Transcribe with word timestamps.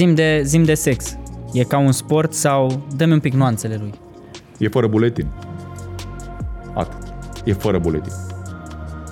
zim 0.00 0.14
de, 0.14 0.42
zim 0.44 0.64
de 0.64 0.74
sex. 0.74 1.18
E 1.52 1.64
ca 1.64 1.78
un 1.78 1.92
sport 1.92 2.32
sau 2.32 2.82
dă-mi 2.96 3.12
un 3.12 3.20
pic 3.20 3.32
nuanțele 3.32 3.76
lui? 3.80 3.94
E 4.58 4.68
fără 4.68 4.86
buletin. 4.86 5.26
Atât. 6.74 7.12
E 7.44 7.52
fără 7.52 7.78
buletin. 7.78 8.12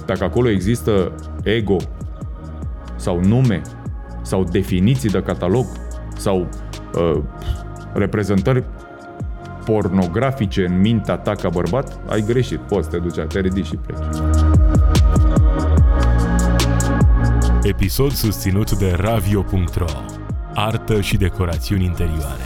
Dacă 0.06 0.24
acolo 0.24 0.48
există 0.48 1.14
ego 1.42 1.76
sau 2.96 3.20
nume 3.20 3.62
sau 4.22 4.44
definiții 4.44 5.10
de 5.10 5.22
catalog 5.22 5.66
sau 6.16 6.48
uh, 6.94 7.22
reprezentări 7.92 8.64
pornografice 9.64 10.64
în 10.64 10.80
mintea 10.80 11.16
ta 11.16 11.32
ca 11.32 11.48
bărbat, 11.48 12.00
ai 12.06 12.24
greșit. 12.26 12.58
Poți 12.58 12.84
să 12.84 12.90
te 12.90 12.98
duci, 12.98 13.26
te 13.28 13.40
ridici 13.40 13.66
și 13.66 13.76
pleci. 13.76 14.22
Episod 17.62 18.12
susținut 18.12 18.78
de 18.78 18.90
Ravio.ro 18.96 20.17
Artă 20.60 21.00
și 21.00 21.16
decorațiuni 21.16 21.84
interioare. 21.84 22.42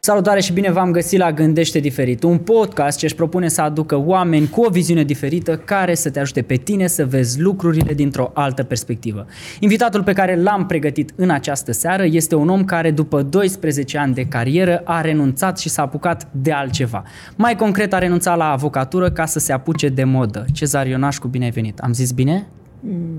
Salutare 0.00 0.40
și 0.40 0.52
bine 0.52 0.70
v-am 0.70 0.90
găsit 0.90 1.18
la 1.18 1.32
Gândește 1.32 1.78
Diferit, 1.78 2.22
un 2.22 2.38
podcast 2.38 2.98
ce 2.98 3.04
își 3.04 3.14
propune 3.14 3.48
să 3.48 3.60
aducă 3.60 3.96
oameni 3.96 4.48
cu 4.48 4.60
o 4.60 4.68
viziune 4.70 5.04
diferită 5.04 5.56
care 5.56 5.94
să 5.94 6.10
te 6.10 6.20
ajute 6.20 6.42
pe 6.42 6.54
tine 6.54 6.86
să 6.86 7.06
vezi 7.06 7.40
lucrurile 7.40 7.94
dintr-o 7.94 8.30
altă 8.34 8.62
perspectivă. 8.62 9.26
Invitatul 9.60 10.02
pe 10.02 10.12
care 10.12 10.42
l-am 10.42 10.66
pregătit 10.66 11.12
în 11.16 11.30
această 11.30 11.72
seară 11.72 12.04
este 12.04 12.34
un 12.34 12.48
om 12.48 12.64
care 12.64 12.90
după 12.90 13.22
12 13.22 13.98
ani 13.98 14.14
de 14.14 14.24
carieră 14.24 14.80
a 14.84 15.00
renunțat 15.00 15.58
și 15.58 15.68
s-a 15.68 15.82
apucat 15.82 16.28
de 16.30 16.52
altceva. 16.52 17.02
Mai 17.36 17.56
concret 17.56 17.92
a 17.92 17.98
renunțat 17.98 18.36
la 18.36 18.50
avocatură 18.50 19.10
ca 19.10 19.24
să 19.24 19.38
se 19.38 19.52
apuce 19.52 19.88
de 19.88 20.04
modă. 20.04 20.44
Cezar 20.52 20.86
Ionașcu, 20.86 21.28
bine 21.28 21.44
ai 21.44 21.50
venit. 21.50 21.78
Am 21.78 21.92
zis 21.92 22.12
bine? 22.12 22.46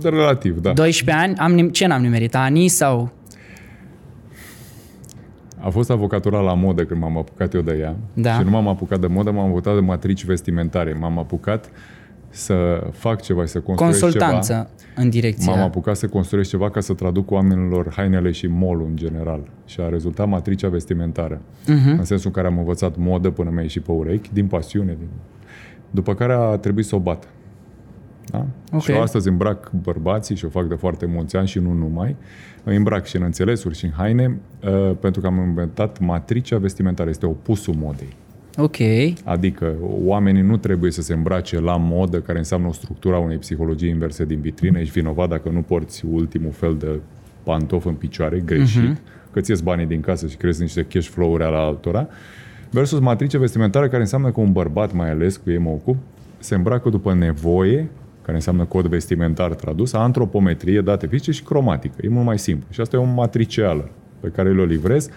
Relativ, 0.02 0.60
da. 0.60 0.74
12 0.74 1.26
ani, 1.26 1.36
am, 1.38 1.70
ce 1.70 1.88
n-am 1.88 2.02
nimerit? 2.02 2.36
Ani 2.36 2.68
sau 2.68 3.12
a 5.66 5.70
fost 5.70 5.90
avocatura 5.90 6.40
la 6.40 6.54
modă 6.54 6.86
când 6.86 7.02
m-am 7.02 7.18
apucat 7.18 7.54
eu 7.54 7.62
de 7.62 7.78
ea. 7.80 7.96
Da. 8.14 8.34
Și 8.34 8.44
nu 8.44 8.50
m-am 8.50 8.68
apucat 8.68 9.00
de 9.00 9.08
modă, 9.08 9.32
m-am 9.32 9.50
apucat 9.50 9.74
de 9.74 9.80
matrici 9.80 10.26
vestimentare. 10.26 10.98
M-am 11.00 11.18
apucat 11.18 11.70
să 12.30 12.84
fac 12.92 13.22
ceva, 13.22 13.46
să 13.46 13.60
construiesc 13.60 14.00
consultanță 14.00 14.54
ceva. 14.54 15.02
în 15.04 15.10
direcția. 15.10 15.54
M-am 15.54 15.62
apucat 15.62 15.96
să 15.96 16.08
construiesc 16.08 16.50
ceva 16.50 16.70
ca 16.70 16.80
să 16.80 16.94
traduc 16.94 17.32
oamenilor 17.32 17.94
hainele 17.96 18.32
și 18.32 18.48
molul 18.48 18.86
în 18.90 18.96
general. 18.96 19.42
Și 19.66 19.80
a 19.82 19.90
rezultat 19.90 20.28
matricea 20.28 20.70
vestimentară. 20.70 21.42
Mhm. 21.68 21.98
În 21.98 22.04
sensul 22.04 22.28
în 22.28 22.34
care 22.34 22.48
am 22.48 22.58
învățat 22.58 22.96
modă 22.98 23.30
până 23.30 23.50
mi-a 23.50 23.62
ieșit 23.62 23.84
pe 23.84 23.92
urechi, 23.92 24.30
din 24.34 24.48
pasiune. 24.48 24.96
Din... 25.00 25.08
După 25.92 26.14
care 26.14 26.34
a 26.34 26.58
trebuit 26.58 26.86
să 26.86 26.96
o 26.96 27.00
bat. 27.00 27.28
Da? 28.32 28.46
Ok. 28.72 28.82
Și 28.82 28.92
eu 28.92 29.02
astăzi 29.02 29.28
îmbrac 29.28 29.72
bărbații 29.72 30.36
și 30.36 30.46
o 30.46 30.50
fac 30.50 30.68
de 30.68 30.76
foarte 30.76 31.06
mulți 31.06 31.36
ani 31.36 31.48
și 31.48 31.60
nu 31.60 31.74
numai. 31.74 32.16
Îi 32.64 32.76
îmbrac 32.76 33.06
și 33.06 33.16
în 33.16 33.22
înțelesuri 33.24 33.76
și 33.76 33.86
în 33.86 33.92
haine 33.92 34.38
uh, 34.64 34.96
pentru 35.00 35.22
că 35.22 35.28
am 35.28 35.38
inventat 35.38 36.00
matricea 36.00 36.58
vestimentară. 36.58 37.10
Este 37.10 37.26
opusul 37.26 37.74
modei. 37.78 38.16
Ok. 38.58 38.76
Adică 39.24 39.74
oamenii 40.06 40.42
nu 40.42 40.58
trebuie 40.58 40.92
să 40.92 41.02
se 41.02 41.14
îmbrace 41.14 41.60
la 41.60 41.78
modă, 41.78 42.20
care 42.20 42.38
înseamnă 42.38 42.68
o 42.68 42.72
structură 42.72 43.16
a 43.16 43.20
unei 43.20 43.38
psihologii 43.38 43.90
inverse 43.90 44.26
din 44.26 44.40
vitrină. 44.40 44.80
Ești 44.80 45.00
vinovat 45.00 45.30
dacă 45.30 45.50
nu 45.50 45.62
porți 45.62 46.06
ultimul 46.12 46.52
fel 46.52 46.76
de 46.80 47.00
pantof 47.44 47.86
în 47.86 47.94
picioare, 47.94 48.40
greșit, 48.40 48.94
uh-huh. 48.94 49.32
că 49.32 49.42
ți 49.42 49.64
banii 49.64 49.86
din 49.86 50.02
casă 50.02 50.28
și 50.28 50.36
crezi 50.36 50.62
niște 50.62 50.84
cash 50.84 51.08
flow-uri 51.08 51.44
ale 51.44 51.56
altora. 51.56 52.08
Versus 52.70 53.00
matrice 53.00 53.38
vestimentară, 53.38 53.88
care 53.88 54.02
înseamnă 54.02 54.32
că 54.32 54.40
un 54.40 54.52
bărbat, 54.52 54.94
mai 54.94 55.10
ales 55.10 55.38
cu 55.38 55.50
ei 55.50 55.58
mă 55.58 55.70
ocup, 55.70 55.98
se 56.40 56.56
îmbracă 56.56 56.90
după 56.90 57.14
nevoie, 57.14 57.90
care 58.26 58.38
înseamnă 58.38 58.66
cod 58.66 58.86
vestimentar 58.86 59.54
tradus, 59.54 59.94
antropometrie, 59.94 60.82
date 60.82 61.08
fizice 61.08 61.32
și 61.32 61.44
cromatică. 61.44 61.96
E 62.02 62.10
mult 62.10 62.26
mai 62.26 62.40
simplu. 62.40 62.68
Și 62.70 62.82
asta 62.82 62.96
e 62.96 63.00
o 63.00 63.04
matricială 63.04 63.90
pe 64.20 64.28
care 64.28 64.54
le 64.54 64.64
livrez. 64.64 65.10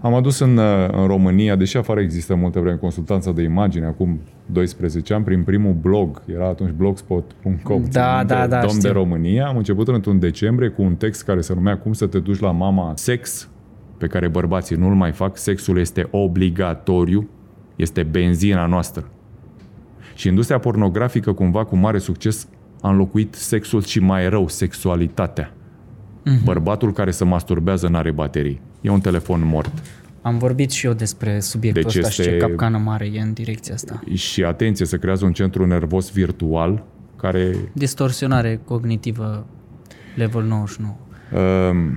Am 0.00 0.14
adus 0.14 0.38
în, 0.38 0.56
uh, 0.56 0.88
în 0.92 1.06
România, 1.06 1.56
deși 1.56 1.76
afară 1.76 2.00
există 2.00 2.34
multă 2.34 2.60
vreme 2.60 2.76
consultanța 2.76 3.32
de 3.32 3.42
imagine, 3.42 3.86
acum 3.86 4.20
12 4.46 5.14
ani, 5.14 5.24
prin 5.24 5.42
primul 5.42 5.72
blog, 5.72 6.22
era 6.26 6.46
atunci 6.46 6.70
blogspot.com, 6.70 7.82
Da, 7.90 8.08
țin 8.08 8.16
minte, 8.16 8.34
da, 8.34 8.46
da, 8.46 8.60
Domn 8.60 8.74
știu. 8.74 8.88
de 8.88 8.94
România, 8.94 9.46
am 9.46 9.56
început 9.56 9.88
într-un 9.88 10.18
decembrie 10.18 10.68
cu 10.68 10.82
un 10.82 10.94
text 10.94 11.24
care 11.24 11.40
se 11.40 11.54
numea 11.54 11.78
Cum 11.78 11.92
să 11.92 12.06
te 12.06 12.18
duci 12.18 12.40
la 12.40 12.50
mama 12.50 12.92
sex, 12.96 13.48
pe 13.98 14.06
care 14.06 14.28
bărbații 14.28 14.76
nu-l 14.76 14.94
mai 14.94 15.12
fac, 15.12 15.36
sexul 15.36 15.78
este 15.78 16.08
obligatoriu, 16.10 17.28
este 17.76 18.02
benzina 18.02 18.66
noastră. 18.66 19.04
Și 20.18 20.28
industria 20.28 20.58
pornografică, 20.58 21.32
cumva, 21.32 21.64
cu 21.64 21.76
mare 21.76 21.98
succes, 21.98 22.48
a 22.80 22.90
înlocuit 22.90 23.34
sexul 23.34 23.82
și 23.82 24.00
mai 24.00 24.28
rău, 24.28 24.48
sexualitatea. 24.48 25.52
Mhm. 26.24 26.44
Bărbatul 26.44 26.92
care 26.92 27.10
se 27.10 27.24
masturbează 27.24 27.88
n-are 27.88 28.10
baterii. 28.10 28.60
E 28.80 28.90
un 28.90 29.00
telefon 29.00 29.46
mort. 29.46 29.72
Am 30.22 30.38
vorbit 30.38 30.70
și 30.70 30.86
eu 30.86 30.92
despre 30.92 31.40
subiectul 31.40 31.82
Deci 31.82 31.96
ăsta 31.96 32.10
și 32.10 32.22
ce 32.22 32.28
este- 32.30 32.46
capcană 32.46 32.78
mare 32.78 33.10
e 33.12 33.20
în 33.20 33.32
direcția 33.32 33.74
asta. 33.74 34.00
Și 34.14 34.44
atenție, 34.44 34.86
se 34.86 34.98
creează 34.98 35.24
un 35.24 35.32
centru 35.32 35.66
nervos 35.66 36.12
virtual 36.12 36.84
care 37.16 37.56
Distorsionare 37.72 38.60
cognitivă 38.64 39.46
level 40.16 40.42
99. 40.42 40.96
um, 41.70 41.96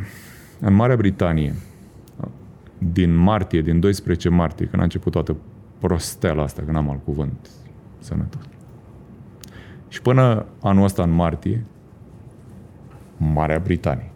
în 0.59 0.73
Marea 0.73 0.95
Britanie, 0.95 1.53
din 2.77 3.15
martie, 3.15 3.61
din 3.61 3.79
12 3.79 4.29
martie, 4.29 4.65
când 4.65 4.81
a 4.81 4.83
început 4.83 5.11
toată 5.11 5.35
prostela 5.79 6.43
asta, 6.43 6.61
când 6.65 6.77
am 6.77 6.89
alt 6.89 7.03
cuvânt 7.03 7.49
sănătos. 8.01 8.41
Și 9.87 10.01
până 10.01 10.45
anul 10.61 10.83
ăsta, 10.83 11.03
în 11.03 11.11
martie, 11.11 11.65
Marea 13.17 13.59
Britanie, 13.59 14.11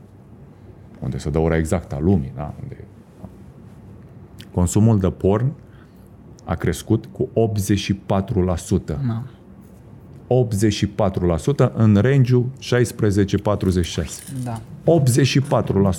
unde 1.00 1.18
se 1.18 1.30
dă 1.30 1.40
ora 1.40 1.58
exactă 1.58 1.96
a 1.96 2.00
lumii, 2.00 2.32
da? 2.36 2.54
unde 2.62 2.84
consumul 4.52 5.00
de 5.00 5.10
porn 5.10 5.52
a 6.44 6.56
crescut 6.56 7.06
cu 7.12 7.30
84%. 7.30 8.96
Na. 9.06 9.24
84% 11.70 11.74
în 11.74 11.96
range 11.96 12.36
16-46. 12.36 12.42
Da. 14.44 14.62
84%. 14.84 15.92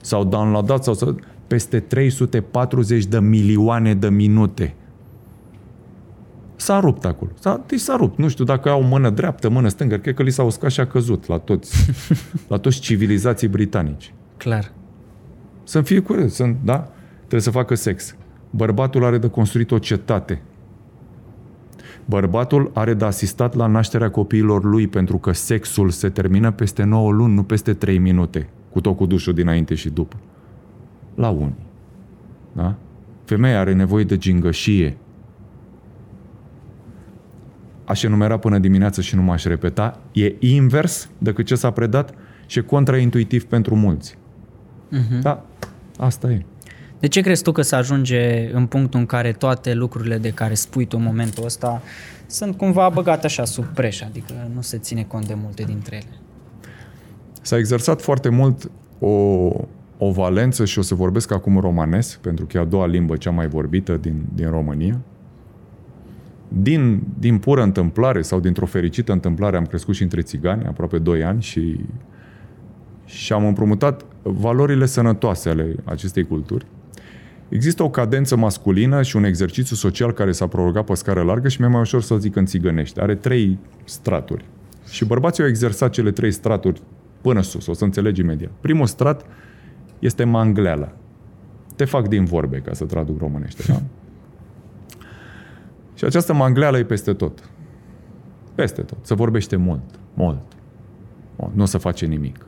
S-au 0.00 0.24
downloadat 0.24 0.84
sau 0.84 0.94
să, 0.94 1.14
peste 1.46 1.80
340 1.80 3.04
de 3.04 3.20
milioane 3.20 3.94
de 3.94 4.08
minute. 4.08 4.74
S-a 6.62 6.80
rupt 6.80 7.04
acolo. 7.04 7.30
S-a, 7.38 7.64
deci 7.66 7.80
s-a 7.80 7.96
rupt. 7.96 8.18
Nu 8.18 8.28
știu 8.28 8.44
dacă 8.44 8.70
au 8.70 8.82
mână 8.82 9.10
dreaptă, 9.10 9.48
mână 9.48 9.68
stângă. 9.68 9.96
Cred 9.96 10.14
că 10.14 10.22
li 10.22 10.30
s-a 10.30 10.42
uscat 10.42 10.70
și 10.70 10.80
a 10.80 10.86
căzut 10.86 11.26
la 11.26 11.38
toți, 11.38 11.90
la 12.48 12.56
toți 12.56 12.80
civilizații 12.80 13.48
britanici. 13.48 14.14
Clar. 14.36 14.72
Să 15.64 15.80
fie 15.80 16.00
curios, 16.00 16.34
sunt, 16.34 16.56
da? 16.64 16.88
Trebuie 17.18 17.40
să 17.40 17.50
facă 17.50 17.74
sex. 17.74 18.16
Bărbatul 18.50 19.04
are 19.04 19.18
de 19.18 19.28
construit 19.28 19.70
o 19.70 19.78
cetate. 19.78 20.42
Bărbatul 22.04 22.70
are 22.74 22.94
de 22.94 23.04
asistat 23.04 23.54
la 23.54 23.66
nașterea 23.66 24.10
copiilor 24.10 24.64
lui 24.64 24.86
pentru 24.86 25.18
că 25.18 25.32
sexul 25.32 25.90
se 25.90 26.08
termină 26.08 26.50
peste 26.50 26.84
9 26.84 27.12
luni, 27.12 27.34
nu 27.34 27.42
peste 27.42 27.74
3 27.74 27.98
minute, 27.98 28.48
cu 28.70 28.80
tot 28.80 28.96
cu 28.96 29.06
dușul 29.06 29.34
dinainte 29.34 29.74
și 29.74 29.90
după. 29.90 30.16
La 31.14 31.28
unii. 31.28 31.66
Da? 32.52 32.74
Femeia 33.24 33.60
are 33.60 33.74
nevoie 33.74 34.04
de 34.04 34.16
gingășie. 34.16 34.96
Aș 37.92 38.02
enumera 38.02 38.36
până 38.36 38.58
dimineață 38.58 39.00
și 39.00 39.14
nu 39.14 39.22
m-aș 39.22 39.44
repeta. 39.44 39.98
E 40.12 40.34
invers 40.38 41.08
decât 41.18 41.46
ce 41.46 41.54
s-a 41.54 41.70
predat 41.70 42.14
și 42.46 42.58
e 42.58 42.62
contraintuitiv 42.62 43.44
pentru 43.44 43.76
mulți. 43.76 44.18
Da, 45.22 45.46
asta 45.98 46.30
e. 46.30 46.44
De 46.98 47.08
ce 47.08 47.20
crezi 47.20 47.42
tu 47.42 47.52
că 47.52 47.62
se 47.62 47.74
ajunge 47.74 48.50
în 48.52 48.66
punctul 48.66 49.00
în 49.00 49.06
care 49.06 49.32
toate 49.32 49.74
lucrurile 49.74 50.18
de 50.18 50.30
care 50.30 50.54
spui 50.54 50.86
tu 50.86 50.96
în 50.98 51.04
momentul 51.04 51.44
ăsta 51.44 51.82
sunt 52.26 52.56
cumva 52.56 52.88
băgate 52.88 53.26
așa 53.26 53.44
sub 53.44 53.64
preș, 53.64 54.00
adică 54.00 54.32
nu 54.54 54.60
se 54.60 54.78
ține 54.78 55.02
cont 55.02 55.26
de 55.26 55.34
multe 55.34 55.62
dintre 55.62 55.96
ele? 55.96 56.18
S-a 57.42 57.58
exersat 57.58 58.00
foarte 58.00 58.28
mult 58.28 58.70
o, 58.98 59.08
o 59.98 60.10
valență 60.10 60.64
și 60.64 60.78
o 60.78 60.82
să 60.82 60.94
vorbesc 60.94 61.32
acum 61.32 61.58
romanes, 61.58 62.18
pentru 62.22 62.46
că 62.46 62.56
e 62.56 62.60
a 62.60 62.64
doua 62.64 62.86
limbă 62.86 63.16
cea 63.16 63.30
mai 63.30 63.48
vorbită 63.48 63.96
din, 63.96 64.22
din 64.34 64.50
România. 64.50 65.00
Din, 66.56 67.02
din 67.18 67.38
pură 67.38 67.62
întâmplare 67.62 68.22
sau 68.22 68.40
dintr-o 68.40 68.66
fericită 68.66 69.12
întâmplare 69.12 69.56
am 69.56 69.66
crescut 69.66 69.94
și 69.94 70.02
între 70.02 70.20
țigani, 70.20 70.64
aproape 70.64 70.98
2 70.98 71.24
ani, 71.24 71.42
și, 71.42 71.80
și 73.04 73.32
am 73.32 73.46
împrumutat 73.46 74.04
valorile 74.22 74.86
sănătoase 74.86 75.48
ale 75.48 75.74
acestei 75.84 76.24
culturi. 76.24 76.66
Există 77.48 77.82
o 77.82 77.90
cadență 77.90 78.36
masculină 78.36 79.02
și 79.02 79.16
un 79.16 79.24
exercițiu 79.24 79.76
social 79.76 80.12
care 80.12 80.32
s-a 80.32 80.46
prorogat 80.46 80.84
pe 80.84 80.94
scară 80.94 81.22
largă 81.22 81.48
și 81.48 81.60
mi-e 81.60 81.70
mai 81.70 81.80
ușor 81.80 82.02
să 82.02 82.16
zic 82.16 82.36
în 82.36 82.46
țigănești. 82.46 83.00
Are 83.00 83.14
trei 83.14 83.58
straturi. 83.84 84.44
Și 84.90 85.04
bărbații 85.04 85.42
au 85.42 85.48
exersat 85.48 85.90
cele 85.90 86.10
trei 86.10 86.30
straturi 86.30 86.82
până 87.20 87.42
sus, 87.42 87.66
o 87.66 87.72
să 87.72 87.84
înțelegi 87.84 88.20
imediat. 88.20 88.50
Primul 88.60 88.86
strat 88.86 89.24
este 89.98 90.24
mangleala. 90.24 90.92
Te 91.76 91.84
fac 91.84 92.08
din 92.08 92.24
vorbe, 92.24 92.58
ca 92.58 92.72
să 92.72 92.84
traduc 92.84 93.18
românește, 93.20 93.62
da? 93.68 93.82
Și 95.94 96.04
această 96.04 96.32
mangleală 96.32 96.78
e 96.78 96.84
peste 96.84 97.12
tot. 97.12 97.50
Peste 98.54 98.82
tot. 98.82 98.98
Se 99.02 99.14
vorbește 99.14 99.56
mult, 99.56 99.82
mult. 100.14 100.42
O, 101.36 101.50
nu 101.54 101.62
o 101.62 101.66
să 101.66 101.78
face 101.78 102.06
nimic. 102.06 102.46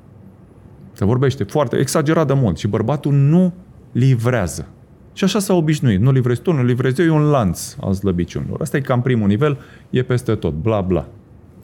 Se 0.92 1.04
vorbește 1.04 1.44
foarte 1.44 1.76
exagerat 1.76 2.26
de 2.26 2.32
mult 2.32 2.58
și 2.58 2.68
bărbatul 2.68 3.12
nu 3.12 3.52
livrează. 3.92 4.68
Și 5.12 5.24
așa 5.24 5.38
s-a 5.38 5.54
obișnuit. 5.54 6.00
Nu 6.00 6.10
livrezi 6.10 6.40
tu, 6.40 6.52
nu 6.52 6.64
livrezi 6.64 7.00
eu, 7.00 7.06
e 7.06 7.10
un 7.10 7.30
lanț 7.30 7.76
al 7.80 7.92
slăbiciunilor. 7.92 8.60
Asta 8.60 8.76
e 8.76 8.80
cam 8.80 9.02
primul 9.02 9.28
nivel, 9.28 9.58
e 9.90 10.02
peste 10.02 10.34
tot, 10.34 10.52
bla 10.52 10.80
bla. 10.80 11.08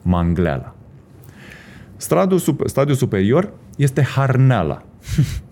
Mangleala. 0.01 0.75
Stadiul, 1.95 2.39
super, 2.39 2.67
stadiul 2.67 2.95
superior 2.95 3.53
este 3.75 4.01
harneala. 4.01 4.83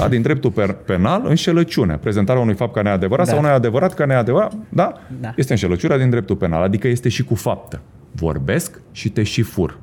Da, 0.00 0.08
din 0.08 0.22
dreptul 0.22 0.52
penal, 0.84 1.22
înșelăciune. 1.26 1.96
Prezentarea 1.96 2.42
unui 2.42 2.54
fapt 2.54 2.74
ca 2.74 2.82
neadevărat 2.82 3.26
da. 3.26 3.30
sau 3.30 3.40
unui 3.40 3.50
adevărat 3.50 3.94
ca 3.94 4.04
neadevărat, 4.04 4.52
da? 4.68 4.92
da? 5.20 5.32
Este 5.36 5.52
înșelăciunea 5.52 5.98
din 5.98 6.10
dreptul 6.10 6.36
penal, 6.36 6.62
adică 6.62 6.88
este 6.88 7.08
și 7.08 7.24
cu 7.24 7.34
faptă. 7.34 7.80
Vorbesc 8.12 8.80
și 8.92 9.10
te 9.10 9.22
și 9.22 9.42
fur. 9.42 9.78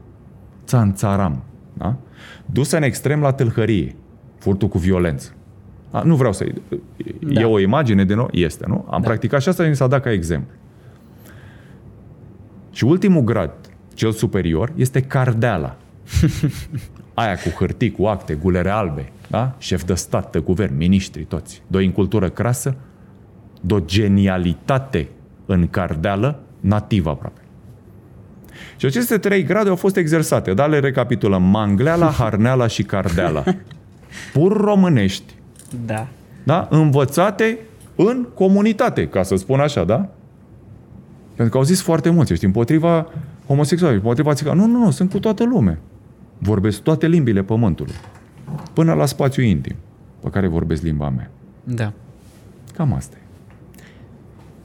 Țanțaram. 0.65 1.43
Da? 1.73 1.95
Dusă 2.45 2.77
în 2.77 2.83
extrem 2.83 3.21
la 3.21 3.31
tâlhărie. 3.31 3.95
Furtul 4.37 4.67
cu 4.67 4.77
violență. 4.77 5.31
A, 5.91 6.01
nu 6.01 6.15
vreau 6.15 6.33
să... 6.33 6.45
Da. 7.19 7.41
E 7.41 7.45
o 7.45 7.59
imagine 7.59 8.05
de 8.05 8.13
nou? 8.13 8.29
Este, 8.31 8.65
nu? 8.67 8.85
Am 8.89 9.01
da. 9.01 9.07
practicat 9.07 9.41
și 9.41 9.49
asta 9.49 9.63
mi 9.63 9.75
s-a 9.75 9.87
dat 9.87 10.01
ca 10.01 10.11
exemplu. 10.11 10.51
Și 12.71 12.83
ultimul 12.83 13.21
grad, 13.21 13.53
cel 13.93 14.11
superior, 14.11 14.71
este 14.75 15.01
cardeala. 15.01 15.77
Aia 17.13 17.35
cu 17.35 17.49
hârtii, 17.49 17.91
cu 17.91 18.05
acte, 18.05 18.33
gulere 18.33 18.69
albe, 18.69 19.11
da? 19.29 19.55
Șef 19.57 19.83
de 19.83 19.93
stat, 19.93 20.31
de 20.31 20.39
guvern, 20.39 20.77
miniștri, 20.77 21.23
toți. 21.23 21.61
Doi 21.67 21.85
în 21.85 21.91
cultură 21.91 22.29
crasă, 22.29 22.75
de 23.61 23.73
o 23.73 23.79
genialitate 23.79 25.07
în 25.45 25.67
cardeală, 25.67 26.39
nativă 26.59 27.09
aproape. 27.09 27.41
Și 28.77 28.85
aceste 28.85 29.17
trei 29.17 29.43
grade 29.43 29.69
au 29.69 29.75
fost 29.75 29.95
exersate, 29.95 30.53
dar 30.53 30.69
le 30.69 30.79
recapitulăm. 30.79 31.43
Mangleala, 31.43 32.09
harneala 32.19 32.67
și 32.67 32.83
cardeala. 32.83 33.43
Pur 34.33 34.57
românești. 34.57 35.33
Da. 35.85 36.07
Da? 36.43 36.67
Învățate 36.69 37.59
în 37.95 38.27
comunitate, 38.33 39.07
ca 39.07 39.23
să 39.23 39.35
spun 39.35 39.59
așa, 39.59 39.83
da? 39.83 40.09
Pentru 41.35 41.53
că 41.53 41.57
au 41.57 41.63
zis 41.63 41.81
foarte 41.81 42.09
mulți, 42.09 42.31
ești 42.31 42.45
împotriva 42.45 43.07
homosexualului, 43.47 44.01
împotriva 44.03 44.33
țigană. 44.33 44.61
Nu, 44.61 44.67
nu, 44.67 44.83
nu, 44.83 44.91
sunt 44.91 45.11
cu 45.11 45.19
toată 45.19 45.43
lumea. 45.43 45.77
Vorbesc 46.43 46.81
toate 46.81 47.07
limbile 47.07 47.43
pământului. 47.43 47.93
Până 48.73 48.93
la 48.93 49.05
spațiu 49.05 49.43
intim, 49.43 49.75
pe 50.19 50.29
care 50.29 50.47
vorbesc 50.47 50.81
limba 50.81 51.09
mea. 51.09 51.31
Da. 51.63 51.93
Cam 52.73 52.93
asta 52.93 53.15
e. 53.17 53.21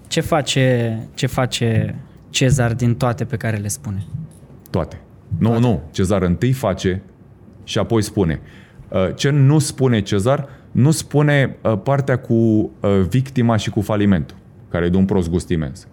Ce 0.07 0.21
face, 0.21 0.99
ce 1.15 1.27
face 1.27 1.99
Cezar 2.31 2.75
din 2.75 2.95
toate 2.95 3.25
pe 3.25 3.37
care 3.37 3.57
le 3.57 3.69
spune? 3.69 4.03
Toate. 4.71 5.01
Nu, 5.39 5.49
toate. 5.49 5.61
nu. 5.61 5.83
Cezar 5.91 6.23
întâi 6.23 6.53
face 6.53 7.03
și 7.65 7.79
apoi 7.79 8.03
spune. 8.03 8.41
Uh, 8.89 9.15
ce 9.15 9.31
nu 9.31 9.59
spune 9.59 10.01
Cezar, 10.01 10.49
nu 10.71 10.91
spune 10.91 11.57
uh, 11.63 11.79
partea 11.83 12.19
cu 12.19 12.35
uh, 12.35 12.71
victima 13.09 13.57
și 13.57 13.71
cu 13.71 13.81
falimentul, 13.81 14.37
care 14.69 14.85
e 14.87 14.89
de 14.89 14.97
un 14.97 15.05
prost 15.05 15.31
gust 15.31 15.49
imens. 15.49 15.87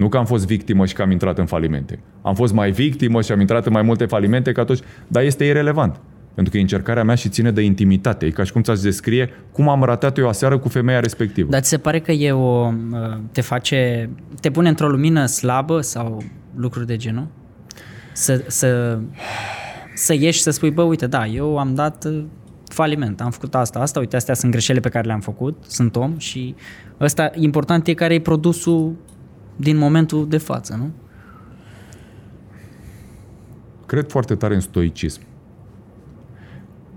Nu 0.00 0.08
că 0.08 0.16
am 0.16 0.24
fost 0.24 0.46
victimă 0.46 0.86
și 0.86 0.94
că 0.94 1.02
am 1.02 1.10
intrat 1.10 1.38
în 1.38 1.46
falimente. 1.46 1.98
Am 2.22 2.34
fost 2.34 2.52
mai 2.52 2.70
victimă 2.70 3.22
și 3.22 3.32
am 3.32 3.40
intrat 3.40 3.66
în 3.66 3.72
mai 3.72 3.82
multe 3.82 4.04
falimente 4.04 4.52
ca 4.52 4.64
toți, 4.64 4.82
dar 5.06 5.22
este 5.22 5.44
irelevant. 5.44 6.00
Pentru 6.34 6.52
că 6.52 6.58
e 6.58 6.60
încercarea 6.60 7.04
mea 7.04 7.14
și 7.14 7.28
ține 7.28 7.50
de 7.50 7.62
intimitate. 7.62 8.26
E 8.26 8.30
ca 8.30 8.44
și 8.44 8.52
cum 8.52 8.62
ți-aș 8.62 8.80
descrie 8.80 9.30
cum 9.52 9.68
am 9.68 9.82
ratat 9.82 10.18
eu 10.18 10.28
aseară 10.28 10.58
cu 10.58 10.68
femeia 10.68 11.00
respectivă. 11.00 11.50
Dar 11.50 11.60
ți 11.60 11.68
se 11.68 11.78
pare 11.78 12.00
că 12.00 12.12
e 12.12 12.32
o, 12.32 12.66
uh, 12.66 13.18
te 13.32 13.40
face, 13.40 14.10
te 14.40 14.50
pune 14.50 14.68
într-o 14.68 14.88
lumină 14.88 15.26
slabă 15.26 15.80
sau 15.80 16.22
lucruri 16.56 16.86
de 16.86 16.96
genul? 16.96 17.26
Să, 18.12 18.44
să, 18.46 18.98
să 19.94 20.14
ieși 20.14 20.40
să 20.40 20.50
spui, 20.50 20.70
bă, 20.70 20.82
uite, 20.82 21.06
da, 21.06 21.26
eu 21.26 21.58
am 21.58 21.74
dat 21.74 22.04
uh, 22.04 22.24
faliment, 22.68 23.20
am 23.20 23.30
făcut 23.30 23.54
asta, 23.54 23.78
asta, 23.78 23.98
uite, 23.98 24.16
astea 24.16 24.34
sunt 24.34 24.50
greșelile 24.50 24.82
pe 24.82 24.88
care 24.88 25.06
le-am 25.06 25.20
făcut, 25.20 25.64
sunt 25.66 25.96
om 25.96 26.18
și 26.18 26.54
ăsta, 27.00 27.30
important 27.34 27.86
e 27.86 27.94
care 27.94 28.14
e 28.14 28.20
produsul 28.20 28.96
din 29.60 29.76
momentul 29.76 30.28
de 30.28 30.38
față, 30.38 30.74
nu? 30.78 30.90
Cred 33.86 34.10
foarte 34.10 34.34
tare 34.34 34.54
în 34.54 34.60
stoicism. 34.60 35.20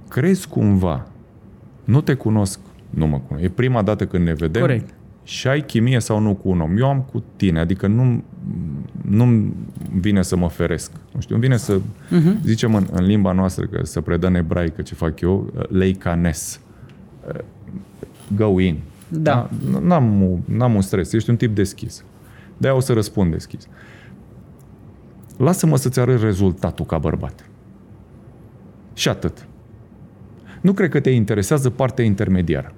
Crezi 0.09 0.47
cumva, 0.47 1.07
nu 1.83 2.01
te 2.01 2.13
cunosc, 2.13 2.59
nu 2.89 3.07
mă 3.07 3.19
cunosc, 3.27 3.45
e 3.45 3.49
prima 3.49 3.81
dată 3.81 4.05
când 4.05 4.25
ne 4.25 4.33
vedem 4.33 4.61
Corect. 4.61 4.93
și 5.23 5.47
ai 5.47 5.65
chimie 5.65 5.99
sau 5.99 6.19
nu 6.19 6.33
cu 6.33 6.49
un 6.49 6.61
om. 6.61 6.77
Eu 6.77 6.89
am 6.89 7.01
cu 7.01 7.23
tine, 7.35 7.59
adică 7.59 7.87
nu 7.87 8.23
nu 9.01 9.53
vine 9.99 10.21
să 10.21 10.35
mă 10.35 10.49
feresc. 10.49 10.91
Nu 11.13 11.21
știu, 11.21 11.35
îmi 11.35 11.43
vine 11.43 11.57
să, 11.57 11.79
uh-huh. 11.79 12.41
zicem 12.43 12.75
în, 12.75 12.87
în 12.91 13.05
limba 13.05 13.31
noastră, 13.31 13.65
că 13.65 13.85
să 13.85 14.01
predă 14.01 14.27
în 14.27 14.35
ebraică 14.35 14.81
ce 14.81 14.95
fac 14.95 15.21
eu, 15.21 15.53
leicanes. 15.69 16.59
Go 18.35 18.59
in. 18.59 18.79
Da. 19.07 19.49
N-am, 19.81 20.39
n-am 20.45 20.75
un 20.75 20.81
stres, 20.81 21.13
ești 21.13 21.29
un 21.29 21.35
tip 21.35 21.55
deschis 21.55 22.03
de 22.63 22.69
o 22.69 22.79
să 22.79 22.93
răspund 22.93 23.31
deschis. 23.31 23.67
Lasă-mă 25.37 25.77
să-ți 25.77 25.99
arăt 25.99 26.21
rezultatul 26.21 26.85
ca 26.85 26.97
bărbat. 26.97 27.49
Și 28.93 29.09
atât. 29.09 29.47
Nu 30.61 30.73
cred 30.73 30.89
că 30.89 30.99
te 30.99 31.09
interesează 31.09 31.69
partea 31.69 32.05
intermediară. 32.05 32.73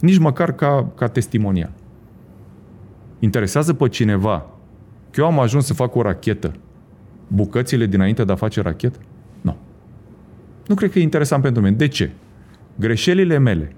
Nici 0.00 0.18
măcar 0.18 0.52
ca, 0.52 0.86
ca 0.94 1.08
testimonial. 1.08 1.72
Interesează 3.18 3.74
pe 3.74 3.88
cineva 3.88 4.46
că 5.10 5.20
eu 5.20 5.26
am 5.26 5.38
ajuns 5.38 5.66
să 5.66 5.74
fac 5.74 5.94
o 5.94 6.02
rachetă 6.02 6.52
bucățile 7.26 7.86
dinainte 7.86 8.24
de 8.24 8.32
a 8.32 8.34
face 8.34 8.60
rachetă? 8.60 8.98
Nu. 9.40 9.56
Nu 10.66 10.74
cred 10.74 10.90
că 10.90 10.98
e 10.98 11.02
interesant 11.02 11.42
pentru 11.42 11.62
mine. 11.62 11.76
De 11.76 11.88
ce? 11.88 12.10
Greșelile 12.76 13.38
mele, 13.38 13.72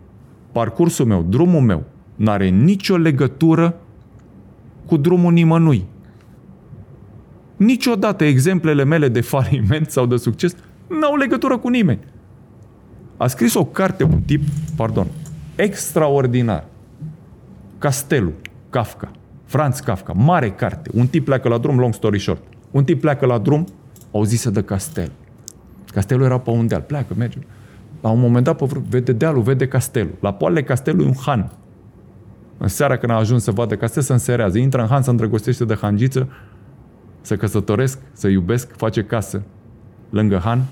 parcursul 0.52 1.06
meu, 1.06 1.23
drumul 1.23 1.61
meu, 1.61 1.84
n-are 2.14 2.49
nicio 2.49 2.96
legătură 2.96 3.76
cu 4.87 4.96
drumul 4.96 5.32
nimănui. 5.32 5.84
Niciodată 7.56 8.25
exemplele 8.25 8.84
mele 8.84 9.08
de 9.08 9.20
faliment 9.20 9.90
sau 9.90 10.06
de 10.06 10.17
succes 10.17 10.56
n-au 10.87 11.17
legătură 11.17 11.58
cu 11.58 11.69
nimeni. 11.69 12.00
A 13.17 13.26
scris 13.26 13.55
o 13.55 13.64
carte 13.64 14.05
un 14.05 14.20
tip, 14.20 14.43
pardon, 14.76 15.06
extraordinar. 15.56 16.64
Castelul, 17.79 18.34
Kafka, 18.70 19.11
Franz 19.44 19.79
Kafka, 19.79 20.12
mare 20.12 20.50
carte. 20.50 20.90
Un 20.94 21.06
tip 21.06 21.25
pleacă 21.25 21.49
la 21.49 21.58
drum, 21.58 21.79
long 21.79 21.94
story 21.94 22.19
short. 22.19 22.43
Un 22.70 22.84
tip 22.84 23.00
pleacă 23.00 23.26
la 23.26 23.38
drum, 23.38 23.67
au 24.12 24.25
zis 24.25 24.49
de 24.49 24.62
castel. 24.62 25.11
Castelul 25.93 26.25
era 26.25 26.38
pe 26.38 26.50
un 26.50 26.67
deal, 26.67 26.81
pleacă, 26.81 27.14
merge. 27.17 27.38
La 28.00 28.11
un 28.11 28.20
moment 28.20 28.44
dat, 28.44 28.62
vede 28.62 29.12
dealul, 29.12 29.43
vede 29.43 29.69
castelul. 29.69 30.15
La 30.20 30.32
poalele 30.32 30.62
castelului 30.62 31.06
un 31.06 31.15
han. 31.27 31.53
În 32.63 32.69
seara 32.69 32.97
când 32.97 33.13
a 33.13 33.15
ajuns 33.15 33.43
să 33.43 33.51
vadă 33.51 33.77
castel, 33.77 34.03
se 34.03 34.13
înserează. 34.13 34.59
Intră 34.59 34.81
în 34.81 34.87
Han, 34.87 35.03
se 35.03 35.11
îndrăgostește 35.11 35.65
de 35.65 35.75
hangiță, 35.81 36.29
se 37.21 37.37
căsătoresc, 37.37 37.99
se 38.13 38.29
iubesc, 38.29 38.77
face 38.77 39.05
casă 39.05 39.43
lângă 40.11 40.41
Han. 40.45 40.63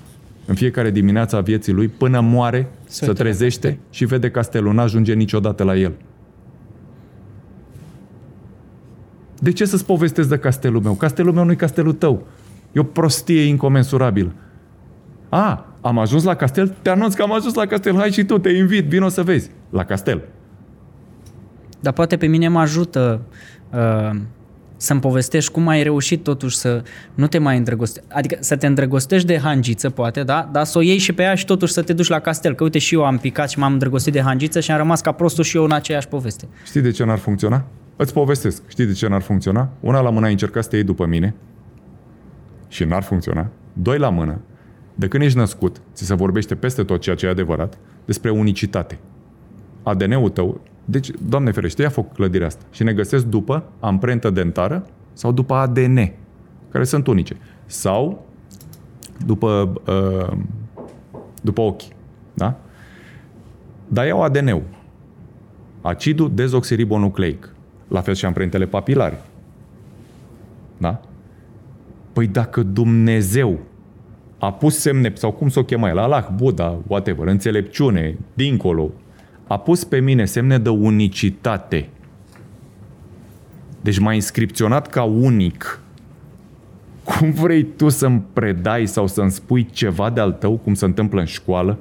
În 0.45 0.55
fiecare 0.55 0.91
dimineață 0.91 1.35
a 1.35 1.41
vieții 1.41 1.73
lui, 1.73 1.87
până 1.87 2.19
moare, 2.19 2.71
se, 2.85 3.05
se 3.05 3.13
trezește 3.13 3.79
și 3.89 4.05
vede 4.05 4.29
castelul. 4.29 4.73
N-ajunge 4.73 5.13
niciodată 5.13 5.63
la 5.63 5.75
el. 5.75 5.93
De 9.39 9.51
ce 9.51 9.65
să-ți 9.65 9.85
povestesc 9.85 10.29
de 10.29 10.37
castelul 10.37 10.81
meu? 10.81 10.93
Castelul 10.93 11.33
meu 11.33 11.43
nu 11.43 11.51
e 11.51 11.55
castelul 11.55 11.93
tău. 11.93 12.27
E 12.71 12.79
o 12.79 12.83
prostie 12.83 13.41
incomensurabilă. 13.41 14.31
A, 15.29 15.65
am 15.81 15.97
ajuns 15.97 16.23
la 16.23 16.35
castel? 16.35 16.75
Te 16.81 16.89
anunț 16.89 17.13
că 17.13 17.21
am 17.21 17.33
ajuns 17.33 17.53
la 17.53 17.65
castel. 17.65 17.95
Hai 17.95 18.11
și 18.11 18.23
tu, 18.23 18.37
te 18.37 18.49
invit, 18.49 18.85
vino 18.85 19.09
să 19.09 19.23
vezi. 19.23 19.49
La 19.69 19.85
castel. 19.85 20.21
Dar 21.81 21.93
poate 21.93 22.17
pe 22.17 22.25
mine 22.25 22.47
mă 22.47 22.59
ajută 22.59 23.21
uh, 23.73 24.19
să-mi 24.77 24.99
povestești 24.99 25.51
cum 25.51 25.67
ai 25.67 25.83
reușit 25.83 26.23
totuși 26.23 26.57
să 26.57 26.83
nu 27.13 27.27
te 27.27 27.37
mai 27.37 27.57
îndrăgostești. 27.57 28.09
Adică 28.13 28.37
să 28.39 28.55
te 28.55 28.67
îndrăgostești 28.67 29.27
de 29.27 29.37
hangiță, 29.37 29.89
poate, 29.89 30.23
da? 30.23 30.49
Dar 30.51 30.63
să 30.65 30.77
o 30.77 30.81
iei 30.81 30.97
și 30.97 31.13
pe 31.13 31.21
ea 31.21 31.35
și 31.35 31.45
totuși 31.45 31.73
să 31.73 31.81
te 31.81 31.93
duci 31.93 32.07
la 32.07 32.19
castel. 32.19 32.53
Că 32.53 32.63
uite 32.63 32.77
și 32.77 32.95
eu 32.95 33.05
am 33.05 33.17
picat 33.17 33.49
și 33.49 33.59
m-am 33.59 33.73
îndrăgostit 33.73 34.13
de 34.13 34.21
hangiță 34.21 34.59
și 34.59 34.71
am 34.71 34.77
rămas 34.77 35.01
ca 35.01 35.11
prostul 35.11 35.43
și 35.43 35.57
eu 35.57 35.63
în 35.63 35.71
aceeași 35.71 36.07
poveste. 36.07 36.47
Știi 36.65 36.81
de 36.81 36.91
ce 36.91 37.03
n-ar 37.03 37.17
funcționa? 37.17 37.65
Îți 37.95 38.13
povestesc. 38.13 38.61
Știi 38.67 38.85
de 38.85 38.93
ce 38.93 39.07
n-ar 39.07 39.21
funcționa? 39.21 39.69
Una 39.79 40.01
la 40.01 40.09
mână 40.09 40.25
ai 40.25 40.31
încercat 40.31 40.63
să 40.63 40.69
te 40.69 40.75
iei 40.75 40.85
după 40.85 41.05
mine 41.05 41.35
și 42.67 42.83
n-ar 42.83 43.03
funcționa. 43.03 43.47
Doi 43.73 43.97
la 43.97 44.09
mână, 44.09 44.39
de 44.95 45.07
când 45.07 45.23
ești 45.23 45.37
născut, 45.37 45.81
ți 45.93 46.05
se 46.05 46.13
vorbește 46.13 46.55
peste 46.55 46.83
tot 46.83 47.01
ceea 47.01 47.15
ce 47.15 47.25
e 47.25 47.29
adevărat 47.29 47.77
despre 48.05 48.29
unicitate. 48.29 48.99
ADN-ul 49.83 50.29
tău 50.29 50.61
deci, 50.85 51.11
Doamne 51.27 51.51
ferește, 51.51 51.81
ia 51.81 51.89
foc 51.89 52.13
clădirea 52.13 52.47
asta. 52.47 52.65
Și 52.71 52.83
ne 52.83 52.93
găsesc 52.93 53.25
după 53.25 53.63
amprentă 53.79 54.29
dentară 54.29 54.85
sau 55.13 55.31
după 55.31 55.53
ADN, 55.53 56.11
care 56.69 56.83
sunt 56.83 57.07
unice. 57.07 57.37
Sau 57.65 58.25
după, 59.25 59.73
uh, 59.87 60.37
după 61.41 61.61
ochi. 61.61 61.81
Da? 62.33 62.59
Dar 63.87 64.05
iau 64.05 64.21
ADN-ul. 64.21 64.63
Acidul 65.81 66.31
dezoxiribonucleic. 66.33 67.53
La 67.87 68.01
fel 68.01 68.13
și 68.13 68.25
amprentele 68.25 68.65
papilare. 68.65 69.21
Da? 70.77 71.01
Păi 72.13 72.27
dacă 72.27 72.63
Dumnezeu 72.63 73.59
a 74.39 74.51
pus 74.51 74.77
semne, 74.77 75.11
sau 75.15 75.31
cum 75.31 75.49
să 75.49 75.59
o 75.59 75.63
chema 75.63 75.89
el, 75.89 75.97
Allah, 75.97 76.27
Buddha, 76.35 76.79
whatever, 76.87 77.27
înțelepciune, 77.27 78.17
dincolo, 78.33 78.91
a 79.51 79.57
pus 79.57 79.83
pe 79.83 79.99
mine 79.99 80.25
semne 80.25 80.57
de 80.57 80.69
unicitate. 80.69 81.89
Deci 83.81 83.99
m-a 83.99 84.13
inscripționat 84.13 84.87
ca 84.87 85.03
unic. 85.03 85.79
Cum 87.03 87.31
vrei 87.31 87.63
tu 87.63 87.89
să-mi 87.89 88.23
predai 88.33 88.85
sau 88.85 89.07
să-mi 89.07 89.31
spui 89.31 89.67
ceva 89.71 90.09
de-al 90.09 90.31
tău, 90.31 90.57
cum 90.57 90.73
se 90.73 90.85
întâmplă 90.85 91.19
în 91.19 91.25
școală? 91.25 91.77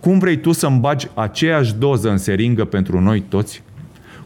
Cum 0.00 0.18
vrei 0.18 0.36
tu 0.36 0.52
să-mi 0.52 0.78
bagi 0.78 1.08
aceeași 1.14 1.74
doză 1.74 2.10
în 2.10 2.18
seringă 2.18 2.64
pentru 2.64 3.00
noi 3.00 3.20
toți? 3.20 3.62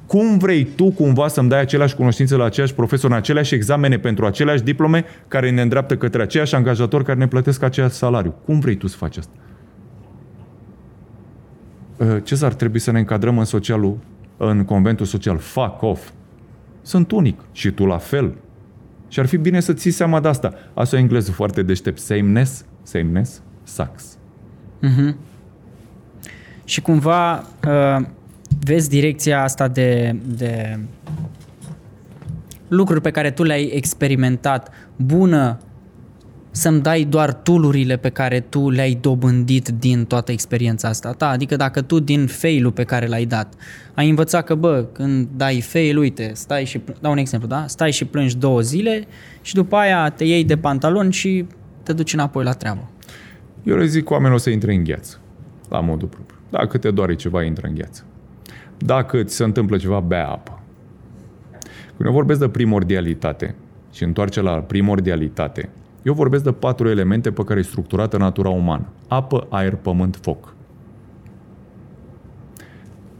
Cum 0.06 0.38
vrei 0.38 0.64
tu 0.64 0.90
cumva 0.90 1.28
să-mi 1.28 1.48
dai 1.48 1.60
aceleași 1.60 1.94
cunoștințe 1.94 2.36
la 2.36 2.44
aceiași 2.44 2.74
profesori, 2.74 3.12
în 3.12 3.18
aceleași 3.18 3.54
examene 3.54 3.98
pentru 3.98 4.26
aceleași 4.26 4.62
diplome 4.62 5.04
care 5.28 5.50
ne 5.50 5.62
îndreaptă 5.62 5.96
către 5.96 6.22
aceiași 6.22 6.54
angajatori 6.54 7.04
care 7.04 7.18
ne 7.18 7.28
plătesc 7.28 7.62
același 7.62 7.94
salariu? 7.94 8.34
Cum 8.44 8.60
vrei 8.60 8.76
tu 8.76 8.86
să 8.86 8.96
faci 8.96 9.16
asta? 9.16 9.32
Uh, 12.00 12.16
Cezar, 12.22 12.54
trebuie 12.54 12.80
să 12.80 12.90
ne 12.90 12.98
încadrăm 12.98 13.38
în 13.38 13.44
socialul, 13.44 13.98
în 14.36 14.64
conventul 14.64 15.06
social. 15.06 15.38
Fuck 15.38 15.82
off! 15.82 16.10
Sunt 16.82 17.10
unic 17.10 17.40
și 17.52 17.70
tu 17.70 17.84
la 17.84 17.98
fel. 17.98 18.34
Și 19.08 19.20
ar 19.20 19.26
fi 19.26 19.36
bine 19.36 19.60
să 19.60 19.72
ții 19.72 19.90
seama 19.90 20.20
de 20.20 20.28
asta. 20.28 20.54
Asta 20.74 20.96
e 20.96 20.98
engleză 20.98 21.30
foarte 21.30 21.62
deștept. 21.62 21.98
Sameness, 21.98 22.64
sameness 22.82 23.42
sucks. 23.64 24.18
Și 26.64 26.80
cumva 26.80 27.38
uh, 27.38 28.06
vezi 28.64 28.88
direcția 28.88 29.42
asta 29.42 29.68
de, 29.68 30.16
de 30.36 30.78
lucruri 32.68 33.00
pe 33.00 33.10
care 33.10 33.30
tu 33.30 33.42
le-ai 33.42 33.70
experimentat 33.74 34.70
bună 34.96 35.58
să-mi 36.50 36.80
dai 36.80 37.04
doar 37.04 37.32
tulurile 37.32 37.96
pe 37.96 38.08
care 38.08 38.40
tu 38.40 38.70
le-ai 38.70 38.98
dobândit 39.00 39.68
din 39.68 40.04
toată 40.04 40.32
experiența 40.32 40.88
asta 40.88 41.12
ta. 41.12 41.28
Adică 41.28 41.56
dacă 41.56 41.82
tu 41.82 41.98
din 41.98 42.26
fail 42.26 42.70
pe 42.72 42.84
care 42.84 43.06
l-ai 43.06 43.24
dat 43.24 43.54
ai 43.94 44.08
învățat 44.08 44.44
că, 44.44 44.54
bă, 44.54 44.84
când 44.92 45.28
dai 45.36 45.60
fail, 45.60 45.98
uite, 45.98 46.30
stai 46.34 46.64
și, 46.64 46.80
dau 47.00 47.12
un 47.12 47.18
exemplu, 47.18 47.48
da? 47.48 47.66
Stai 47.66 47.92
și 47.92 48.04
plângi 48.04 48.36
două 48.36 48.60
zile 48.60 49.06
și 49.42 49.54
după 49.54 49.76
aia 49.76 50.10
te 50.10 50.24
iei 50.24 50.44
de 50.44 50.56
pantalon 50.56 51.10
și 51.10 51.46
te 51.82 51.92
duci 51.92 52.12
înapoi 52.12 52.44
la 52.44 52.52
treabă. 52.52 52.90
Eu 53.62 53.76
le 53.76 53.86
zic 53.86 54.10
oamenilor 54.10 54.38
să 54.38 54.50
intre 54.50 54.74
în 54.74 54.84
gheață, 54.84 55.18
la 55.68 55.80
modul 55.80 56.08
propriu. 56.08 56.38
Dacă 56.50 56.78
te 56.78 56.90
doare 56.90 57.14
ceva, 57.14 57.42
intră 57.42 57.66
în 57.66 57.74
gheață. 57.74 58.04
Dacă 58.78 59.22
ți 59.22 59.34
se 59.34 59.44
întâmplă 59.44 59.76
ceva, 59.76 60.00
bea 60.00 60.28
apă. 60.28 60.62
Când 61.96 62.08
eu 62.08 62.12
vorbesc 62.12 62.40
de 62.40 62.48
primordialitate 62.48 63.54
și 63.92 64.02
întoarce 64.02 64.40
la 64.40 64.52
primordialitate, 64.52 65.68
eu 66.02 66.12
vorbesc 66.12 66.44
de 66.44 66.52
patru 66.52 66.88
elemente 66.88 67.30
pe 67.30 67.44
care 67.44 67.58
e 67.60 67.62
structurată 67.62 68.16
natura 68.16 68.48
umană. 68.48 68.86
Apă, 69.08 69.46
aer, 69.50 69.74
pământ, 69.74 70.18
foc. 70.22 70.54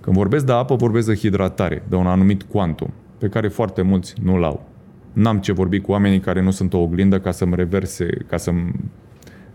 Când 0.01 0.17
vorbesc 0.17 0.47
de 0.47 0.53
apă, 0.53 0.75
vorbesc 0.75 1.07
de 1.07 1.15
hidratare, 1.15 1.83
de 1.89 1.97
un 1.97 2.07
anumit 2.07 2.43
quantum, 2.43 2.93
pe 3.19 3.29
care 3.29 3.49
foarte 3.49 3.83
mulți 3.83 4.15
nu-l 4.23 4.45
au. 4.45 4.69
N-am 5.13 5.39
ce 5.39 5.53
vorbi 5.53 5.81
cu 5.81 5.91
oamenii 5.91 6.21
care 6.21 6.43
nu 6.43 6.51
sunt 6.51 6.73
o 6.73 6.79
oglindă 6.79 7.21
ca 7.21 7.31
să-mi 7.31 7.55
reverse, 7.55 8.09
ca 8.27 8.37
să-mi 8.37 8.73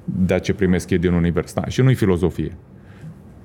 dea 0.03 0.39
ce 0.39 0.53
primesc 0.53 0.89
ei 0.89 0.97
din 0.97 1.13
univers. 1.13 1.53
Da, 1.53 1.65
și 1.65 1.81
nu-i 1.81 1.93
filozofie. 1.93 2.57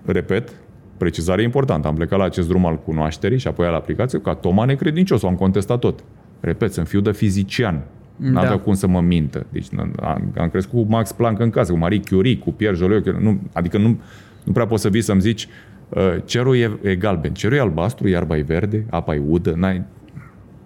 Repet, 0.04 0.52
precizare 0.96 1.42
importantă. 1.42 1.88
Am 1.88 1.94
plecat 1.94 2.18
la 2.18 2.24
acest 2.24 2.48
drum 2.48 2.66
al 2.66 2.78
cunoașterii 2.78 3.38
și 3.38 3.46
apoi 3.46 3.66
al 3.66 3.74
aplicației 3.74 4.20
ca 4.20 4.34
Toma 4.34 4.64
necredincios, 4.64 5.22
am 5.22 5.34
contestat 5.34 5.78
tot. 5.78 6.04
Repet, 6.40 6.72
sunt 6.72 6.88
fiu 6.88 7.00
de 7.00 7.12
fizician. 7.12 7.82
N-avea 8.20 8.50
Da. 8.50 8.58
cum 8.58 8.74
să 8.74 8.86
mă 8.86 9.00
mintă. 9.00 9.46
Deci 9.50 9.66
am, 10.00 10.32
am 10.36 10.48
crescut 10.48 10.82
cu 10.82 10.90
Max 10.90 11.12
Planck 11.12 11.40
în 11.40 11.50
casă, 11.50 11.72
cu 11.72 11.78
Marie 11.78 12.00
Curie, 12.10 12.36
cu 12.36 12.52
Pierre 12.52 12.76
Joliot. 12.76 13.20
Nu, 13.20 13.40
adică 13.52 13.78
nu, 13.78 14.00
nu 14.44 14.52
prea 14.52 14.66
poți 14.66 14.82
să 14.82 14.88
vii 14.88 15.00
să-mi 15.00 15.20
zici 15.20 15.48
uh, 15.88 16.02
cerul 16.24 16.56
e, 16.56 16.78
e 16.82 16.96
galben, 16.96 17.32
cerul 17.32 17.56
e 17.56 17.60
albastru, 17.60 18.08
iarba 18.08 18.36
e 18.36 18.42
verde, 18.42 18.86
apa 18.90 19.14
e 19.14 19.22
udă, 19.28 19.54
n-ai... 19.56 19.84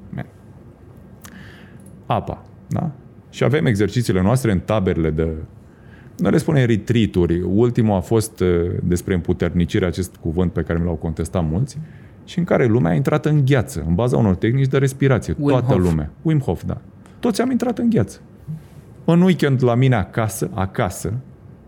Man. 0.08 0.26
Apa, 2.06 2.44
da? 2.68 2.90
Și 3.30 3.44
avem 3.44 3.66
exercițiile 3.66 4.23
noastre 4.23 4.52
în 4.52 4.58
taberele 4.58 5.11
de 5.11 5.28
noi 6.16 6.30
le 6.30 6.38
spunem 6.38 6.66
retreat-uri. 6.66 7.40
Ultimul 7.40 7.96
a 7.96 8.00
fost 8.00 8.40
uh, 8.40 8.49
despre 8.82 9.14
împuternicirea, 9.14 9.88
acest 9.88 10.16
cuvânt 10.16 10.52
pe 10.52 10.62
care 10.62 10.78
mi 10.78 10.84
l-au 10.84 10.94
contestat 10.94 11.49
mulți, 11.49 11.78
și 12.25 12.38
în 12.38 12.44
care 12.44 12.66
lumea 12.66 12.90
a 12.90 12.94
intrat 12.94 13.26
în 13.26 13.44
gheață, 13.44 13.84
în 13.88 13.94
baza 13.94 14.16
unor 14.16 14.34
tehnici 14.34 14.68
de 14.68 14.78
respirație. 14.78 15.34
Wim 15.38 15.49
Toată 15.49 15.73
Hof. 15.73 15.82
lumea. 15.82 16.11
Wim 16.23 16.38
Hof, 16.40 16.62
da. 16.64 16.80
Toți 17.24 17.40
am 17.40 17.50
intrat 17.50 17.78
în 17.78 17.90
gheață. 17.90 18.20
În 19.04 19.22
weekend 19.22 19.62
la 19.62 19.74
mine 19.74 19.94
acasă, 19.94 20.50
acasă, 20.54 21.12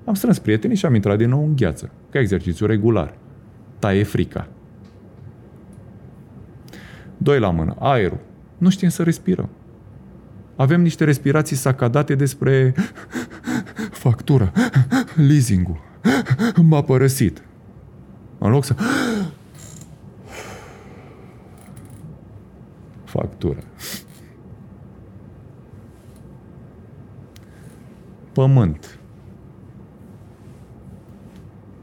am 0.04 0.14
strâns 0.14 0.38
prietenii 0.38 0.76
și 0.76 0.86
am 0.86 0.94
intrat 0.94 1.16
din 1.16 1.28
nou 1.28 1.44
în 1.44 1.56
gheață, 1.56 1.90
ca 2.10 2.18
exercițiu 2.18 2.66
regular. 2.66 3.14
Taie 3.78 4.02
frica. 4.02 4.48
Doi 7.16 7.38
la 7.38 7.50
mână, 7.50 7.76
aerul. 7.78 8.18
Nu 8.58 8.70
știm 8.70 8.88
să 8.88 9.02
respirăm. 9.02 9.48
Avem 10.56 10.80
niște 10.80 11.04
respirații 11.04 11.56
sacadate 11.56 12.14
despre 12.14 12.74
factura, 14.04 14.52
leasing-ul, 15.28 15.80
m-a 16.68 16.82
părăsit. 16.82 17.42
În 18.38 18.50
loc 18.50 18.64
să... 18.64 18.74
Factura. 23.04 23.60
Pământ. 28.36 28.98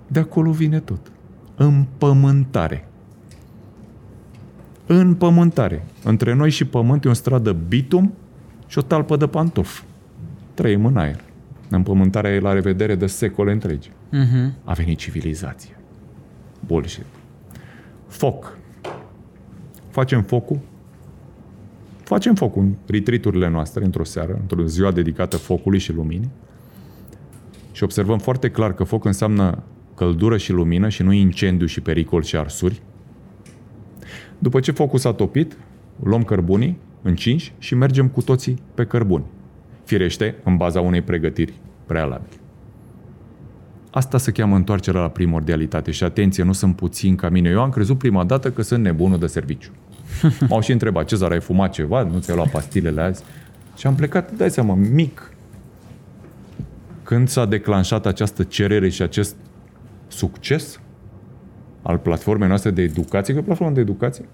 De 0.07 0.19
acolo 0.19 0.51
vine 0.51 0.79
tot. 0.79 1.11
Împământare. 1.55 2.87
Împământare. 4.85 5.85
Între 6.03 6.33
noi 6.33 6.49
și 6.49 6.65
pământ 6.65 7.05
e 7.05 7.09
o 7.09 7.13
stradă 7.13 7.51
bitum 7.51 8.13
și 8.67 8.77
o 8.77 8.81
talpă 8.81 9.17
de 9.17 9.27
pantof. 9.27 9.83
Trăim 10.53 10.85
în 10.85 10.97
aer. 10.97 11.23
Împământarea 11.69 12.33
e 12.33 12.39
la 12.39 12.53
revedere 12.53 12.95
de 12.95 13.07
secole 13.07 13.51
întregi. 13.51 13.91
Mhm. 14.09 14.53
A 14.63 14.73
venit 14.73 14.97
civilizația. 14.97 15.75
Bullshit. 16.65 17.05
Foc. 18.07 18.57
Facem 19.89 20.21
focul. 20.21 20.59
Facem 22.03 22.35
focul 22.35 22.61
în 22.61 22.73
retreat-urile 22.85 23.49
noastre 23.49 23.83
într-o 23.83 24.03
seară, 24.03 24.37
într-o 24.41 24.65
ziua 24.65 24.91
dedicată 24.91 25.37
focului 25.37 25.79
și 25.79 25.93
luminii. 25.93 26.29
Și 27.71 27.83
observăm 27.83 28.17
foarte 28.17 28.49
clar 28.49 28.73
că 28.73 28.83
foc 28.83 29.05
înseamnă 29.05 29.63
căldură 29.95 30.37
și 30.37 30.51
lumină 30.51 30.89
și 30.89 31.03
nu 31.03 31.11
incendiu 31.11 31.65
și 31.65 31.81
pericol 31.81 32.23
și 32.23 32.35
arsuri. 32.35 32.81
După 34.39 34.59
ce 34.59 34.71
focul 34.71 34.99
s-a 34.99 35.13
topit, 35.13 35.57
luăm 36.03 36.23
cărbunii 36.23 36.77
încinși 37.01 37.53
și 37.57 37.75
mergem 37.75 38.07
cu 38.07 38.21
toții 38.21 38.61
pe 38.73 38.85
cărbuni. 38.85 39.23
Firește, 39.83 40.35
în 40.43 40.57
baza 40.57 40.81
unei 40.81 41.01
pregătiri 41.01 41.53
prealabile. 41.85 42.37
Asta 43.91 44.17
se 44.17 44.31
cheamă 44.31 44.55
întoarcerea 44.55 45.01
la 45.01 45.09
primordialitate 45.09 45.91
și 45.91 46.03
atenție, 46.03 46.43
nu 46.43 46.53
sunt 46.53 46.75
puțin 46.75 47.15
ca 47.15 47.29
mine. 47.29 47.49
Eu 47.49 47.61
am 47.61 47.69
crezut 47.69 47.97
prima 47.97 48.23
dată 48.23 48.51
că 48.51 48.61
sunt 48.61 48.83
nebunul 48.83 49.19
de 49.19 49.27
serviciu. 49.27 49.71
M-au 50.49 50.61
și 50.61 50.71
întrebat, 50.71 51.05
Cezar, 51.05 51.31
ai 51.31 51.41
fumat 51.41 51.71
ceva? 51.71 52.03
Nu 52.03 52.19
ți-ai 52.19 52.35
luat 52.35 52.49
pastilele 52.49 53.01
azi? 53.01 53.23
Și 53.77 53.87
am 53.87 53.95
plecat, 53.95 54.31
dai 54.31 54.51
seama, 54.51 54.73
mic. 54.73 55.31
Când 57.03 57.27
s-a 57.27 57.45
declanșat 57.45 58.05
această 58.05 58.43
cerere 58.43 58.89
și 58.89 59.01
acest 59.01 59.35
succes 60.07 60.79
al 61.81 61.97
platformei 61.97 62.47
noastre 62.47 62.71
de 62.71 62.81
educație, 62.81 63.33
că 63.33 63.39
e 63.39 63.43
platformă 63.43 63.73
de 63.73 63.79
educație, 63.79 64.25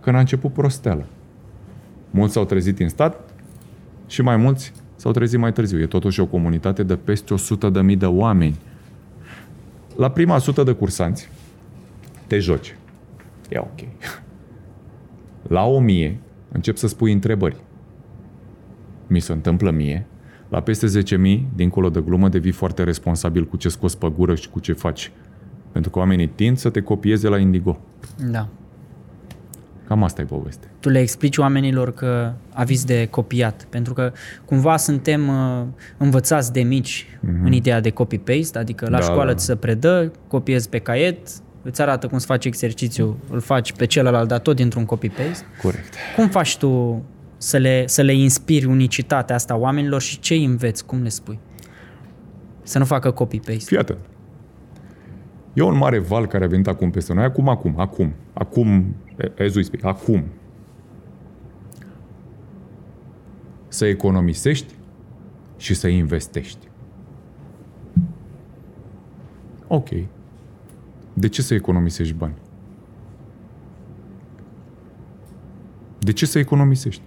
când 0.00 0.16
a 0.16 0.18
început 0.18 0.52
prosteală. 0.52 1.06
Mulți 2.10 2.32
s-au 2.32 2.44
trezit 2.44 2.80
în 2.80 2.88
stat 2.88 3.30
și 4.06 4.22
mai 4.22 4.36
mulți 4.36 4.72
s-au 4.96 5.12
trezit 5.12 5.38
mai 5.38 5.52
târziu. 5.52 5.80
E 5.80 5.86
totuși 5.86 6.20
o 6.20 6.26
comunitate 6.26 6.82
de 6.82 6.96
peste 6.96 7.34
100 7.34 7.68
de 7.68 7.80
mii 7.80 7.96
de 7.96 8.06
oameni. 8.06 8.56
La 9.96 10.10
prima 10.10 10.38
sută 10.38 10.62
de 10.62 10.72
cursanți 10.72 11.28
te 12.26 12.38
joci. 12.38 12.76
E 13.48 13.58
ok. 13.58 13.78
La 15.48 15.64
o 15.64 15.80
mie 15.80 16.20
încep 16.52 16.76
să 16.76 16.86
spui 16.88 17.12
întrebări. 17.12 17.56
Mi 19.06 19.20
se 19.20 19.32
întâmplă 19.32 19.70
mie. 19.70 20.06
La 20.48 20.60
peste 20.60 20.86
10.000, 20.86 21.40
dincolo 21.54 21.90
de 21.90 22.00
glumă, 22.00 22.28
devii 22.28 22.50
foarte 22.50 22.82
responsabil 22.82 23.46
cu 23.46 23.56
ce 23.56 23.68
scoți 23.68 23.98
pe 23.98 24.12
gură 24.16 24.34
și 24.34 24.48
cu 24.48 24.60
ce 24.60 24.72
faci. 24.72 25.12
Pentru 25.72 25.90
că 25.90 25.98
oamenii 25.98 26.26
tind 26.26 26.56
să 26.56 26.70
te 26.70 26.80
copieze 26.80 27.28
la 27.28 27.38
Indigo. 27.38 27.80
Da. 28.30 28.48
Cam 29.86 30.02
asta 30.02 30.22
e 30.22 30.24
poveste. 30.24 30.70
Tu 30.80 30.88
le 30.88 30.98
explici 30.98 31.36
oamenilor 31.36 31.92
că 31.92 32.32
aviți 32.52 32.86
de 32.86 33.06
copiat, 33.10 33.66
pentru 33.70 33.92
că 33.92 34.12
cumva 34.44 34.76
suntem 34.76 35.28
uh, 35.28 35.64
învățați 35.96 36.52
de 36.52 36.60
mici 36.60 37.06
mm-hmm. 37.06 37.44
în 37.44 37.52
ideea 37.52 37.80
de 37.80 37.90
copy-paste, 37.90 38.58
adică 38.58 38.84
la 38.90 38.98
Da, 38.98 39.04
școală 39.04 39.30
da. 39.30 39.36
ți 39.36 39.44
se 39.44 39.56
predă, 39.56 40.12
copiezi 40.26 40.68
pe 40.68 40.78
caiet, 40.78 41.28
îți 41.62 41.82
arată 41.82 42.06
cum 42.06 42.18
să 42.18 42.26
faci 42.26 42.44
exercițiu, 42.44 43.16
îl 43.30 43.40
faci 43.40 43.72
pe 43.72 43.86
celălalt, 43.86 44.28
dar 44.28 44.38
tot 44.38 44.56
dintr-un 44.56 44.84
copy-paste. 44.84 45.44
Corect. 45.62 45.94
Cum 46.16 46.28
faci 46.28 46.56
tu 46.56 47.02
să 47.36 47.56
le, 47.56 47.86
să 47.86 48.02
le 48.02 48.14
inspiri 48.14 48.64
unicitatea 48.64 49.34
asta 49.34 49.56
oamenilor 49.56 50.00
și 50.00 50.18
ce 50.18 50.34
îi 50.34 50.44
înveți, 50.44 50.84
cum 50.84 51.02
le 51.02 51.08
spui? 51.08 51.38
Să 52.62 52.78
nu 52.78 52.84
facă 52.84 53.10
copy-paste. 53.10 53.64
Fii 53.64 53.78
atent. 53.78 53.98
E 55.52 55.62
un 55.62 55.76
mare 55.76 55.98
val 55.98 56.26
care 56.26 56.44
a 56.44 56.48
venit 56.48 56.66
acum 56.66 56.90
peste 56.90 57.14
noi. 57.14 57.24
Acum, 57.24 57.48
acum, 57.48 57.74
acum. 57.76 58.14
Acum, 58.32 58.96
as 59.38 59.54
we 59.54 59.62
speak, 59.62 59.84
acum. 59.84 60.24
Să 63.68 63.86
economisești 63.86 64.74
și 65.56 65.74
să 65.74 65.88
investești. 65.88 66.68
Ok. 69.66 69.88
De 71.18 71.28
ce 71.28 71.42
să 71.42 71.54
economisești 71.54 72.14
bani? 72.14 72.34
De 75.98 76.12
ce 76.12 76.26
să 76.26 76.38
economisești? 76.38 77.02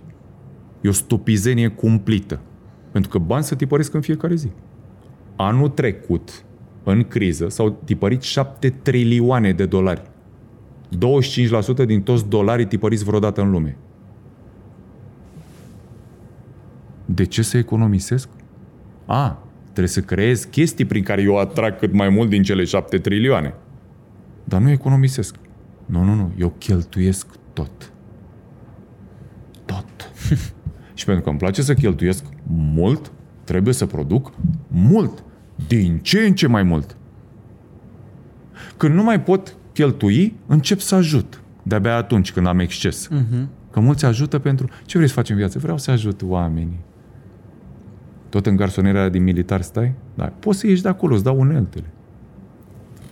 E 0.82 0.90
o 0.90 0.92
stupizenie 0.92 1.68
cumplită. 1.68 2.40
Pentru 2.92 3.10
că 3.10 3.18
bani 3.18 3.44
se 3.44 3.56
tipăresc 3.56 3.94
în 3.94 4.02
fiecare 4.02 4.36
zi. 4.36 4.52
Anul 5.36 5.70
trecut, 5.70 6.44
în 6.84 7.04
criză, 7.04 7.50
s-au 7.50 7.80
tipărit 7.84 8.22
7 8.22 8.70
trilioane 8.70 9.52
de 9.52 9.66
dolari. 9.66 10.02
25% 11.84 11.86
din 11.86 12.02
toți 12.02 12.28
dolarii 12.28 12.66
tipăriți 12.66 13.04
vreodată 13.04 13.42
în 13.42 13.52
lume. 13.52 13.78
De 17.06 17.26
ce 17.26 17.42
să 17.42 17.58
economisesc? 17.58 18.30
A, 19.06 19.44
trebuie 19.64 19.88
să 19.88 20.02
creez 20.02 20.44
chestii 20.44 20.86
prin 20.86 21.04
care 21.04 21.22
eu 21.22 21.38
atrag 21.38 21.78
cât 21.78 21.94
mai 21.94 22.10
mult 22.10 22.30
din 22.30 22.44
cele 22.44 22.64
7 22.64 22.98
trilioane. 22.98 23.54
Dar 24.52 24.62
nu 24.62 24.70
economisesc. 24.70 25.36
Nu, 25.86 26.04
nu, 26.04 26.14
nu. 26.14 26.32
Eu 26.38 26.54
cheltuiesc 26.58 27.28
tot. 27.54 27.92
Tot. 29.66 30.12
Și 30.94 31.06
pentru 31.06 31.24
că 31.24 31.30
îmi 31.30 31.38
place 31.38 31.62
să 31.62 31.74
cheltuiesc 31.74 32.24
mult, 32.48 33.12
trebuie 33.44 33.74
să 33.74 33.86
produc 33.86 34.32
mult. 34.68 35.24
Din 35.68 36.00
ce 36.00 36.20
în 36.20 36.34
ce 36.34 36.48
mai 36.48 36.64
mult. 36.64 36.98
Când 38.78 38.94
nu 38.94 39.04
mai 39.04 39.22
pot 39.22 39.56
cheltui, 39.74 40.36
încep 40.46 40.80
să 40.80 40.96
ajut. 40.96 41.42
De-abia 41.64 41.96
atunci 41.96 42.32
când 42.32 42.48
am 42.48 42.60
exces. 42.60 43.08
Uh-huh. 43.08 43.46
Că 43.72 43.80
mulți 43.80 44.06
ajută 44.06 44.40
pentru... 44.40 44.68
Ce 44.86 44.98
vrei 44.98 45.10
să 45.10 45.16
faci 45.16 45.30
în 45.30 45.36
viață? 45.36 45.60
Vreau 45.60 45.78
să 45.78 45.92
ajut 45.92 46.22
oamenii. 46.22 46.80
Tot 48.30 48.46
în 48.46 48.56
garsonerea 48.56 49.10
din 49.10 49.24
militar 49.24 49.62
stai? 49.62 49.94
Da. 50.16 50.26
Poți 50.26 50.60
să 50.60 50.68
ieși 50.68 50.82
de 50.82 50.88
acolo, 50.88 51.14
îți 51.14 51.24
dau 51.24 51.40
uneltele. 51.40 51.86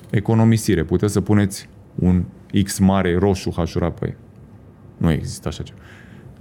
Economisire. 0.09 0.83
Puteți 0.83 1.13
să 1.13 1.21
puneți 1.21 1.69
un 1.95 2.23
X 2.63 2.79
mare 2.79 3.17
roșu 3.17 3.53
hașura 3.55 3.91
pe 3.91 4.15
Nu 4.97 5.11
există 5.11 5.47
așa 5.47 5.63
ceva. 5.63 5.79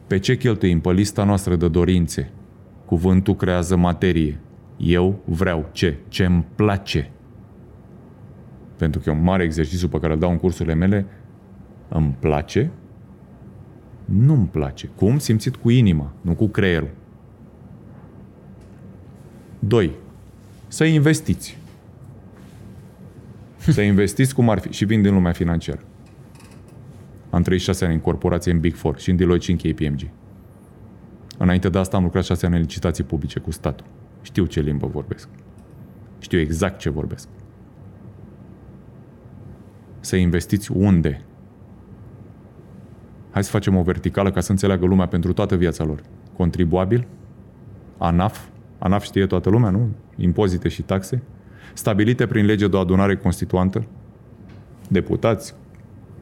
Pe 0.06 0.18
ce 0.18 0.37
cheltuim? 0.37 0.80
Pe 0.80 0.92
lista 0.92 1.25
noastră 1.25 1.56
de 1.56 1.68
dorințe. 1.68 2.30
Cuvântul 2.84 3.34
creează 3.34 3.76
materie. 3.76 4.40
Eu 4.76 5.20
vreau 5.25 5.68
ce? 5.72 5.96
Ce 6.08 6.25
îmi 6.25 6.44
place. 6.54 7.10
Pentru 8.76 9.00
că 9.00 9.10
e 9.10 9.12
un 9.12 9.22
mare 9.22 9.42
exercițiu 9.42 9.88
pe 9.88 9.98
care 9.98 10.12
îl 10.12 10.18
dau 10.18 10.30
în 10.30 10.38
cursurile 10.38 10.75
mele. 10.75 11.06
Îmi 11.88 12.16
place? 12.18 12.70
Nu-mi 14.04 14.46
place. 14.46 14.90
Cum? 14.96 15.18
Simțit 15.18 15.56
cu 15.56 15.70
inima, 15.70 16.12
nu 16.20 16.34
cu 16.34 16.46
creierul. 16.46 16.90
2. 19.58 19.90
Să 20.68 20.84
investiți. 20.84 21.58
Să 23.72 23.80
investiți 23.80 24.34
cum 24.34 24.50
ar 24.50 24.58
fi. 24.58 24.70
Și 24.70 24.84
vin 24.84 25.02
din 25.02 25.14
lumea 25.14 25.32
financiară. 25.32 25.80
Am 27.30 27.42
36 27.42 27.84
ani 27.84 27.94
în 27.94 28.00
corporație 28.00 28.52
în 28.52 28.60
Big 28.60 28.75
Four 28.75 28.98
și 28.98 29.10
în 29.10 29.16
Deloitte 29.16 29.44
și 29.44 29.50
în 29.50 29.56
KPMG. 29.56 30.10
Înainte 31.38 31.68
de 31.68 31.78
asta 31.78 31.96
am 31.96 32.02
lucrat 32.02 32.25
6 32.25 32.46
ani 32.46 32.54
în 32.54 32.60
licitații 32.60 33.04
publice 33.04 33.38
cu 33.38 33.50
statul. 33.50 33.87
Știu 34.22 34.44
ce 34.44 34.60
limbă 34.60 34.87
vorbesc. 34.87 35.28
Știu 36.18 36.38
exact 36.38 36.78
ce 36.78 36.90
vorbesc. 36.90 37.28
Să 40.00 40.16
investiți 40.16 40.72
unde? 40.72 41.22
Hai 43.31 43.44
să 43.44 43.50
facem 43.50 43.76
o 43.76 43.83
verticală 43.83 44.31
ca 44.31 44.40
să 44.40 44.50
înțeleagă 44.50 44.87
lumea 44.87 45.07
pentru 45.07 45.33
toată 45.33 45.57
viața 45.57 45.85
lor. 45.85 46.02
Contribuabil? 46.37 47.07
ANAF? 47.98 48.46
ANAF 48.78 49.04
știe 49.04 49.26
toată 49.26 49.50
lumea, 49.50 49.70
nu? 49.70 49.88
Impozite 50.16 50.68
și 50.68 50.83
taxe? 50.83 51.22
Stabilite 51.73 52.26
prin 52.26 52.45
lege 52.45 52.67
de 52.67 52.76
o 52.76 52.80
adunare 52.80 53.15
constituantă? 53.15 53.86
Deputați? 54.88 55.56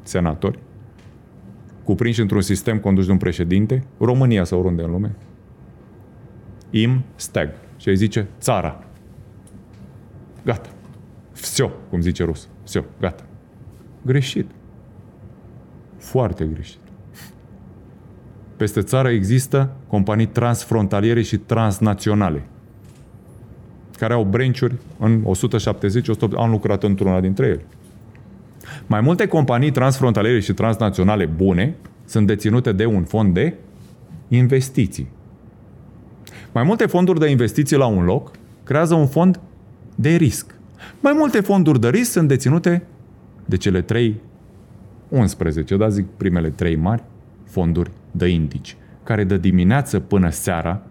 Senatori? 0.04 0.60
cuprinși 1.84 2.22
într-un 2.22 2.42
sistem 2.42 2.80
condus 2.80 3.06
de 3.06 3.12
un 3.12 3.18
președinte, 3.18 3.84
România 4.00 4.44
sau 4.44 4.60
oriunde 4.60 4.84
în 4.84 4.92
lume, 4.92 5.16
im 6.70 7.04
stag. 7.16 7.50
Și 7.78 7.88
îi 7.88 7.96
zice 7.96 8.28
țara. 8.40 8.84
Gata. 10.46 10.70
Всё, 11.36 11.70
cum 11.90 12.02
zice 12.02 12.24
rus. 12.24 12.48
Всё, 12.70 12.84
gata. 13.00 13.24
Greșit. 14.06 14.50
Foarte 15.98 16.46
greșit. 16.46 16.80
Peste 18.58 18.82
țară 18.82 19.10
există 19.10 19.76
companii 19.88 20.26
transfrontaliere 20.26 21.22
și 21.22 21.38
transnaționale 21.38 22.44
care 23.97 24.13
au 24.13 24.25
brenciuri 24.25 24.75
în 24.99 25.21
170 25.25 26.09
100 26.09 26.37
am 26.37 26.51
lucrat 26.51 26.83
într-una 26.83 27.21
dintre 27.21 27.47
ele. 27.47 27.65
Mai 28.87 29.01
multe 29.01 29.27
companii 29.27 29.71
transfrontaliere 29.71 30.41
și 30.41 30.53
transnaționale 30.53 31.27
bune 31.27 31.75
sunt 32.05 32.27
deținute 32.27 32.73
de 32.73 32.85
un 32.85 33.05
fond 33.05 33.35
de 33.35 33.55
investiții. 34.29 35.09
Mai 36.53 36.63
multe 36.63 36.87
fonduri 36.87 37.19
de 37.19 37.29
investiții 37.31 37.77
la 37.77 37.87
un 37.87 38.05
loc 38.05 38.31
creează 38.65 38.95
un 38.95 39.07
fond 39.07 39.41
de 39.95 40.09
risc. 40.09 40.55
Mai 41.01 41.13
multe 41.17 41.41
fonduri 41.41 41.81
de 41.81 41.89
risc 41.89 42.11
sunt 42.11 42.29
deținute 42.29 42.83
de 43.45 43.57
cele 43.57 43.81
3, 43.81 44.21
11, 45.09 45.77
da 45.77 45.89
zic 45.89 46.07
primele 46.17 46.49
trei 46.51 46.77
mari, 46.77 47.03
fonduri 47.45 47.91
de 48.11 48.27
indici, 48.27 48.77
care 49.03 49.25
de 49.25 49.39
dimineață 49.39 50.01
până 50.01 50.31
seara, 50.31 50.83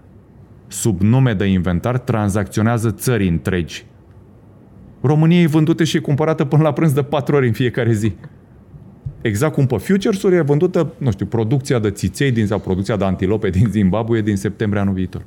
sub 0.67 1.01
nume 1.01 1.33
de 1.33 1.45
inventar, 1.45 1.99
tranzacționează 1.99 2.91
țări 2.91 3.27
întregi 3.27 3.85
România 5.01 5.41
e 5.41 5.47
vândută 5.47 5.83
și 5.83 5.97
e 5.97 5.99
cumpărată 5.99 6.45
până 6.45 6.63
la 6.63 6.73
prânz 6.73 6.93
de 6.93 7.03
patru 7.03 7.35
ori 7.35 7.47
în 7.47 7.53
fiecare 7.53 7.93
zi. 7.93 8.13
Exact 9.21 9.53
cum 9.53 9.65
pe 9.65 9.77
futures-uri 9.77 10.35
e 10.35 10.41
vândută, 10.41 10.93
nu 10.97 11.11
știu, 11.11 11.25
producția 11.25 11.79
de 11.79 11.91
țiței 11.91 12.31
din, 12.31 12.47
sau 12.47 12.59
producția 12.59 12.95
de 12.95 13.03
antilope 13.03 13.49
din 13.49 13.67
Zimbabwe 13.69 14.21
din 14.21 14.37
septembrie 14.37 14.81
anul 14.81 14.93
viitor. 14.93 15.21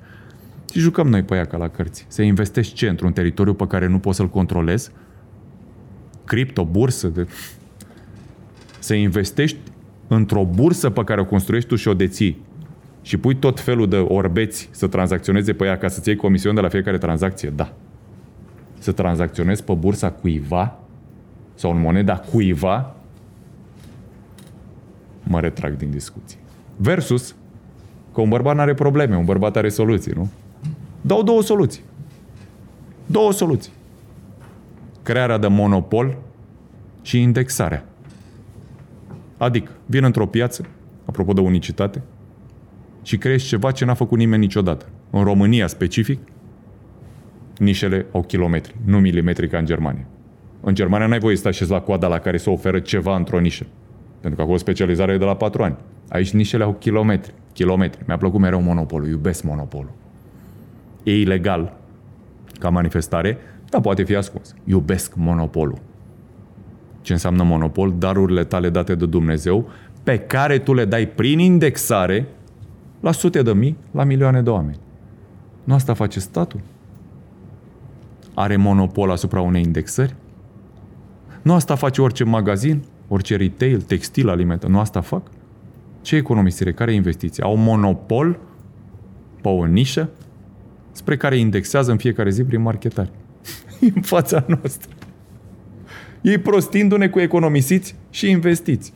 Și 0.73 0.79
jucăm 0.79 1.09
noi 1.09 1.23
pe 1.23 1.35
ea 1.35 1.45
ca 1.45 1.57
la 1.57 1.69
cărți. 1.69 2.05
Să 2.09 2.23
investești 2.23 2.75
ce? 2.75 2.89
Într-un 2.89 3.13
teritoriu 3.13 3.55
pe 3.55 3.67
care 3.67 3.87
nu 3.87 3.99
poți 3.99 4.17
să-l 4.17 4.29
controlezi? 4.29 4.91
Cripto, 6.25 6.65
bursă? 6.65 7.09
De... 7.09 7.27
Să 8.79 8.95
investești 8.95 9.59
într-o 10.09 10.45
bursă 10.55 10.91
pe 10.91 11.05
care 11.05 11.21
o 11.21 11.25
construiești 11.25 11.69
tu 11.69 11.77
și 11.77 11.89
o 11.89 11.95
deții 11.95 12.43
și 13.09 13.17
pui 13.17 13.35
tot 13.35 13.61
felul 13.61 13.89
de 13.89 13.97
orbeți 13.97 14.69
să 14.71 14.87
tranzacționeze 14.87 15.53
pe 15.53 15.65
ea 15.65 15.79
ca 15.79 15.89
să-ți 15.89 16.09
iei 16.09 16.17
comisiuni 16.17 16.55
de 16.55 16.61
la 16.61 16.69
fiecare 16.69 16.99
tranzacție? 16.99 17.51
Da 17.51 17.73
să 18.79 18.93
tranzacționezi 18.93 19.65
pe 19.65 19.75
bursa 19.75 20.11
cuiva 20.11 20.79
sau 21.55 21.71
în 21.71 21.81
moneda 21.81 22.17
cuiva, 22.17 22.95
mă 25.23 25.41
retrag 25.41 25.77
din 25.77 25.91
discuție. 25.91 26.39
Versus 26.77 27.35
că 28.15 28.21
un 28.21 28.29
bărbat 28.29 28.55
nu 28.55 28.61
are 28.61 28.75
probleme, 28.75 29.17
un 29.17 29.25
bărbat 29.25 29.57
are 29.57 29.69
soluții, 29.69 30.13
nu? 30.17 30.29
Dau 31.01 31.23
două 31.23 31.43
soluții. 31.43 31.83
Două 33.07 33.33
soluții. 33.33 33.73
Crearea 35.03 35.39
de 35.39 35.47
monopol 35.47 36.17
și 37.03 37.21
indexarea. 37.21 37.85
Adică, 39.37 39.71
vin 39.87 40.05
într-o 40.05 40.27
piață, 40.27 40.65
apropo 41.05 41.33
de 41.33 41.41
unicitate, 41.41 42.03
și 43.09 43.17
creezi 43.17 43.47
ceva 43.47 43.71
ce 43.71 43.85
n-a 43.85 43.95
făcut 43.95 44.19
nimeni 44.19 44.43
niciodată. 44.43 44.87
În 45.11 45.23
România 45.23 45.67
specific, 45.67 46.19
nișele 47.59 48.07
au 48.13 48.23
kilometri, 48.23 48.75
nu 48.85 48.99
milimetri 48.99 49.49
ca 49.49 49.59
în 49.59 49.65
Germania. 49.65 50.07
În 50.61 50.75
Germania 50.75 51.07
n-ai 51.07 51.19
voie 51.19 51.35
să 51.35 51.41
stai 51.41 51.53
și 51.53 51.71
la 51.71 51.81
coada 51.81 52.07
la 52.07 52.19
care 52.19 52.37
se 52.37 52.51
oferă 52.51 52.79
ceva 52.79 53.17
într-o 53.17 53.39
nișă. 53.39 53.67
Pentru 54.21 54.37
că 54.37 54.43
acolo 54.43 54.57
specializarea 54.57 55.15
e 55.15 55.19
de 55.19 55.25
la 55.25 55.37
patru 55.37 55.63
ani. 55.63 55.77
Aici 56.09 56.31
nișele 56.31 56.65
au 56.65 56.75
kilometri. 56.75 57.33
Kilometri. 57.53 58.03
Mi-a 58.07 58.17
plăcut 58.17 58.41
mereu 58.41 58.61
monopolul. 58.61 59.09
Iubesc 59.09 59.43
monopolul. 59.43 59.93
E 61.03 61.21
ilegal 61.21 61.77
ca 62.59 62.69
manifestare, 62.69 63.39
dar 63.71 63.81
poate 63.81 64.03
fi 64.03 64.15
ascuns. 64.15 64.55
Iubesc 64.65 65.15
monopolul. 65.15 65.79
Ce 67.01 67.13
înseamnă 67.13 67.43
monopol? 67.43 67.95
Darurile 67.99 68.45
tale 68.45 68.71
date 68.71 68.95
de 68.95 69.07
Dumnezeu 69.07 69.69
pe 70.03 70.19
care 70.19 70.59
tu 70.59 70.75
le 70.75 70.85
dai 70.85 71.07
prin 71.07 71.39
indexare 71.39 72.27
la 73.01 73.13
sute 73.13 73.43
de 73.43 73.53
mii, 73.53 73.77
la 73.91 74.05
milioane 74.05 74.43
de 74.43 74.51
oameni. 74.51 74.79
Nu 75.65 75.75
asta 75.75 75.95
face 75.95 76.21
statul? 76.21 76.61
are 78.39 78.57
monopol 78.57 79.11
asupra 79.11 79.41
unei 79.41 79.63
indexări? 79.63 80.15
Nu 81.43 81.53
asta 81.53 81.75
face 81.75 82.03
orice 82.03 82.25
magazin, 82.25 82.83
orice 83.09 83.37
retail, 83.37 83.81
textil, 83.81 84.29
alimente. 84.29 84.67
Nu 84.67 84.79
asta 84.79 85.01
fac? 85.01 85.23
Ce 86.03 86.17
economisire? 86.17 86.73
Care 86.73 86.93
investiție? 86.93 87.45
Au 87.45 87.57
monopol 87.57 88.39
pe 89.41 89.49
o 89.49 89.65
nișă 89.65 90.09
spre 90.93 91.17
care 91.17 91.37
indexează 91.37 91.91
în 91.91 91.97
fiecare 91.97 92.31
zi 92.31 92.45
prin 92.45 92.61
marketare. 92.61 93.11
în 93.95 94.03
fața 94.03 94.45
noastră. 94.47 94.91
Ei 96.21 96.39
prostindu-ne 96.39 97.09
cu 97.09 97.21
economisiți 97.21 97.95
și 98.11 98.31
investiți. 98.31 98.93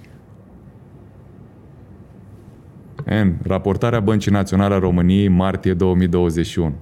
În 3.05 3.35
raportarea 3.43 4.01
Băncii 4.01 4.31
Naționale 4.31 4.75
a 4.75 4.79
României, 4.79 5.29
martie 5.29 5.75
2021. 5.75 6.75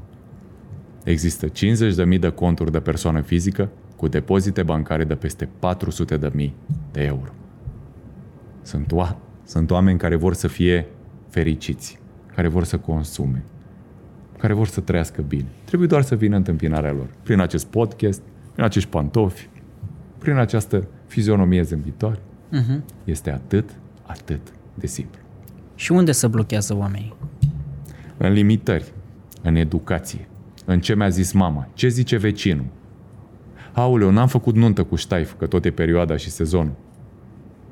Există 1.05 1.47
50.000 1.47 2.19
de 2.21 2.29
conturi 2.29 2.73
de 2.73 2.81
persoană 2.81 3.21
fizică 3.21 3.69
cu 3.97 4.09
depozite 4.09 4.63
bancare 4.63 5.05
de 5.05 5.15
peste 5.15 5.49
400.000 6.39 6.51
de 6.93 7.03
euro. 7.03 7.33
Sunt, 8.63 8.93
oa- 8.93 9.17
sunt 9.45 9.71
oameni 9.71 9.99
care 9.99 10.15
vor 10.17 10.35
să 10.35 10.49
fie 10.49 10.87
fericiți, 11.29 11.99
care 12.35 12.49
vor 12.49 12.65
să 12.65 12.79
consume, 12.79 13.45
care 14.39 14.53
vor 14.53 14.67
să 14.67 14.81
trăiască 14.81 15.23
bine. 15.23 15.49
Trebuie 15.65 15.89
doar 15.89 16.03
să 16.03 16.15
vină 16.15 16.37
întâmpinarea 16.37 16.93
lor. 16.93 17.09
Prin 17.23 17.41
acest 17.41 17.67
podcast, 17.67 18.23
prin 18.53 18.65
acești 18.65 18.89
pantofi, 18.89 19.49
prin 20.19 20.37
această 20.37 20.87
fizionomie 21.07 21.63
zâmbitoare. 21.63 22.19
Uh-huh. 22.53 22.81
Este 23.05 23.31
atât, 23.31 23.71
atât 24.03 24.41
de 24.75 24.87
simplu. 24.87 25.21
Și 25.81 25.93
unde 25.93 26.13
se 26.13 26.27
blochează 26.27 26.77
oamenii? 26.77 27.15
În 28.17 28.33
limitări, 28.33 28.93
în 29.43 29.55
educație, 29.55 30.29
în 30.65 30.81
ce 30.81 30.95
mi-a 30.95 31.09
zis 31.09 31.33
mama, 31.33 31.69
ce 31.75 31.89
zice 31.89 32.17
vecinul. 32.17 32.67
Aoleu, 33.73 34.11
n-am 34.11 34.29
făcut 34.29 34.55
nuntă 34.55 34.83
cu 34.83 34.97
ștaif, 34.97 35.33
că 35.39 35.47
tot 35.47 35.65
e 35.65 35.71
perioada 35.71 36.17
și 36.17 36.31
sezonul. 36.31 36.73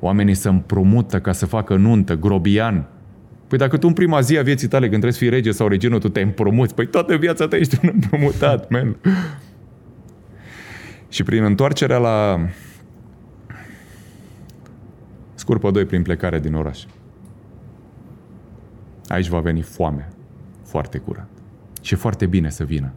Oamenii 0.01 0.35
se 0.35 0.49
împrumută 0.49 1.21
ca 1.21 1.33
să 1.33 1.47
facă 1.47 1.77
nuntă, 1.77 2.17
grobian. 2.17 2.89
Păi 3.49 3.59
dacă 3.59 3.77
tu 3.77 3.87
în 3.87 3.93
prima 3.93 4.21
zi 4.21 4.39
a 4.39 4.43
vieții 4.43 4.69
tale, 4.69 4.89
când 4.89 5.01
trebuie 5.01 5.13
să 5.13 5.19
fii 5.19 5.29
rege 5.29 5.51
sau 5.51 5.69
regină, 5.69 5.99
tu 5.99 6.09
te 6.09 6.21
împrumuți. 6.21 6.75
Păi 6.75 6.87
toată 6.87 7.17
viața 7.17 7.49
ta 7.49 7.57
ești 7.57 7.79
un 7.83 7.91
împrumutat, 7.93 8.71
man. 8.71 8.97
Și 11.09 11.23
prin 11.23 11.43
întoarcerea 11.43 11.99
la 11.99 12.47
scurpă 15.35 15.71
2 15.71 15.85
prin 15.85 16.03
plecarea 16.03 16.39
din 16.39 16.55
oraș. 16.55 16.85
Aici 19.09 19.29
va 19.29 19.41
veni 19.41 19.61
foame. 19.61 20.09
Foarte 20.65 20.99
curând. 20.99 21.27
Și 21.81 21.95
e 21.95 21.97
foarte 21.97 22.27
bine 22.27 22.51
să 22.51 22.65
vină. 22.65 22.93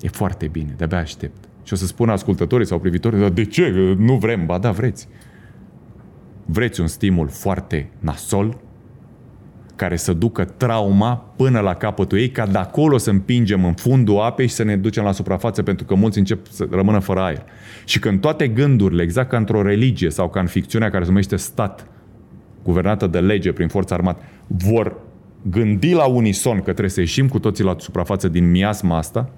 E 0.00 0.08
foarte 0.08 0.46
bine, 0.46 0.74
de-abia 0.76 0.98
aștept. 0.98 1.48
Și 1.62 1.72
o 1.72 1.76
să 1.76 1.86
spună 1.86 2.12
ascultătorii 2.12 2.66
sau 2.66 2.78
privitorii, 2.78 3.20
dar 3.20 3.28
de 3.28 3.44
ce? 3.44 3.94
Nu 3.98 4.16
vrem. 4.16 4.46
Ba 4.46 4.58
da, 4.58 4.70
vreți. 4.70 5.08
Vreți 6.44 6.80
un 6.80 6.86
stimul 6.86 7.28
foarte 7.28 7.90
nasol, 7.98 8.60
care 9.76 9.96
să 9.96 10.12
ducă 10.12 10.44
trauma 10.44 11.16
până 11.36 11.60
la 11.60 11.74
capătul 11.74 12.18
ei, 12.18 12.30
ca 12.30 12.46
de 12.46 12.58
acolo 12.58 12.98
să 12.98 13.10
împingem 13.10 13.64
în 13.64 13.74
fundul 13.74 14.20
apei 14.20 14.46
și 14.46 14.54
să 14.54 14.62
ne 14.62 14.76
ducem 14.76 15.04
la 15.04 15.12
suprafață, 15.12 15.62
pentru 15.62 15.84
că 15.84 15.94
mulți 15.94 16.18
încep 16.18 16.46
să 16.46 16.66
rămână 16.70 16.98
fără 16.98 17.20
aer. 17.20 17.44
Și 17.84 17.98
când 17.98 18.20
toate 18.20 18.48
gândurile, 18.48 19.02
exact 19.02 19.28
ca 19.28 19.36
într-o 19.36 19.62
religie 19.62 20.10
sau 20.10 20.28
ca 20.28 20.40
în 20.40 20.46
ficțiunea 20.46 20.90
care 20.90 21.02
se 21.02 21.08
numește 21.08 21.36
stat, 21.36 21.86
guvernată 22.62 23.06
de 23.06 23.20
lege 23.20 23.52
prin 23.52 23.68
forța 23.68 23.94
armată, 23.94 24.22
vor 24.46 24.96
gândi 25.42 25.92
la 25.92 26.04
unison 26.04 26.56
că 26.56 26.62
trebuie 26.62 26.88
să 26.88 27.00
ieșim 27.00 27.28
cu 27.28 27.38
toții 27.38 27.64
la 27.64 27.76
suprafață 27.78 28.28
din 28.28 28.50
miasma 28.50 28.96
asta, 28.96 29.30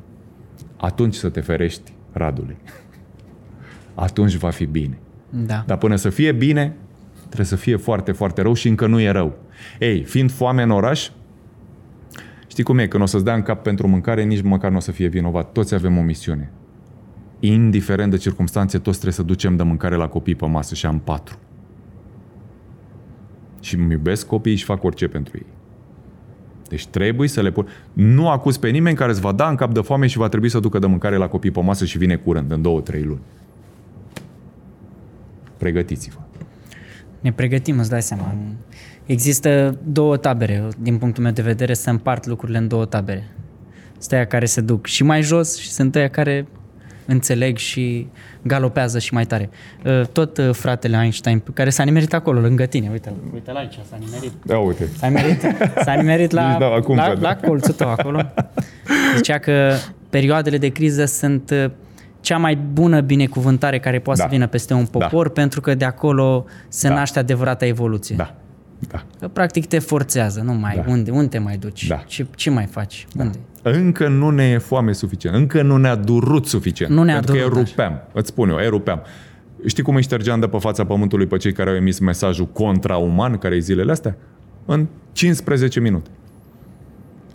atunci 0.76 1.14
să 1.14 1.28
te 1.28 1.40
ferești 1.40 1.92
radului. 2.12 2.56
Atunci 3.94 4.34
va 4.34 4.50
fi 4.50 4.64
bine. 4.64 4.98
Da. 5.30 5.64
Dar 5.66 5.78
până 5.78 5.96
să 5.96 6.08
fie 6.08 6.32
bine, 6.32 6.76
trebuie 7.24 7.46
să 7.46 7.56
fie 7.56 7.76
foarte, 7.76 8.12
foarte 8.12 8.42
rău 8.42 8.54
și 8.54 8.68
încă 8.68 8.86
nu 8.86 9.00
e 9.00 9.10
rău. 9.10 9.38
Ei, 9.78 10.02
fiind 10.02 10.30
foame 10.30 10.62
în 10.62 10.70
oraș, 10.70 11.10
știi 12.46 12.64
cum 12.64 12.78
e, 12.78 12.86
când 12.86 13.02
o 13.02 13.06
să-ți 13.06 13.24
dea 13.24 13.34
în 13.34 13.42
cap 13.42 13.62
pentru 13.62 13.88
mâncare, 13.88 14.22
nici 14.22 14.42
măcar 14.42 14.70
nu 14.70 14.76
o 14.76 14.80
să 14.80 14.92
fie 14.92 15.06
vinovat. 15.06 15.52
Toți 15.52 15.74
avem 15.74 15.98
o 15.98 16.00
misiune. 16.00 16.50
Indiferent 17.40 18.10
de 18.10 18.16
circunstanțe, 18.16 18.78
toți 18.78 18.98
trebuie 18.98 19.12
să 19.12 19.22
ducem 19.22 19.56
de 19.56 19.62
mâncare 19.62 19.96
la 19.96 20.08
copii 20.08 20.34
pe 20.34 20.46
masă 20.46 20.74
și 20.74 20.86
am 20.86 20.98
patru. 20.98 21.38
Și 23.64 23.74
îmi 23.74 23.92
iubesc 23.92 24.26
copiii 24.26 24.56
și 24.56 24.64
fac 24.64 24.84
orice 24.84 25.08
pentru 25.08 25.32
ei. 25.36 25.46
Deci 26.68 26.86
trebuie 26.86 27.28
să 27.28 27.42
le 27.42 27.50
pun... 27.50 27.68
Nu 27.92 28.28
acuz 28.28 28.56
pe 28.56 28.68
nimeni 28.68 28.96
care 28.96 29.10
îți 29.10 29.20
va 29.20 29.32
da 29.32 29.48
în 29.48 29.54
cap 29.54 29.72
de 29.72 29.80
foame 29.80 30.06
și 30.06 30.18
va 30.18 30.28
trebui 30.28 30.48
să 30.48 30.60
ducă 30.60 30.78
de 30.78 30.86
mâncare 30.86 31.16
la 31.16 31.28
copii 31.28 31.50
pe 31.50 31.60
masă 31.60 31.84
și 31.84 31.98
vine 31.98 32.16
curând, 32.16 32.52
în 32.52 32.62
două, 32.62 32.80
trei 32.80 33.02
luni. 33.02 33.20
Pregătiți-vă. 35.56 36.18
Ne 37.20 37.32
pregătim, 37.32 37.78
îți 37.78 37.90
dai 37.90 38.02
seama. 38.02 38.34
Există 39.06 39.78
două 39.84 40.16
tabere, 40.16 40.68
din 40.78 40.98
punctul 40.98 41.22
meu 41.22 41.32
de 41.32 41.42
vedere, 41.42 41.72
se 41.72 41.90
împart 41.90 42.26
lucrurile 42.26 42.58
în 42.58 42.68
două 42.68 42.84
tabere. 42.84 43.30
Sunt 43.98 44.12
aia 44.12 44.26
care 44.26 44.44
se 44.44 44.60
duc 44.60 44.86
și 44.86 45.02
mai 45.02 45.22
jos 45.22 45.58
și 45.58 45.70
sunt 45.70 45.94
aia 45.94 46.08
care 46.08 46.46
înțeleg 47.06 47.56
și 47.56 48.06
galopează 48.42 48.98
și 48.98 49.14
mai 49.14 49.24
tare. 49.24 49.50
Uh, 49.84 50.00
Tot 50.12 50.38
uh, 50.38 50.50
fratele 50.52 50.96
Einstein, 51.02 51.42
care 51.54 51.70
s-a 51.70 51.82
nimerit 51.82 52.14
acolo, 52.14 52.40
lângă 52.40 52.64
tine, 52.66 52.88
uite 52.92 53.12
uite 53.34 53.52
la 53.52 53.58
aici, 53.58 53.78
s-a 53.90 53.96
nimerit. 54.04 54.32
Da, 54.44 54.58
uite. 54.58 54.88
S-a 54.98 55.06
nimerit, 55.06 55.40
s-a 55.84 55.92
nimerit 55.92 56.30
la, 56.30 56.48
Nici 56.50 56.58
n-am 56.60 56.72
acum, 56.72 56.96
la, 56.96 57.04
cred. 57.04 57.22
la 57.22 57.36
colțul 57.36 57.74
tău 57.74 57.88
acolo. 57.90 58.20
Zicea 59.16 59.38
că 59.38 59.72
perioadele 60.10 60.58
de 60.58 60.68
criză 60.68 61.04
sunt 61.04 61.50
uh, 61.50 61.70
cea 62.20 62.36
mai 62.38 62.56
bună 62.72 63.00
binecuvântare 63.00 63.78
care 63.78 63.98
poate 63.98 64.20
Da. 64.20 64.26
să 64.26 64.32
vină 64.34 64.46
peste 64.46 64.74
un 64.74 64.86
popor, 64.86 65.28
pentru 65.28 65.60
că 65.60 65.74
de 65.74 65.84
acolo 65.84 66.44
se 66.68 66.88
Da. 66.88 66.94
naște 66.94 67.18
adevărata 67.18 67.66
evoluție. 67.66 68.16
Da. 68.16 68.34
Da. 68.78 69.04
Că 69.20 69.28
practic 69.28 69.66
te 69.66 69.78
forțează, 69.78 70.40
nu 70.40 70.52
mai, 70.52 70.76
Da. 70.76 70.84
unde, 70.90 71.10
unde 71.10 71.26
te 71.28 71.38
mai 71.38 71.56
duci? 71.56 71.86
Da. 71.86 71.96
Ce, 72.06 72.26
ce 72.34 72.50
mai 72.50 72.66
faci? 72.66 73.06
Unde? 73.18 73.38
Încă 73.62 74.08
nu 74.08 74.30
ne 74.30 74.50
e 74.50 74.58
foame 74.58 74.92
suficient. 74.92 75.36
Încă 75.36 75.62
nu 75.62 75.76
ne-a 75.76 75.94
durut 75.94 76.46
suficient. 76.46 76.92
Nu 76.92 77.02
ne-a 77.02 77.14
pentru 77.14 77.34
durut, 77.34 77.52
că 77.52 77.58
erupeam. 77.60 78.00
Îți 78.12 78.28
spun 78.28 78.48
eu, 78.48 78.58
erupeam. 78.58 79.02
Știi 79.66 79.82
cum 79.82 79.94
îi 79.94 80.02
ștergeam 80.02 80.40
de 80.40 80.46
pe 80.48 80.58
fața 80.58 80.84
pământului 80.86 81.26
pe 81.26 81.36
cei 81.36 81.52
care 81.52 81.70
au 81.70 81.76
emis 81.76 81.98
mesajul 81.98 82.46
contrauman, 82.46 83.36
care 83.36 83.54
e 83.54 83.58
zilele 83.58 83.92
astea? 83.92 84.16
În 84.64 84.86
15 85.12 85.80
minute. 85.80 86.10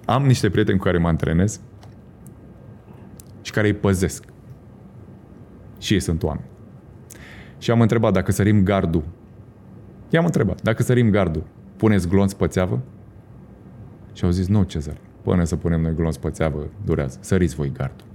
Am 0.06 0.26
niște 0.26 0.50
prieteni 0.50 0.78
cu 0.78 0.84
care 0.84 0.98
mă 0.98 1.08
antrenez 1.08 1.60
și 3.42 3.52
care 3.52 3.68
îi 3.68 3.74
păzesc. 3.74 4.24
Și 5.80 5.94
ei 5.94 6.00
sunt 6.00 6.24
oameni. 6.24 6.46
Și 7.58 7.72
am 7.72 7.82
întrebat 7.82 8.14
dacă 8.14 8.32
sărim 8.32 8.64
gardul. 8.64 9.04
I-am 10.10 10.26
întrebat, 10.26 10.62
dacă 10.62 10.84
sărim 10.84 11.10
gardul, 11.10 11.44
puneți 11.76 12.08
glonț 12.08 12.34
pe 12.34 12.48
țeavă? 12.48 12.80
Și 14.14 14.24
au 14.24 14.30
zis, 14.32 14.48
nu, 14.48 14.64
Cezar, 14.64 14.96
până 15.22 15.44
să 15.44 15.56
punem 15.56 15.82
noi 15.82 15.96
glonț 15.96 16.16
pe 16.16 16.30
țeavă, 16.30 16.68
durează. 16.86 17.18
Săriți 17.22 17.56
voi 17.56 17.72
gardul. 17.78 18.06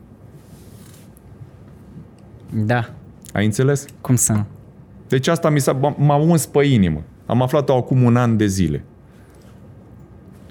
Da, 2.65 2.95
Ai 3.33 3.45
înțeles? 3.45 3.87
cum 4.01 4.17
să 4.17 4.33
nu? 4.33 4.45
Deci 5.09 5.27
asta 5.29 5.51
mi 5.51 5.61
s-a, 5.61 5.75
m- 5.79 5.97
m-a 5.97 6.17
uns 6.17 6.47
pe 6.47 6.65
inimă. 6.65 7.03
Am 7.27 7.43
aflat-o 7.43 7.77
acum 7.77 8.03
un 8.03 8.17
an 8.17 8.37
de 8.37 8.47
zile. 8.47 8.85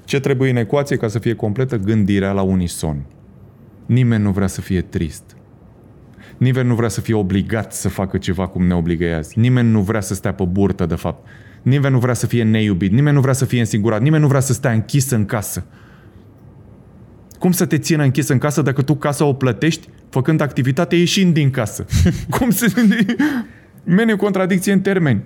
Ce 0.06 0.20
trebuie 0.20 0.50
în 0.50 0.56
ecuație 0.56 0.98
ca 0.98 1.08
să 1.08 1.20
fie 1.20 1.34
completă? 1.36 1.78
Gândirea 1.78 2.32
la 2.32 2.42
unison. 2.42 3.06
Nimeni 3.86 4.24
nu 4.24 4.32
vrea 4.32 4.48
să 4.48 4.62
fie 4.62 4.82
trist. 4.82 5.24
Nimeni 6.38 6.68
nu 6.68 6.76
vrea 6.76 6.90
să 6.90 7.02
fie 7.02 7.14
obligat 7.14 7.74
să 7.74 7.90
facă 7.90 8.18
ceva 8.18 8.48
cum 8.48 8.68
ne 8.68 8.76
obligă 8.76 9.16
azi. 9.16 9.40
Nimeni 9.40 9.70
nu 9.70 9.82
vrea 9.82 10.02
să 10.02 10.14
stea 10.14 10.34
pe 10.34 10.44
burtă, 10.44 10.86
de 10.86 10.96
fapt. 10.96 11.28
Nimeni 11.62 11.94
nu 11.94 12.00
vrea 12.00 12.14
să 12.14 12.28
fie 12.28 12.44
neiubit. 12.44 12.92
Nimeni 12.92 13.16
nu 13.16 13.22
vrea 13.22 13.34
să 13.34 13.46
fie 13.46 13.60
însingurat. 13.60 14.02
Nimeni 14.02 14.22
nu 14.22 14.28
vrea 14.28 14.40
să 14.40 14.54
stea 14.54 14.72
închis 14.72 15.10
în 15.10 15.26
casă. 15.26 15.66
Cum 17.40 17.52
să 17.52 17.66
te 17.66 17.78
țină 17.78 18.04
închis 18.04 18.28
în 18.28 18.38
casă 18.38 18.62
dacă 18.62 18.82
tu 18.82 18.96
casa 18.96 19.26
o 19.26 19.34
plătești 19.34 19.90
făcând 20.10 20.42
activitate 20.42 20.96
ieșind 20.96 21.34
din 21.34 21.50
casă? 21.50 21.86
Cum 22.38 22.50
să... 22.50 22.72
Meniu 23.84 24.18
contradicție 24.18 24.72
în 24.74 24.82
termeni. 24.82 25.24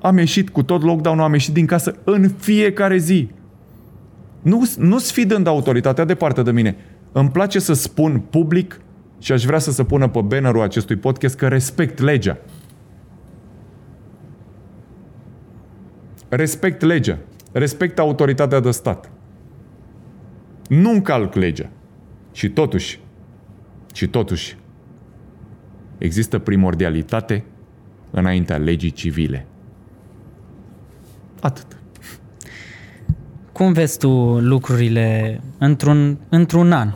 Am 0.00 0.18
ieșit 0.18 0.48
cu 0.48 0.62
tot 0.62 0.82
lockdown 0.82 1.20
am 1.20 1.32
ieșit 1.32 1.52
din 1.52 1.66
casă 1.66 1.94
în 2.04 2.30
fiecare 2.38 2.96
zi. 2.96 3.28
Nu, 4.42 4.70
nu 4.78 4.98
sfidând 4.98 5.46
autoritatea 5.46 6.04
departe 6.04 6.42
de 6.42 6.50
mine. 6.50 6.76
Îmi 7.12 7.30
place 7.30 7.58
să 7.58 7.72
spun 7.72 8.22
public 8.30 8.80
și 9.18 9.32
aș 9.32 9.44
vrea 9.44 9.58
să 9.58 9.70
se 9.70 9.84
pună 9.84 10.08
pe 10.08 10.20
bannerul 10.20 10.60
acestui 10.60 10.96
podcast 10.96 11.36
că 11.36 11.48
respect 11.48 11.98
legea. 11.98 12.38
Respect 16.28 16.82
legea. 16.82 17.18
Respect 17.52 17.98
autoritatea 17.98 18.60
de 18.60 18.70
stat. 18.70 19.10
Nu 20.68 20.90
încalc 20.90 21.34
legea. 21.34 21.70
Și 22.32 22.48
totuși, 22.48 23.00
și 23.92 24.08
totuși, 24.08 24.56
există 25.98 26.38
primordialitate 26.38 27.44
înaintea 28.10 28.56
legii 28.56 28.90
civile. 28.90 29.46
Atât. 31.40 31.66
Cum 33.52 33.72
vezi 33.72 33.98
tu 33.98 34.38
lucrurile 34.40 35.40
într-un, 35.58 36.18
într-un 36.28 36.72
an? 36.72 36.92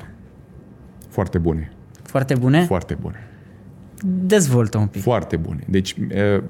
Foarte 1.08 1.38
bune. 1.38 1.72
Foarte 2.12 2.34
bune? 2.34 2.64
Foarte 2.64 2.94
bune. 3.00 3.28
Dezvoltă 4.04 4.78
un 4.78 4.86
pic. 4.86 5.02
Foarte 5.02 5.36
bune. 5.36 5.64
Deci, 5.68 5.96
uh, 6.36 6.42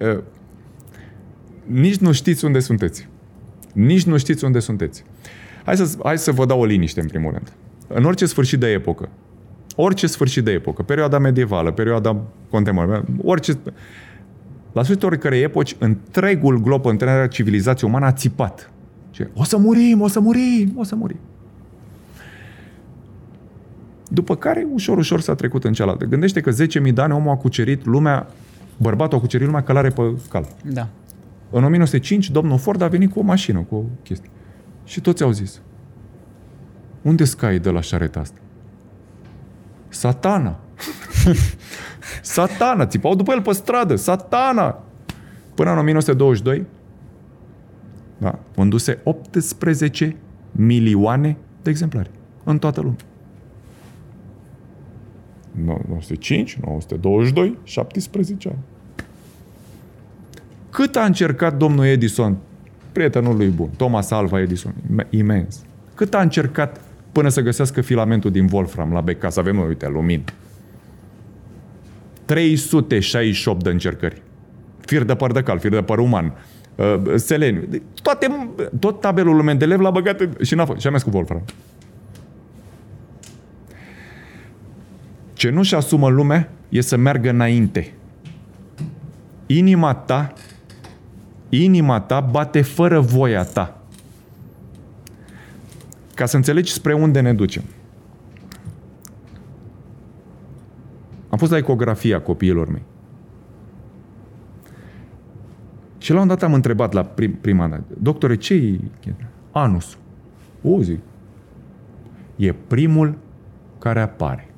uh, 0.00 0.22
nici 1.64 1.96
nu 1.96 2.12
știți 2.12 2.44
unde 2.44 2.58
sunteți. 2.58 3.08
Nici 3.72 4.04
nu 4.04 4.16
știți 4.16 4.44
unde 4.44 4.58
sunteți. 4.58 5.04
Hai 5.64 5.76
să, 5.76 5.98
hai 6.02 6.18
să 6.18 6.32
vă 6.32 6.46
dau 6.46 6.60
o 6.60 6.64
liniște, 6.64 7.00
în 7.00 7.06
primul 7.06 7.30
rând. 7.30 7.52
În 7.86 8.04
orice 8.04 8.26
sfârșit 8.26 8.60
de 8.60 8.66
epocă, 8.66 9.08
Orice 9.76 10.06
sfârșit 10.06 10.44
de 10.44 10.50
epocă, 10.50 10.82
perioada 10.82 11.18
medievală, 11.18 11.70
perioada 11.70 12.22
contemporană, 12.50 13.04
orice... 13.22 13.58
La 14.72 14.82
sfârșitul 14.82 15.08
oricărei 15.08 15.42
epoci, 15.42 15.76
întregul 15.78 16.60
glob, 16.60 16.86
întreaga 16.86 17.26
civilizație 17.26 17.86
umană 17.86 18.06
a 18.06 18.12
țipat. 18.12 18.70
Ce? 19.10 19.28
O 19.34 19.44
să 19.44 19.56
murim, 19.56 20.00
o 20.00 20.08
să 20.08 20.20
murim, 20.20 20.72
o 20.76 20.84
să 20.84 20.94
murim. 20.94 21.18
După 24.14 24.36
care, 24.36 24.66
ușor, 24.72 24.98
ușor 24.98 25.20
s-a 25.20 25.34
trecut 25.34 25.64
în 25.64 25.72
cealaltă. 25.72 26.04
Gândește 26.04 26.40
că 26.40 26.50
10.000 26.50 26.92
de 26.94 27.00
ani 27.00 27.12
omul 27.12 27.30
a 27.30 27.36
cucerit 27.36 27.84
lumea, 27.84 28.26
bărbatul 28.76 29.18
a 29.18 29.20
cucerit 29.20 29.46
lumea 29.46 29.62
călare 29.62 29.88
pe 29.88 30.16
cal. 30.28 30.46
Da. 30.64 30.88
În 31.50 31.64
1905, 31.64 32.30
domnul 32.30 32.58
Ford 32.58 32.80
a 32.80 32.88
venit 32.88 33.12
cu 33.12 33.18
o 33.18 33.22
mașină, 33.22 33.58
cu 33.58 33.74
o 33.74 33.82
chestie. 34.02 34.30
Și 34.84 35.00
toți 35.00 35.22
au 35.22 35.30
zis, 35.30 35.60
unde 37.02 37.24
scai 37.24 37.58
de 37.58 37.70
la 37.70 37.80
șareta 37.80 38.20
asta? 38.20 38.38
Satana! 39.88 40.60
satana! 42.22 42.86
Țipau 42.86 43.14
după 43.14 43.32
el 43.32 43.42
pe 43.42 43.52
stradă! 43.52 43.96
Satana! 43.96 44.82
Până 45.54 45.70
în 45.70 45.78
1922, 45.78 46.66
da, 48.18 48.38
vânduse 48.54 49.00
18 49.02 50.16
milioane 50.52 51.36
de 51.62 51.70
exemplare 51.70 52.10
în 52.44 52.58
toată 52.58 52.80
lumea. 52.80 52.98
905, 55.64 56.56
922, 56.56 57.58
17 57.62 58.48
ani. 58.48 58.58
Cât 60.70 60.96
a 60.96 61.04
încercat 61.04 61.56
domnul 61.56 61.84
Edison, 61.84 62.36
prietenul 62.92 63.36
lui 63.36 63.48
bun, 63.48 63.68
Thomas 63.76 64.10
Alva 64.10 64.40
Edison, 64.40 64.74
imens, 65.10 65.64
cât 65.94 66.14
a 66.14 66.20
încercat 66.20 66.80
până 67.12 67.28
să 67.28 67.40
găsească 67.40 67.80
filamentul 67.80 68.30
din 68.30 68.48
Wolfram 68.52 68.92
la 68.92 69.00
beca, 69.00 69.28
să 69.28 69.40
avem, 69.40 69.58
uite, 69.58 69.88
lumină. 69.88 70.22
368 72.24 73.62
de 73.62 73.70
încercări. 73.70 74.22
Fir 74.80 75.02
de 75.02 75.14
păr 75.14 75.32
de 75.32 75.42
cal, 75.42 75.58
fir 75.58 75.70
de 75.70 75.82
păr 75.82 75.98
uman, 75.98 76.34
uh, 76.74 77.02
seleniu. 77.14 77.68
Toate, 78.02 78.48
tot 78.78 79.00
tabelul 79.00 79.34
lui 79.34 79.44
Mendeleev 79.44 79.80
l-a 79.80 79.90
băgat 79.90 80.28
și 80.42 80.54
n-a 80.54 80.64
fost. 80.64 80.80
Și 80.80 80.86
a 80.86 80.90
mers 80.90 81.02
cu 81.02 81.10
Wolfram. 81.12 81.42
Ce 85.34 85.50
nu-și 85.50 85.74
asumă 85.74 86.08
lumea 86.08 86.50
e 86.68 86.80
să 86.80 86.96
meargă 86.96 87.30
înainte. 87.30 87.92
Inima 89.46 89.94
ta, 89.94 90.32
inima 91.48 92.00
ta 92.00 92.20
bate 92.20 92.62
fără 92.62 93.00
voia 93.00 93.42
ta. 93.42 93.78
Ca 96.14 96.26
să 96.26 96.36
înțelegi 96.36 96.72
spre 96.72 96.92
unde 96.92 97.20
ne 97.20 97.34
ducem. 97.34 97.62
Am 101.28 101.38
fost 101.38 101.50
la 101.50 101.56
ecografia 101.56 102.20
copiilor 102.20 102.68
mei. 102.68 102.82
Și 105.98 106.12
la 106.12 106.20
un 106.20 106.26
dat 106.26 106.42
am 106.42 106.54
întrebat 106.54 106.92
la 106.92 107.02
prim, 107.02 107.32
prima 107.32 107.68
dată, 107.68 107.84
doctore, 108.02 108.36
ce 108.36 108.54
e 108.54 108.78
anus? 109.52 109.98
O, 110.62 110.82
zic. 110.82 111.00
E 112.36 112.52
primul 112.52 113.18
care 113.78 114.00
apare. 114.00 114.53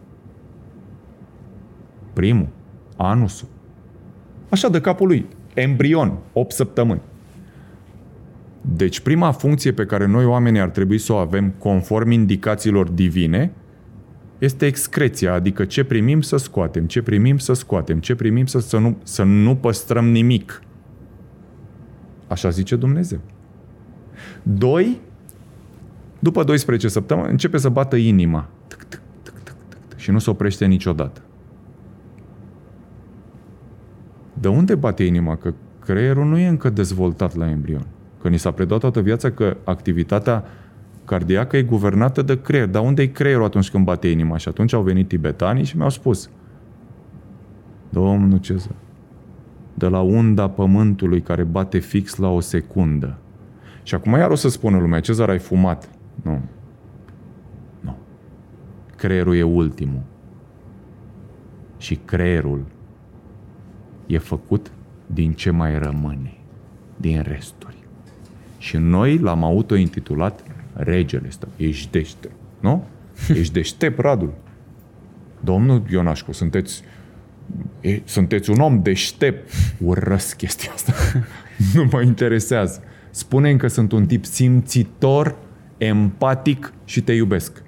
Primul, 2.16 2.48
anusul. 2.96 3.48
Așa 4.48 4.68
de 4.68 4.80
capul 4.80 5.06
lui, 5.06 5.26
embrion, 5.54 6.18
8 6.32 6.52
săptămâni. 6.52 7.00
Deci 8.60 9.00
prima 9.00 9.32
funcție 9.32 9.72
pe 9.72 9.86
care 9.86 10.06
noi 10.06 10.24
oamenii 10.24 10.60
ar 10.60 10.68
trebui 10.68 10.98
să 10.98 11.12
o 11.12 11.16
avem 11.16 11.50
conform 11.58 12.10
indicațiilor 12.10 12.88
divine 12.88 13.52
este 14.38 14.66
excreția, 14.66 15.32
adică 15.32 15.64
ce 15.64 15.84
primim 15.84 16.20
să 16.20 16.36
scoatem, 16.36 16.86
ce 16.86 17.02
primim 17.02 17.38
să 17.38 17.52
scoatem, 17.52 17.98
ce 17.98 18.14
primim 18.14 18.46
să, 18.46 18.58
să, 18.58 18.78
nu, 18.78 18.96
să 19.02 19.22
nu 19.22 19.56
păstrăm 19.56 20.08
nimic. 20.08 20.62
Așa 22.26 22.48
zice 22.48 22.76
Dumnezeu. 22.76 23.20
Doi, 24.42 25.00
după 26.18 26.44
12 26.44 26.88
săptămâni, 26.88 27.30
începe 27.30 27.58
să 27.58 27.68
bată 27.68 27.96
inima. 27.96 28.48
Tic, 28.66 28.82
tic, 28.82 29.00
tic, 29.22 29.32
tic, 29.42 29.54
tic, 29.88 29.98
și 29.98 30.10
nu 30.10 30.18
se 30.18 30.30
oprește 30.30 30.66
niciodată. 30.66 31.20
De 34.40 34.48
unde 34.48 34.74
bate 34.74 35.04
inima? 35.04 35.36
Că 35.36 35.54
creierul 35.78 36.24
nu 36.24 36.38
e 36.38 36.46
încă 36.46 36.70
dezvoltat 36.70 37.34
la 37.34 37.50
embrion. 37.50 37.86
Că 38.22 38.28
ni 38.28 38.38
s-a 38.38 38.50
predat 38.50 38.78
toată 38.78 39.00
viața 39.00 39.30
că 39.30 39.56
activitatea 39.64 40.44
cardiacă 41.04 41.56
e 41.56 41.62
guvernată 41.62 42.22
de 42.22 42.40
creier. 42.40 42.68
Dar 42.68 42.82
unde 42.82 43.02
e 43.02 43.06
creierul 43.06 43.44
atunci 43.44 43.70
când 43.70 43.84
bate 43.84 44.08
inima? 44.08 44.36
Și 44.36 44.48
atunci 44.48 44.72
au 44.72 44.82
venit 44.82 45.08
tibetanii 45.08 45.64
și 45.64 45.76
mi-au 45.76 45.90
spus 45.90 46.30
Domnul 47.88 48.38
Cezar, 48.38 48.74
de 49.74 49.86
la 49.86 50.00
unda 50.00 50.48
pământului 50.48 51.20
care 51.20 51.44
bate 51.44 51.78
fix 51.78 52.16
la 52.16 52.28
o 52.28 52.40
secundă. 52.40 53.18
Și 53.82 53.94
acum 53.94 54.12
iar 54.12 54.30
o 54.30 54.34
să 54.34 54.48
spună 54.48 54.78
lumea, 54.78 55.00
Cezar, 55.00 55.28
ai 55.28 55.38
fumat. 55.38 55.90
Nu. 56.22 56.40
Nu. 57.80 57.96
Creierul 58.96 59.36
e 59.36 59.42
ultimul. 59.42 60.02
Și 61.76 61.94
creierul 61.94 62.64
e 64.06 64.18
făcut 64.18 64.70
din 65.06 65.32
ce 65.32 65.50
mai 65.50 65.78
rămâne, 65.78 66.36
din 66.96 67.22
resturi. 67.22 67.76
Și 68.58 68.76
noi 68.76 69.18
l-am 69.18 69.44
auto-intitulat 69.44 70.44
Regele 70.76 71.24
ăsta. 71.28 71.48
Ești 71.56 71.90
deștept, 71.90 72.34
nu? 72.60 72.84
Ești 73.38 73.52
deștept, 73.52 73.98
Radul. 73.98 74.34
Domnul 75.40 75.82
Ionașcu, 75.90 76.32
sunteți, 76.32 76.82
e, 77.80 78.00
sunteți 78.04 78.50
un 78.50 78.60
om 78.60 78.82
deștept. 78.82 79.50
Urăsc 79.78 80.36
chestia 80.36 80.70
asta. 80.72 80.92
nu 81.74 81.88
mă 81.92 82.02
interesează. 82.02 82.82
spune 83.10 83.56
că 83.56 83.66
sunt 83.66 83.92
un 83.92 84.06
tip 84.06 84.24
simțitor, 84.24 85.36
empatic 85.78 86.72
și 86.84 87.02
te 87.02 87.12
iubesc. 87.12 87.62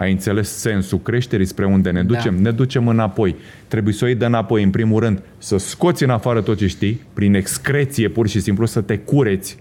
Ai 0.00 0.10
înțeles 0.10 0.48
sensul 0.48 0.98
creșterii 0.98 1.46
spre 1.46 1.66
unde 1.66 1.90
ne 1.90 2.02
ducem? 2.02 2.34
Da. 2.34 2.40
Ne 2.40 2.50
ducem 2.50 2.88
înapoi. 2.88 3.36
Trebuie 3.68 3.94
să 3.94 4.04
o 4.04 4.06
iei 4.06 4.16
de 4.16 4.24
înapoi, 4.24 4.62
în 4.62 4.70
primul 4.70 5.00
rând, 5.00 5.22
să 5.38 5.56
scoți 5.56 6.02
în 6.02 6.10
afară 6.10 6.40
tot 6.40 6.56
ce 6.56 6.66
știi, 6.66 7.00
prin 7.12 7.34
excreție 7.34 8.08
pur 8.08 8.28
și 8.28 8.40
simplu, 8.40 8.66
să 8.66 8.80
te 8.80 8.98
cureți, 8.98 9.58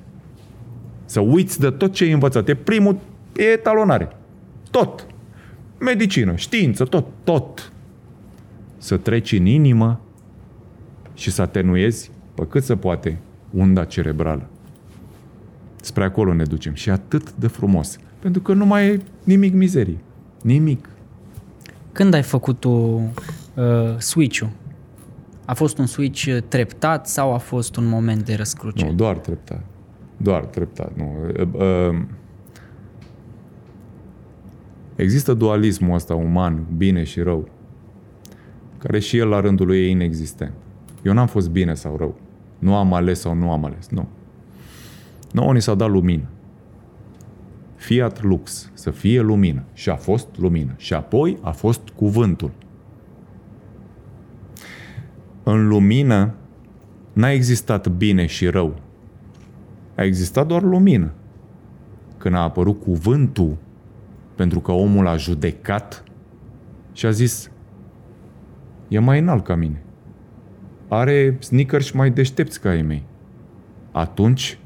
să 1.06 1.20
uiți 1.20 1.60
de 1.60 1.70
tot 1.70 1.94
ce 1.94 2.04
ai 2.04 2.12
învățat. 2.12 2.50
E 2.50 2.56
primul, 2.56 3.00
e 3.36 3.44
etalonare. 3.44 4.08
Tot. 4.72 5.06
Medicină, 5.80 6.36
știință, 6.36 6.84
tot, 6.84 7.06
tot. 7.24 7.72
Să 8.78 8.98
treci 8.98 9.32
în 9.32 9.46
inimă 9.46 10.02
și 11.14 11.32
să 11.32 11.42
atenuezi, 11.42 12.12
pe 12.36 12.48
cât 12.50 12.64
se 12.64 12.76
poate, 12.76 13.18
unda 13.50 13.84
cerebrală. 13.84 14.50
Spre 15.82 16.04
acolo 16.04 16.34
ne 16.34 16.44
ducem. 16.44 16.74
Și 16.74 16.90
atât 16.90 17.32
de 17.32 17.48
frumos. 17.48 17.98
Pentru 18.20 18.42
că 18.42 18.54
nu 18.54 18.66
mai 18.66 18.88
e 18.88 19.02
nimic 19.24 19.54
mizerie. 19.54 19.98
Nimic. 20.42 20.90
Când 21.92 22.14
ai 22.14 22.24
făcut 22.24 22.60
tu 22.60 22.70
uh, 22.70 23.98
switch-ul? 23.98 24.50
A 25.46 25.54
fost 25.54 25.78
un 25.78 25.86
switch 25.86 26.38
treptat 26.48 27.08
sau 27.08 27.34
a 27.34 27.38
fost 27.38 27.76
un 27.76 27.86
moment 27.86 28.26
de 28.26 28.36
răscruce? 28.36 28.86
Nu, 28.86 28.94
doar 28.94 29.18
treptat. 29.18 29.64
Doar 30.18 30.46
treptat. 30.46 30.92
Nu. 30.96 31.16
Uh, 31.40 31.48
uh, 31.54 32.02
există 34.96 35.34
dualismul 35.34 35.96
ăsta 35.96 36.16
uman, 36.16 36.66
bine 36.78 37.04
și 37.04 37.22
rău, 37.22 37.48
care 38.78 39.00
și 39.00 39.18
el 39.18 39.28
la 39.28 39.40
rândul 39.40 39.66
lui 39.66 39.78
e 39.78 39.90
inexistent. 39.90 40.54
Eu 41.04 41.14
n-am 41.14 41.28
fost 41.28 41.50
bine 41.50 41.74
sau 41.74 41.98
rău. 41.98 42.16
Nu 42.60 42.76
am 42.76 42.94
ales 42.94 43.20
sau 43.20 43.34
nu 43.34 43.52
am 43.52 43.66
ales. 43.66 43.88
Nu. 43.90 44.08
Nouă 45.32 45.54
ni 45.54 45.62
s-a 45.62 45.76
dat 45.76 45.90
lumină. 45.90 46.28
Fiat 47.80 48.24
Lux, 48.24 48.72
să 48.74 48.92
fie 48.92 49.22
lumină. 49.22 49.64
Și 49.74 49.90
a 49.90 49.96
fost 49.96 50.28
lumină. 50.38 50.74
Și 50.78 50.94
apoi 50.94 51.38
a 51.42 51.52
fost 51.52 51.82
cuvântul. 51.96 52.52
În 55.44 55.68
lumină 55.68 56.34
n-a 57.14 57.32
existat 57.32 57.88
bine 57.88 58.26
și 58.26 58.48
rău. 58.48 58.80
A 59.96 60.04
existat 60.04 60.48
doar 60.48 60.62
lumină. 60.62 61.12
Când 62.18 62.36
a 62.36 62.42
apărut 62.42 62.82
cuvântul, 62.82 63.58
pentru 64.36 64.60
că 64.60 64.72
omul 64.72 65.08
a 65.08 65.18
judecat 65.18 66.04
și 66.94 67.06
a 67.06 67.12
zis 67.12 67.52
e 68.88 69.00
mai 69.00 69.20
înalt 69.20 69.44
ca 69.44 69.56
mine. 69.56 69.84
Are 70.88 71.38
sneakers 71.40 71.92
mai 71.92 72.12
deștepți 72.12 72.62
ca 72.62 72.76
ei 72.76 72.82
mei. 72.82 73.04
Atunci 73.92 74.60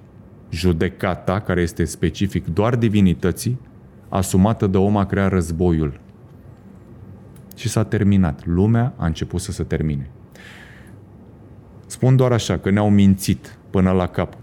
judecata, 0.53 1.39
care 1.39 1.61
este 1.61 1.83
specific 1.83 2.45
doar 2.47 2.75
divinității, 2.75 3.59
asumată 4.09 4.67
de 4.67 4.77
om 4.77 4.97
a 4.97 5.05
creat 5.05 5.31
războiul. 5.31 5.99
Și 7.55 7.69
s-a 7.69 7.83
terminat. 7.83 8.45
Lumea 8.45 8.93
a 8.97 9.05
început 9.05 9.41
să 9.41 9.51
se 9.51 9.63
termine. 9.63 10.09
Spun 11.85 12.15
doar 12.15 12.31
așa, 12.31 12.57
că 12.57 12.69
ne-au 12.69 12.89
mințit 12.89 13.57
până 13.69 13.91
la 13.91 14.07
capăt. 14.07 14.39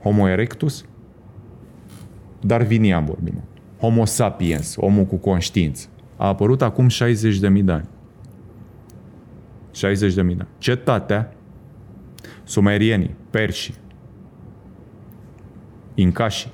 Homo 0.00 0.28
erectus, 0.28 0.84
darwinian 2.40 3.04
vorbim. 3.04 3.42
Homo 3.78 4.04
sapiens, 4.04 4.76
omul 4.78 5.04
cu 5.04 5.16
conștiință, 5.16 5.88
a 6.16 6.26
apărut 6.26 6.62
acum 6.62 6.88
60.000 6.88 7.64
de 7.64 7.72
ani. 7.72 7.88
60.000 9.74 10.14
de 10.14 10.20
ani. 10.20 10.46
Cetatea, 10.58 11.34
sumerienii, 12.44 13.14
perșii, 13.30 13.74
incașii, 15.94 16.52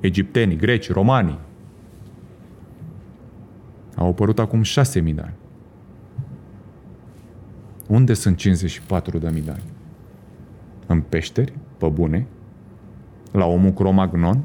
egiptenii, 0.00 0.56
greci, 0.56 0.90
romanii, 0.90 1.38
au 3.96 4.08
apărut 4.08 4.38
acum 4.38 4.62
6.000 4.62 4.64
de 4.92 5.20
ani. 5.20 5.34
Unde 7.88 8.14
sunt 8.14 8.40
54.000 8.40 9.20
de 9.20 9.28
ani? 9.50 9.62
În 10.86 11.00
peșteri, 11.00 11.52
pe 11.78 11.86
bune, 11.86 12.26
la 13.32 13.44
omul 13.46 13.70
cromagnon, 13.70 14.44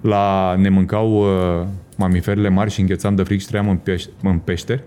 la 0.00 0.54
ne 0.58 0.68
mâncau 0.68 1.12
uh, 1.12 1.66
mamiferele 1.96 2.48
mari 2.48 2.70
și 2.70 2.80
înghețam 2.80 3.14
de 3.14 3.22
fric 3.22 3.40
și 3.40 3.46
trăiam 3.46 3.68
în, 3.68 3.78
peș- 3.78 4.10
în 4.22 4.38
peșteri. 4.38 4.82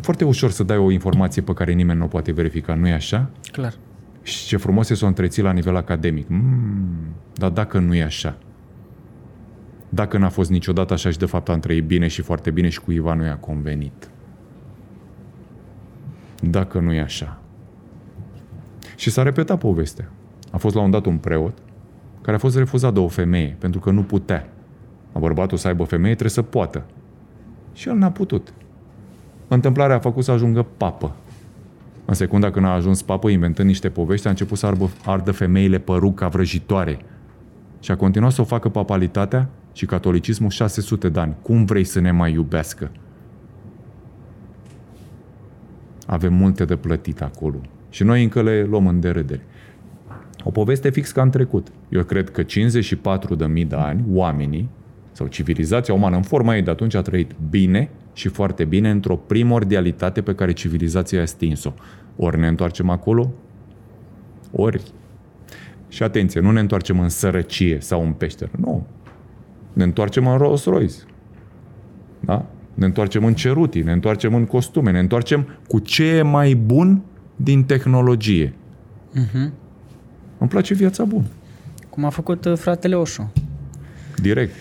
Foarte 0.00 0.24
ușor 0.24 0.50
să 0.50 0.62
dai 0.62 0.76
o 0.76 0.90
informație 0.90 1.42
pe 1.42 1.52
care 1.52 1.72
nimeni 1.72 1.98
nu 1.98 2.04
o 2.04 2.08
poate 2.08 2.32
verifica, 2.32 2.74
nu 2.74 2.88
e 2.88 2.92
așa? 2.92 3.30
Clar. 3.52 3.74
Și 4.22 4.46
ce 4.46 4.56
frumos 4.56 4.90
e 4.90 4.94
să 4.94 5.04
o 5.04 5.08
întreții 5.08 5.42
la 5.42 5.52
nivel 5.52 5.76
academic. 5.76 6.28
Mm, 6.28 7.14
dar 7.34 7.50
dacă 7.50 7.78
nu 7.78 7.94
e 7.94 8.02
așa, 8.02 8.38
dacă 9.88 10.18
n-a 10.18 10.28
fost 10.28 10.50
niciodată 10.50 10.92
așa 10.92 11.10
și 11.10 11.18
de 11.18 11.26
fapt 11.26 11.48
am 11.48 11.60
trăit 11.60 11.84
bine 11.84 12.06
și 12.06 12.22
foarte 12.22 12.50
bine 12.50 12.68
și 12.68 12.80
cuiva 12.80 13.14
nu 13.14 13.24
i-a 13.24 13.36
convenit. 13.36 14.10
Dacă 16.40 16.78
nu 16.78 16.92
e 16.92 17.00
așa. 17.00 17.40
Și 18.96 19.10
s-a 19.10 19.22
repetat 19.22 19.58
povestea. 19.58 20.10
A 20.50 20.56
fost 20.56 20.74
la 20.74 20.80
un 20.80 20.90
dat 20.90 21.06
un 21.06 21.16
preot 21.16 21.58
care 22.20 22.36
a 22.36 22.38
fost 22.38 22.56
refuzat 22.56 22.92
de 22.92 22.98
o 22.98 23.08
femeie 23.08 23.56
pentru 23.58 23.80
că 23.80 23.90
nu 23.90 24.02
putea. 24.02 24.48
A 25.12 25.18
bărbatul 25.18 25.58
să 25.58 25.68
aibă 25.68 25.84
femeie 25.84 26.14
trebuie 26.14 26.34
să 26.34 26.42
poată. 26.42 26.84
Și 27.72 27.88
el 27.88 27.94
n-a 27.94 28.10
putut. 28.10 28.52
Întâmplarea 29.48 29.96
a 29.96 29.98
făcut 29.98 30.24
să 30.24 30.30
ajungă 30.30 30.66
papă. 30.76 31.14
În 32.04 32.14
secunda 32.14 32.50
când 32.50 32.66
a 32.66 32.72
ajuns 32.72 33.02
papă, 33.02 33.28
inventând 33.28 33.68
niște 33.68 33.88
povești, 33.88 34.26
a 34.26 34.30
început 34.30 34.58
să 34.58 34.66
ardă, 34.66 34.90
ardă 35.04 35.30
femeile 35.30 35.78
păruca 35.78 36.28
vrăjitoare. 36.28 36.98
Și 37.80 37.90
a 37.90 37.96
continuat 37.96 38.32
să 38.32 38.40
o 38.40 38.44
facă 38.44 38.68
papalitatea 38.68 39.48
și 39.72 39.86
catolicismul 39.86 40.50
600 40.50 41.08
de 41.08 41.20
ani. 41.20 41.36
Cum 41.42 41.64
vrei 41.64 41.84
să 41.84 42.00
ne 42.00 42.10
mai 42.10 42.32
iubească? 42.32 42.90
Avem 46.06 46.34
multe 46.34 46.64
de 46.64 46.76
plătit 46.76 47.22
acolo. 47.22 47.60
Și 47.90 48.02
noi 48.02 48.22
încă 48.22 48.42
le 48.42 48.64
luăm 48.64 48.86
în 48.86 49.00
derâdere. 49.00 49.42
O 50.44 50.50
poveste 50.50 50.90
fix 50.90 51.12
ca 51.12 51.22
în 51.22 51.30
trecut. 51.30 51.68
Eu 51.88 52.02
cred 52.02 52.30
că 52.30 52.42
54 52.42 53.34
de 53.34 53.46
mii 53.46 53.64
de 53.64 53.76
ani, 53.76 54.04
oamenii, 54.10 54.68
sau 55.12 55.26
civilizația 55.26 55.94
umană 55.94 56.16
în 56.16 56.22
forma 56.22 56.56
ei 56.56 56.62
de 56.62 56.70
atunci 56.70 56.94
a 56.94 57.02
trăit 57.02 57.30
bine 57.50 57.90
și 58.12 58.28
foarte 58.28 58.64
bine 58.64 58.90
într-o 58.90 59.16
primordialitate 59.16 60.22
pe 60.22 60.34
care 60.34 60.52
civilizația 60.52 61.22
a 61.22 61.24
stins-o. 61.24 61.72
Ori 62.16 62.38
ne 62.38 62.46
întoarcem 62.46 62.90
acolo, 62.90 63.32
ori... 64.50 64.82
Și 65.88 66.02
atenție, 66.02 66.40
nu 66.40 66.50
ne 66.50 66.60
întoarcem 66.60 67.00
în 67.00 67.08
sărăcie 67.08 67.80
sau 67.80 68.04
în 68.04 68.12
peșteră, 68.12 68.50
nu. 68.56 68.86
Ne 69.72 69.82
întoarcem 69.82 70.26
în 70.26 70.36
Rolls 70.36 70.64
Royce. 70.64 70.96
Da? 72.20 72.46
Ne 72.74 72.84
întoarcem 72.84 73.24
în 73.24 73.34
cerutii, 73.34 73.82
ne 73.82 73.92
întoarcem 73.92 74.34
în 74.34 74.46
costume, 74.46 74.90
ne 74.90 74.98
întoarcem 74.98 75.48
cu 75.68 75.78
ce 75.78 76.04
e 76.04 76.22
mai 76.22 76.54
bun 76.54 77.02
din 77.36 77.64
tehnologie. 77.64 78.54
Uh-huh. 79.14 79.50
Îmi 80.38 80.48
place 80.50 80.74
viața 80.74 81.04
bună. 81.04 81.26
Cum 81.90 82.04
a 82.04 82.08
făcut 82.08 82.44
uh, 82.44 82.56
fratele 82.56 82.94
Oșu. 82.94 83.32
Direct. 84.16 84.52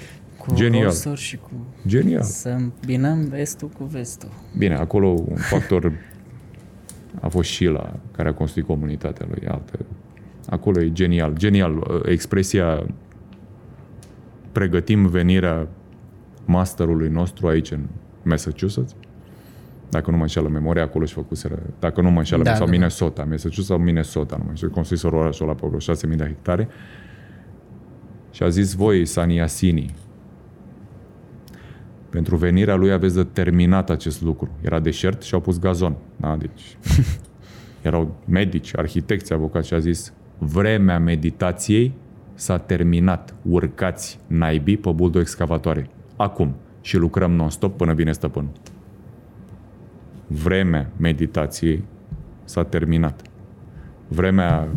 Cu 0.47 0.53
Genial. 0.53 0.83
rorsuri 0.83 1.19
și 1.19 1.37
cu... 1.37 1.51
Genial. 1.87 2.21
Să 2.23 2.49
îmbinăm 2.49 3.27
vestul 3.29 3.67
cu 3.67 3.83
vestul. 3.83 4.29
Bine, 4.57 4.75
acolo 4.75 5.07
un 5.07 5.35
factor 5.35 5.91
a 7.19 7.27
fost 7.27 7.49
și 7.49 7.65
la 7.65 7.93
care 8.11 8.29
a 8.29 8.33
construit 8.33 8.65
comunitatea 8.65 9.27
lui. 9.29 9.47
Altă. 9.47 9.79
Acolo 10.49 10.81
e 10.81 10.91
genial. 10.91 11.33
Genial. 11.37 12.01
Expresia 12.05 12.85
pregătim 14.51 15.07
venirea 15.07 15.67
masterului 16.45 17.09
nostru 17.09 17.47
aici 17.47 17.71
în 17.71 17.79
Massachusetts. 18.23 18.95
Dacă 19.89 20.11
nu 20.11 20.15
mă 20.17 20.21
înșeală 20.21 20.47
memoria, 20.49 20.83
acolo 20.83 21.05
și 21.05 21.13
făcuseră, 21.13 21.59
dacă 21.79 22.01
nu 22.01 22.11
mă 22.11 22.17
înșeală, 22.17 22.43
Da, 22.43 22.49
sau 22.49 22.59
da, 22.59 22.65
da. 22.65 22.71
Minnesota, 22.71 23.23
Massachusetts 23.23 23.67
sau 23.67 23.77
Minnesota, 23.77 24.35
nu 24.37 24.43
mai 24.45 24.55
știu, 24.55 24.69
construiseră 24.69 25.15
orașul 25.15 25.45
ăla 25.45 25.55
pe 25.55 25.67
vreo 25.67 25.95
6.000 25.95 26.17
de 26.17 26.23
hectare. 26.23 26.67
Și 28.31 28.43
a 28.43 28.49
zis, 28.49 28.73
voi, 28.73 29.05
Saniasini, 29.05 29.93
pentru 32.11 32.35
venirea 32.35 32.75
lui 32.75 32.91
aveți 32.91 33.15
de 33.15 33.23
terminat 33.23 33.89
acest 33.89 34.21
lucru. 34.21 34.49
Era 34.61 34.79
deșert 34.79 35.21
și 35.21 35.33
au 35.33 35.39
pus 35.39 35.59
gazon. 35.59 35.95
Da? 36.15 36.35
Deci, 36.35 36.77
erau 37.81 38.15
medici, 38.25 38.77
arhitecți, 38.77 39.33
avocați 39.33 39.67
și 39.67 39.73
a 39.73 39.79
zis 39.79 40.13
vremea 40.37 40.99
meditației 40.99 41.93
s-a 42.33 42.57
terminat. 42.57 43.35
Urcați 43.41 44.19
naibii 44.27 44.77
pe 44.77 44.91
buldo 44.91 45.19
excavatoare. 45.19 45.89
Acum. 46.15 46.55
Și 46.81 46.97
lucrăm 46.97 47.31
non-stop 47.31 47.77
până 47.77 47.93
vine 47.93 48.11
stăpânul. 48.11 48.51
Vremea 50.27 50.89
meditației 50.97 51.83
s-a 52.43 52.63
terminat. 52.63 53.21
Vremea... 54.07 54.67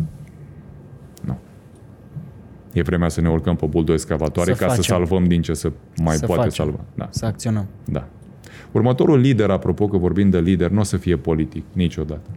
Nu. 2.75 2.79
E 2.79 2.83
vremea 2.83 3.09
să 3.09 3.21
ne 3.21 3.29
urcăm 3.29 3.55
pe 3.55 3.65
buldo 3.65 3.93
excavatoare 3.93 4.53
Să 4.53 4.57
ca 4.63 4.69
să 4.69 4.75
facem. 4.75 4.95
salvăm 4.95 5.23
din 5.27 5.41
ce 5.41 5.53
să 5.53 5.71
mai 6.01 6.15
Să 6.15 6.25
poate 6.25 6.41
facem. 6.41 6.65
salva. 6.65 6.79
Da. 6.95 7.07
Să 7.11 7.25
acționăm. 7.25 7.65
Da. 7.85 8.07
Următorul 8.71 9.19
lider, 9.19 9.49
apropo 9.49 9.87
că 9.87 9.97
vorbim 9.97 10.29
de 10.29 10.39
lider, 10.39 10.69
nu 10.69 10.79
o 10.79 10.83
să 10.83 10.97
fie 10.97 11.15
politic, 11.17 11.63
niciodată. 11.73 12.29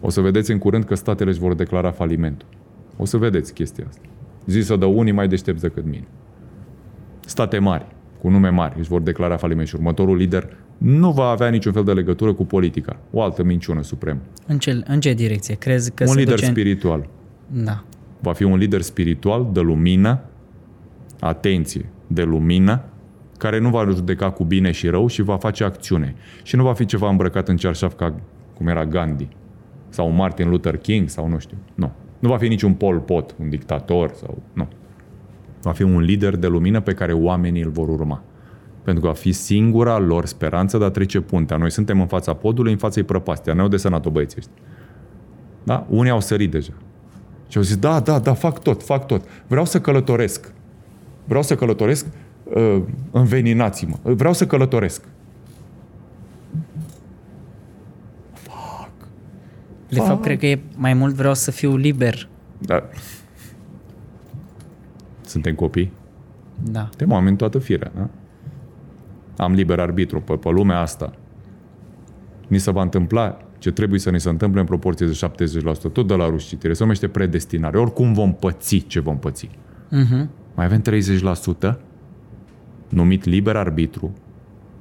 O 0.00 0.10
să 0.10 0.20
vedeți 0.20 0.50
în 0.50 0.58
curând 0.58 0.84
că 0.84 0.94
statele 0.94 1.30
își 1.30 1.38
vor 1.38 1.54
declara 1.54 1.90
falimentul. 1.90 2.46
O 2.96 3.04
să 3.04 3.16
vedeți 3.16 3.52
chestia 3.52 3.84
asta. 3.88 4.02
Zisă 4.46 4.76
de 4.76 4.84
unii 4.84 5.12
mai 5.12 5.28
deștepți 5.28 5.62
decât 5.62 5.84
mine. 5.84 6.04
State 7.26 7.58
mari, 7.58 7.86
cu 8.20 8.28
nume 8.28 8.48
mari, 8.48 8.74
își 8.78 8.88
vor 8.88 9.00
declara 9.00 9.36
faliment 9.36 9.68
și 9.68 9.74
următorul 9.74 10.16
lider 10.16 10.56
nu 10.78 11.10
va 11.12 11.24
avea 11.28 11.48
niciun 11.48 11.72
fel 11.72 11.84
de 11.84 11.92
legătură 11.92 12.32
cu 12.32 12.44
politica. 12.44 12.96
O 13.12 13.22
altă 13.22 13.42
minciună 13.42 13.82
supremă. 13.82 14.20
În 14.46 14.58
ce, 14.58 14.82
în 14.86 15.00
ce 15.00 15.12
direcție? 15.14 15.54
Crezi 15.54 15.90
că 15.90 16.02
un 16.04 16.12
se 16.12 16.18
lider 16.18 16.34
duce 16.34 16.46
în... 16.46 16.50
spiritual. 16.52 17.08
Da. 17.46 17.84
Va 18.22 18.32
fi 18.32 18.42
un 18.42 18.56
lider 18.56 18.80
spiritual 18.80 19.48
de 19.52 19.60
lumină, 19.60 20.20
atenție, 21.20 21.88
de 22.06 22.22
lumină, 22.22 22.84
care 23.38 23.58
nu 23.58 23.68
va 23.68 23.84
judeca 23.84 24.30
cu 24.30 24.44
bine 24.44 24.70
și 24.70 24.88
rău 24.88 25.06
și 25.06 25.22
va 25.22 25.36
face 25.36 25.64
acțiune. 25.64 26.14
Și 26.42 26.56
nu 26.56 26.62
va 26.62 26.72
fi 26.72 26.84
ceva 26.84 27.08
îmbrăcat 27.08 27.48
în 27.48 27.56
cearșaf 27.56 27.94
ca 27.94 28.14
cum 28.54 28.66
era 28.66 28.86
Gandhi 28.86 29.28
sau 29.88 30.10
Martin 30.10 30.48
Luther 30.48 30.76
King 30.76 31.08
sau 31.08 31.28
nu 31.28 31.38
știu. 31.38 31.56
Nu. 31.74 31.90
Nu 32.18 32.28
va 32.28 32.36
fi 32.36 32.48
niciun 32.48 32.72
Pol 32.74 32.98
Pot, 32.98 33.34
un 33.40 33.48
dictator 33.48 34.10
sau... 34.14 34.42
Nu. 34.52 34.68
Va 35.62 35.72
fi 35.72 35.82
un 35.82 36.00
lider 36.00 36.36
de 36.36 36.46
lumină 36.46 36.80
pe 36.80 36.92
care 36.92 37.12
oamenii 37.12 37.62
îl 37.62 37.70
vor 37.70 37.88
urma. 37.88 38.22
Pentru 38.82 39.02
că 39.02 39.08
va 39.08 39.14
fi 39.14 39.32
singura 39.32 39.98
lor 39.98 40.26
speranță 40.26 40.78
de 40.78 40.84
a 40.84 40.90
trece 40.90 41.20
puntea. 41.20 41.56
Noi 41.56 41.70
suntem 41.70 42.00
în 42.00 42.06
fața 42.06 42.34
podului, 42.34 42.72
în 42.72 42.78
fața 42.78 43.02
prăpastia. 43.02 43.52
Ne-au 43.52 43.68
desenat-o 43.68 44.10
băieții 44.10 44.36
ăștia. 44.38 44.54
Da? 45.62 45.86
Unii 45.88 46.10
au 46.10 46.20
sărit 46.20 46.50
deja. 46.50 46.72
Și 47.50 47.56
au 47.56 47.62
zis, 47.62 47.76
da, 47.76 48.00
da, 48.00 48.18
da, 48.18 48.34
fac 48.34 48.62
tot, 48.62 48.82
fac 48.82 49.06
tot. 49.06 49.24
Vreau 49.46 49.64
să 49.64 49.80
călătoresc. 49.80 50.52
Vreau 51.24 51.42
să 51.42 51.54
călătoresc, 51.54 52.06
uh, 52.44 52.82
înveninați-mă. 53.10 53.96
Vreau 54.02 54.32
să 54.32 54.46
călătoresc. 54.46 55.02
De 59.88 60.00
fapt, 60.00 60.22
cred 60.22 60.38
că 60.38 60.46
e 60.46 60.60
mai 60.76 60.94
mult 60.94 61.14
vreau 61.14 61.34
să 61.34 61.50
fiu 61.50 61.76
liber. 61.76 62.28
Da. 62.58 62.88
Suntem 65.20 65.54
copii? 65.54 65.92
Da. 66.62 66.86
Suntem 66.88 67.10
oameni 67.10 67.36
toată 67.36 67.58
firea, 67.58 67.92
da? 67.94 68.08
Am 69.44 69.52
liber 69.52 69.80
arbitru 69.80 70.20
pe, 70.20 70.36
pe 70.36 70.48
lumea 70.48 70.78
asta. 70.78 71.12
Ni 72.48 72.58
se 72.58 72.70
va 72.70 72.82
întâmpla 72.82 73.38
ce 73.60 73.70
trebuie 73.70 74.00
să 74.00 74.10
ni 74.10 74.20
se 74.20 74.28
întâmple 74.28 74.60
în 74.60 74.66
proporție 74.66 75.06
de 75.06 75.18
70%, 75.88 75.92
tot 75.92 76.06
de 76.06 76.14
la 76.14 76.28
ruși 76.28 76.46
citire. 76.46 76.72
Se 76.72 76.82
numește 76.82 77.08
predestinare. 77.08 77.78
Oricum 77.78 78.12
vom 78.12 78.34
păți 78.34 78.76
ce 78.76 79.00
vom 79.00 79.18
păți. 79.18 79.48
Uh-huh. 79.48 80.26
Mai 80.54 80.64
avem 80.64 80.82
30% 81.72 81.76
numit 82.88 83.24
liber 83.24 83.56
arbitru, 83.56 84.14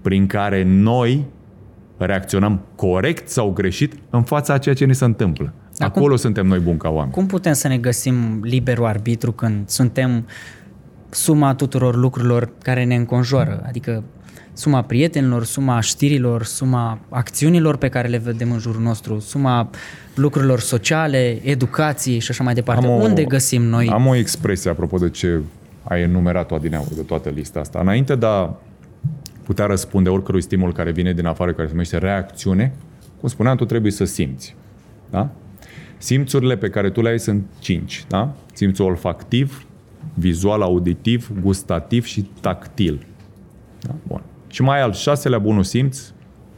prin 0.02 0.28
care 0.28 0.64
noi 0.64 1.26
reacționăm 1.98 2.62
corect 2.76 3.28
sau 3.28 3.52
greșit 3.52 3.94
în 4.10 4.24
fața 4.24 4.54
a 4.54 4.58
ceea 4.58 4.76
ce 4.76 4.86
ni 4.86 4.96
se 4.96 5.06
întâmplă. 5.06 5.54
Acum- 5.78 5.86
Acolo 5.86 6.16
suntem 6.16 6.46
noi 6.48 6.60
buni 6.60 6.78
ca 6.78 6.90
oameni. 6.90 7.12
Cum 7.14 7.26
putem 7.26 7.54
să 7.54 7.68
ne 7.68 7.78
găsim 7.78 8.40
liberul 8.44 8.86
arbitru 8.86 9.32
când 9.32 9.70
suntem 9.70 10.26
suma 11.10 11.56
tuturor 11.56 11.96
lucrurilor 11.96 12.50
care 12.64 12.84
ne 12.84 12.96
înconjoară? 12.96 13.64
Adică 13.68 14.04
suma 14.54 14.82
prietenilor, 14.84 15.44
suma 15.46 15.80
știrilor, 15.80 16.44
suma 16.44 17.00
acțiunilor 17.10 17.78
pe 17.78 17.88
care 17.90 18.08
le 18.08 18.18
vedem 18.18 18.52
în 18.52 18.60
jurul 18.60 18.82
nostru, 18.82 19.20
suma 19.20 19.70
lucrurilor 20.16 20.60
sociale, 20.60 21.40
educației 21.44 22.20
și 22.20 22.32
așa 22.32 22.44
mai 22.44 22.54
departe. 22.54 22.86
Am 22.86 22.92
o- 22.92 22.96
Unde 23.04 23.24
găsim 23.24 23.62
noi? 23.62 23.88
Am 23.90 24.06
o 24.08 24.16
expresie 24.16 24.70
apropo 24.70 24.98
de 24.98 25.10
ce 25.10 25.40
ai 25.84 26.02
enumerat-o 26.02 26.56
adineauri 26.56 26.96
de 26.96 27.02
toată 27.02 27.30
lista 27.30 27.60
asta. 27.60 27.80
Înainte 27.80 28.16
de 28.16 28.26
a 28.26 28.50
putea 29.44 29.66
răspunde 29.66 30.10
oricărui 30.10 30.42
stimul 30.42 30.74
care 30.74 30.92
vine 30.92 31.14
din 31.14 31.26
afară, 31.26 31.52
care 31.54 31.66
se 31.68 31.72
numește 31.74 31.98
reacțiune, 31.98 32.74
cum 33.20 33.30
spuneam, 33.30 33.56
tu 33.58 33.66
trebuie 33.66 33.92
să 33.92 34.04
simți. 34.06 34.56
Da? 35.10 35.30
Simțurile 35.98 36.58
pe 36.58 36.70
care 36.70 36.90
tu 36.90 37.02
le 37.02 37.10
ai 37.10 37.20
sunt 37.20 37.46
cinci. 37.60 38.06
Da? 38.08 38.34
Simțul 38.54 38.86
olfactiv, 38.86 39.66
vizual, 40.14 40.62
auditiv, 40.62 41.32
gustativ 41.42 42.06
și 42.06 42.30
tactil. 42.42 43.06
Da? 43.82 43.96
Bun. 44.08 44.22
Și 44.50 44.62
mai 44.62 44.78
ai 44.78 44.84
al 44.84 44.94
șaselea 44.94 45.40
bunul 45.40 45.64
simț, 45.64 46.12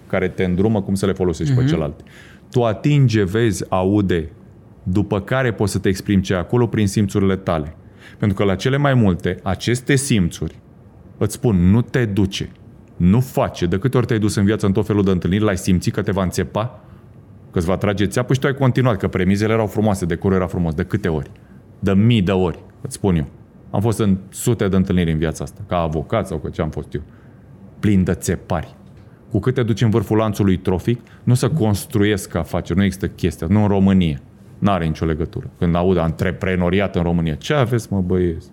care 0.07 0.27
te 0.27 0.43
îndrumă 0.43 0.81
cum 0.81 0.95
să 0.95 1.05
le 1.05 1.13
folosești 1.13 1.53
uh-huh. 1.53 1.57
pe 1.57 1.65
celelalte. 1.65 2.03
Tu 2.51 2.63
atinge, 2.63 3.23
vezi, 3.23 3.65
aude, 3.69 4.29
după 4.83 5.19
care 5.21 5.53
poți 5.53 5.71
să 5.71 5.79
te 5.79 5.89
exprimi 5.89 6.21
ce 6.21 6.33
acolo 6.33 6.67
prin 6.67 6.87
simțurile 6.87 7.35
tale. 7.35 7.75
Pentru 8.17 8.37
că 8.37 8.43
la 8.43 8.55
cele 8.55 8.77
mai 8.77 8.93
multe, 8.93 9.39
aceste 9.43 9.95
simțuri 9.95 10.59
îți 11.17 11.33
spun, 11.33 11.69
nu 11.69 11.81
te 11.81 12.05
duce, 12.05 12.51
nu 12.95 13.19
face. 13.19 13.65
De 13.65 13.77
câte 13.77 13.97
ori 13.97 14.05
te-ai 14.05 14.19
dus 14.19 14.35
în 14.35 14.45
viață 14.45 14.65
în 14.65 14.71
tot 14.71 14.85
felul 14.85 15.03
de 15.03 15.11
întâlniri, 15.11 15.43
l-ai 15.43 15.57
simțit 15.57 15.93
că 15.93 16.01
te 16.01 16.11
va 16.11 16.23
înțepa, 16.23 16.79
că 17.51 17.57
îți 17.57 17.67
va 17.67 17.77
trage 17.77 18.05
țeapă 18.05 18.33
și 18.33 18.39
tu 18.39 18.47
ai 18.47 18.53
continuat, 18.53 18.97
că 18.97 19.07
premizele 19.07 19.53
erau 19.53 19.67
frumoase, 19.67 20.05
decorul 20.05 20.37
era 20.37 20.47
frumos. 20.47 20.73
De 20.73 20.83
câte 20.83 21.07
ori? 21.07 21.31
De 21.79 21.93
mii 21.93 22.21
de 22.21 22.31
ori, 22.31 22.59
îți 22.81 22.95
spun 22.95 23.15
eu. 23.15 23.27
Am 23.69 23.81
fost 23.81 23.99
în 23.99 24.17
sute 24.29 24.67
de 24.67 24.75
întâlniri 24.75 25.11
în 25.11 25.17
viața 25.17 25.43
asta, 25.43 25.61
ca 25.67 25.77
avocat 25.77 26.27
sau 26.27 26.37
că 26.37 26.49
ce 26.49 26.61
am 26.61 26.69
fost 26.69 26.93
eu. 26.93 27.01
Plin 27.81 28.03
de 28.03 28.13
țepari. 28.13 28.75
Cu 29.31 29.39
cât 29.39 29.53
te 29.53 29.63
duci 29.63 29.81
în 29.81 29.89
vârful 29.89 30.17
lanțului 30.17 30.57
trofic, 30.57 31.01
nu 31.23 31.33
să 31.33 31.49
construiesc 31.49 32.35
afaceri, 32.35 32.77
nu 32.77 32.83
există 32.83 33.07
chestia, 33.07 33.47
nu 33.49 33.61
în 33.61 33.67
România. 33.67 34.21
N-are 34.59 34.85
nicio 34.85 35.05
legătură. 35.05 35.49
Când 35.57 35.75
aud 35.75 35.97
antreprenoriat 35.97 36.95
în 36.95 37.03
România, 37.03 37.35
ce 37.35 37.53
aveți, 37.53 37.93
mă, 37.93 38.01
băieți? 38.01 38.47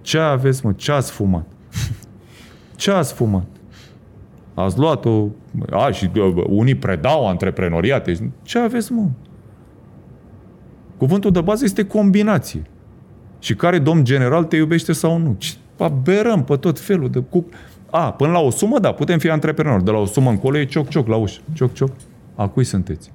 Ce 0.00 0.18
aveți, 0.18 0.66
mă? 0.66 0.72
Ce 0.72 0.92
ați 0.92 1.12
fumat? 1.12 1.46
Ce 2.76 2.90
ați 2.90 3.12
fumat? 3.12 3.46
Ați 4.54 4.78
luat-o... 4.78 5.26
A, 5.70 5.90
și 5.90 6.10
unii 6.46 6.74
predau 6.74 7.28
antreprenoriate. 7.28 8.32
Ce 8.42 8.58
aveți, 8.58 8.92
mă? 8.92 9.08
Cuvântul 10.96 11.30
de 11.30 11.40
bază 11.40 11.64
este 11.64 11.84
combinație. 11.84 12.62
Și 13.38 13.54
care 13.54 13.78
domn 13.78 14.04
general 14.04 14.44
te 14.44 14.56
iubește 14.56 14.92
sau 14.92 15.18
nu? 15.18 15.36
Aberăm 15.84 16.44
pe 16.44 16.56
tot 16.56 16.80
felul 16.80 17.10
de... 17.10 17.18
Cu... 17.18 17.46
A, 17.90 18.12
până 18.12 18.32
la 18.32 18.38
o 18.38 18.50
sumă, 18.50 18.78
da, 18.78 18.92
putem 18.92 19.18
fi 19.18 19.30
antreprenori. 19.30 19.84
De 19.84 19.90
la 19.90 19.98
o 19.98 20.06
sumă 20.06 20.30
încolo 20.30 20.58
e 20.58 20.64
cioc-cioc 20.64 21.06
la 21.06 21.16
ușă. 21.16 21.40
Cioc-cioc. 21.52 21.90
A 22.34 22.48
cui 22.48 22.64
sunteți? 22.64 23.12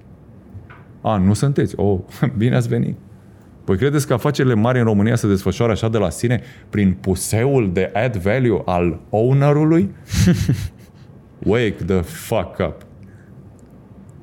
A, 1.01 1.18
nu 1.18 1.34
sunteți? 1.34 1.74
Oh, 1.78 1.99
bine 2.38 2.55
ați 2.55 2.68
venit. 2.68 2.95
Păi 3.63 3.78
credeți 3.78 4.07
că 4.07 4.13
afacerile 4.13 4.53
mari 4.53 4.80
în 4.80 4.86
România 4.86 5.16
se 5.16 5.28
desfășoară 5.28 5.72
așa 5.72 5.89
de 5.89 5.97
la 5.97 6.09
sine 6.09 6.41
prin 6.70 6.97
puseul 7.01 7.70
de 7.74 7.89
add 7.93 8.16
value 8.16 8.61
al 8.66 8.99
ownerului? 9.09 9.89
Wake 11.43 11.84
the 11.86 12.01
fuck 12.01 12.57
up. 12.59 12.76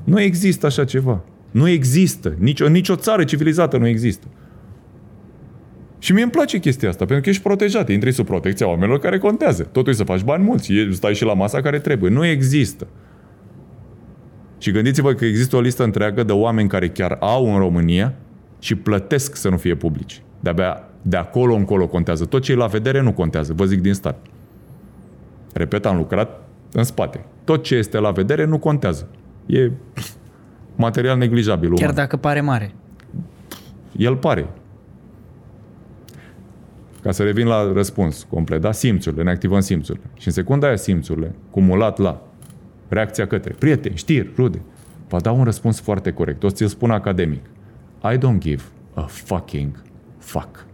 Nu 0.04 0.20
există 0.20 0.66
așa 0.66 0.84
ceva. 0.84 1.20
Nu 1.50 1.68
există. 1.68 2.34
Nici 2.38 2.60
o, 2.60 2.68
nici 2.68 2.88
o 2.88 2.96
țară 2.96 3.24
civilizată 3.24 3.76
nu 3.76 3.86
există. 3.86 4.26
Și 6.02 6.12
mie 6.12 6.22
îmi 6.22 6.32
place 6.32 6.58
chestia 6.58 6.88
asta, 6.88 7.04
pentru 7.04 7.24
că 7.24 7.30
ești 7.30 7.42
protejat. 7.42 7.88
Intri 7.88 8.12
sub 8.12 8.26
protecția 8.26 8.68
oamenilor 8.68 8.98
care 8.98 9.18
contează. 9.18 9.62
Totul 9.62 9.92
e 9.92 9.96
să 9.96 10.04
faci 10.04 10.22
bani 10.22 10.44
mulți. 10.44 10.72
Stai 10.90 11.14
și 11.14 11.24
la 11.24 11.34
masa 11.34 11.60
care 11.60 11.78
trebuie. 11.78 12.10
Nu 12.10 12.24
există. 12.24 12.86
Și 14.58 14.70
gândiți-vă 14.70 15.12
că 15.12 15.24
există 15.24 15.56
o 15.56 15.60
listă 15.60 15.84
întreagă 15.84 16.22
de 16.22 16.32
oameni 16.32 16.68
care 16.68 16.88
chiar 16.88 17.16
au 17.20 17.52
în 17.52 17.58
România 17.58 18.14
și 18.58 18.74
plătesc 18.74 19.36
să 19.36 19.48
nu 19.48 19.56
fie 19.56 19.74
publici. 19.74 20.22
De-abia 20.40 20.82
de 21.02 21.16
acolo 21.16 21.54
încolo 21.54 21.86
contează. 21.86 22.24
Tot 22.24 22.42
ce 22.42 22.52
e 22.52 22.54
la 22.54 22.66
vedere 22.66 23.00
nu 23.00 23.12
contează, 23.12 23.52
vă 23.52 23.64
zic 23.64 23.80
din 23.80 23.94
start. 23.94 24.26
Repet, 25.52 25.86
am 25.86 25.96
lucrat 25.96 26.42
în 26.72 26.84
spate. 26.84 27.24
Tot 27.44 27.62
ce 27.62 27.74
este 27.74 27.98
la 27.98 28.10
vedere 28.10 28.44
nu 28.44 28.58
contează. 28.58 29.08
E 29.46 29.70
material 30.76 31.18
neglijabil. 31.18 31.68
Chiar 31.68 31.82
uman. 31.82 31.94
dacă 31.94 32.16
pare 32.16 32.40
mare. 32.40 32.74
El 33.96 34.16
pare. 34.16 34.48
Ca 37.02 37.10
să 37.10 37.22
revin 37.22 37.46
la 37.46 37.72
răspuns 37.72 38.26
complet, 38.30 38.60
da? 38.60 38.72
Simțurile, 38.72 39.22
ne 39.22 39.30
activăm 39.30 39.60
simțurile. 39.60 40.04
Și 40.18 40.26
în 40.26 40.32
secunda 40.32 40.66
aia 40.66 40.76
simțurile, 40.76 41.34
cumulat 41.50 41.98
la 41.98 42.22
reacția 42.88 43.26
către 43.26 43.54
prieteni, 43.58 43.96
știri, 43.96 44.30
rude, 44.36 44.62
va 45.08 45.20
da 45.20 45.30
un 45.30 45.44
răspuns 45.44 45.80
foarte 45.80 46.12
corect. 46.12 46.42
O 46.42 46.48
să 46.48 46.54
ți-l 46.54 46.66
spun 46.66 46.90
academic. 46.90 47.44
I 48.12 48.18
don't 48.18 48.38
give 48.38 48.62
a 48.94 49.00
fucking 49.00 49.82
fuck. 50.18 50.66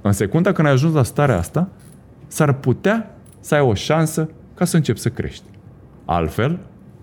În 0.00 0.12
secunda 0.12 0.52
când 0.52 0.66
ai 0.66 0.72
ajuns 0.72 0.94
la 0.94 1.02
starea 1.02 1.38
asta, 1.38 1.68
s-ar 2.26 2.52
putea 2.52 3.16
să 3.40 3.54
ai 3.54 3.60
o 3.60 3.74
șansă 3.74 4.30
ca 4.54 4.64
să 4.64 4.76
începi 4.76 4.98
să 4.98 5.08
crești. 5.08 5.44
Altfel, 6.04 6.58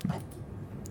nu. 0.07 0.15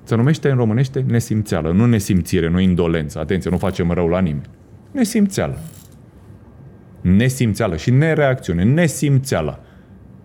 Se 0.02 0.14
numește 0.14 0.50
în 0.50 0.56
românește 0.56 1.04
nesimțeală, 1.06 1.72
nu 1.72 1.86
nesimțire, 1.86 2.48
nu 2.48 2.60
indolență. 2.60 3.18
Atenție, 3.18 3.50
nu 3.50 3.58
facem 3.58 3.90
rău 3.90 4.08
la 4.08 4.20
nimeni. 4.20 4.48
Nesimțeală. 4.90 5.58
Nesimțeală 7.02 7.76
și 7.76 7.90
nereacțiune. 7.90 8.64
Nesimțeală. 8.64 9.60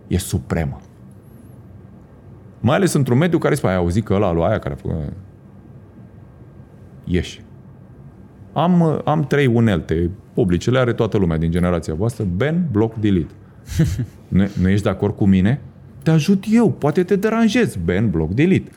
E 0.06 0.18
supremă. 0.18 0.80
Mai 2.60 2.76
ales 2.76 2.92
într-un 2.92 3.18
mediu 3.18 3.38
care 3.38 3.54
spune, 3.54 3.72
ai 3.72 3.78
auzit 3.78 4.04
că 4.04 4.14
ăla 4.14 4.32
lui 4.32 4.42
aia 4.42 4.58
care 4.58 4.74
a 4.74 4.76
făcut... 4.76 5.12
Ieși. 7.04 7.42
Am, 8.52 9.02
am 9.04 9.24
trei 9.24 9.46
unelte 9.46 10.10
publice, 10.34 10.70
le 10.70 10.78
are 10.78 10.92
toată 10.92 11.16
lumea 11.16 11.36
din 11.36 11.50
generația 11.50 11.94
voastră, 11.94 12.24
Ben, 12.24 12.68
bloc, 12.70 12.94
delete. 12.94 13.32
nu, 14.28 14.48
nu 14.60 14.68
ești 14.68 14.82
de 14.82 14.88
acord 14.88 15.16
cu 15.16 15.26
mine? 15.26 15.60
Te 16.02 16.10
ajut 16.10 16.44
eu, 16.50 16.70
poate 16.70 17.02
te 17.02 17.16
deranjez, 17.16 17.76
Ben, 17.76 18.10
bloc, 18.10 18.30
delete. 18.30 18.70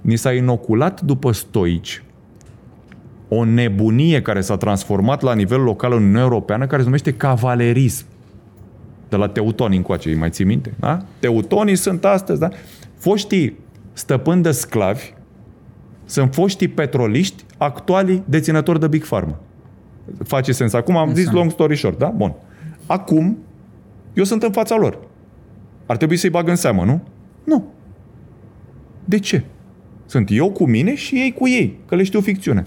Ni 0.00 0.16
s-a 0.16 0.32
inoculat 0.32 1.00
după 1.00 1.32
stoici 1.32 2.02
o 3.28 3.44
nebunie 3.44 4.22
care 4.22 4.40
s-a 4.40 4.56
transformat 4.56 5.22
la 5.22 5.34
nivel 5.34 5.60
local 5.60 5.92
în 5.92 5.98
Uniunea 5.98 6.22
Europeană, 6.22 6.66
care 6.66 6.78
se 6.78 6.84
numește 6.84 7.12
cavalerism. 7.12 8.04
De 9.08 9.16
la 9.16 9.28
teutoni 9.28 9.76
încoace, 9.76 10.08
îi 10.08 10.14
mai 10.14 10.30
ții 10.30 10.44
minte? 10.44 10.72
Da? 10.80 10.98
Teutonii 11.18 11.76
sunt 11.76 12.04
astăzi, 12.04 12.40
da? 12.40 12.48
foștii 12.96 13.58
stăpâni 13.92 14.42
de 14.42 14.50
sclavi 14.50 15.14
sunt 16.06 16.34
foștii 16.34 16.68
petroliști, 16.68 17.44
actualii 17.58 18.22
deținători 18.26 18.80
de 18.80 18.88
Big 18.88 19.04
Pharma. 19.04 19.40
Face 20.24 20.52
sens. 20.52 20.72
Acum 20.72 20.96
am 20.96 21.14
zis 21.14 21.30
long 21.30 21.50
story 21.50 21.76
short, 21.76 21.98
da? 21.98 22.08
Bun. 22.08 22.34
Acum, 22.86 23.38
eu 24.14 24.24
sunt 24.24 24.42
în 24.42 24.52
fața 24.52 24.76
lor. 24.76 24.98
Ar 25.86 25.96
trebui 25.96 26.16
să-i 26.16 26.30
bag 26.30 26.48
în 26.48 26.56
seamă, 26.56 26.84
nu? 26.84 27.02
Nu. 27.44 27.64
De 29.04 29.18
ce? 29.18 29.44
Sunt 30.06 30.28
eu 30.30 30.50
cu 30.50 30.66
mine 30.66 30.94
și 30.94 31.14
ei 31.14 31.32
cu 31.32 31.48
ei, 31.48 31.78
că 31.86 31.94
le 31.94 32.02
știu 32.02 32.20
ficțiune. 32.20 32.62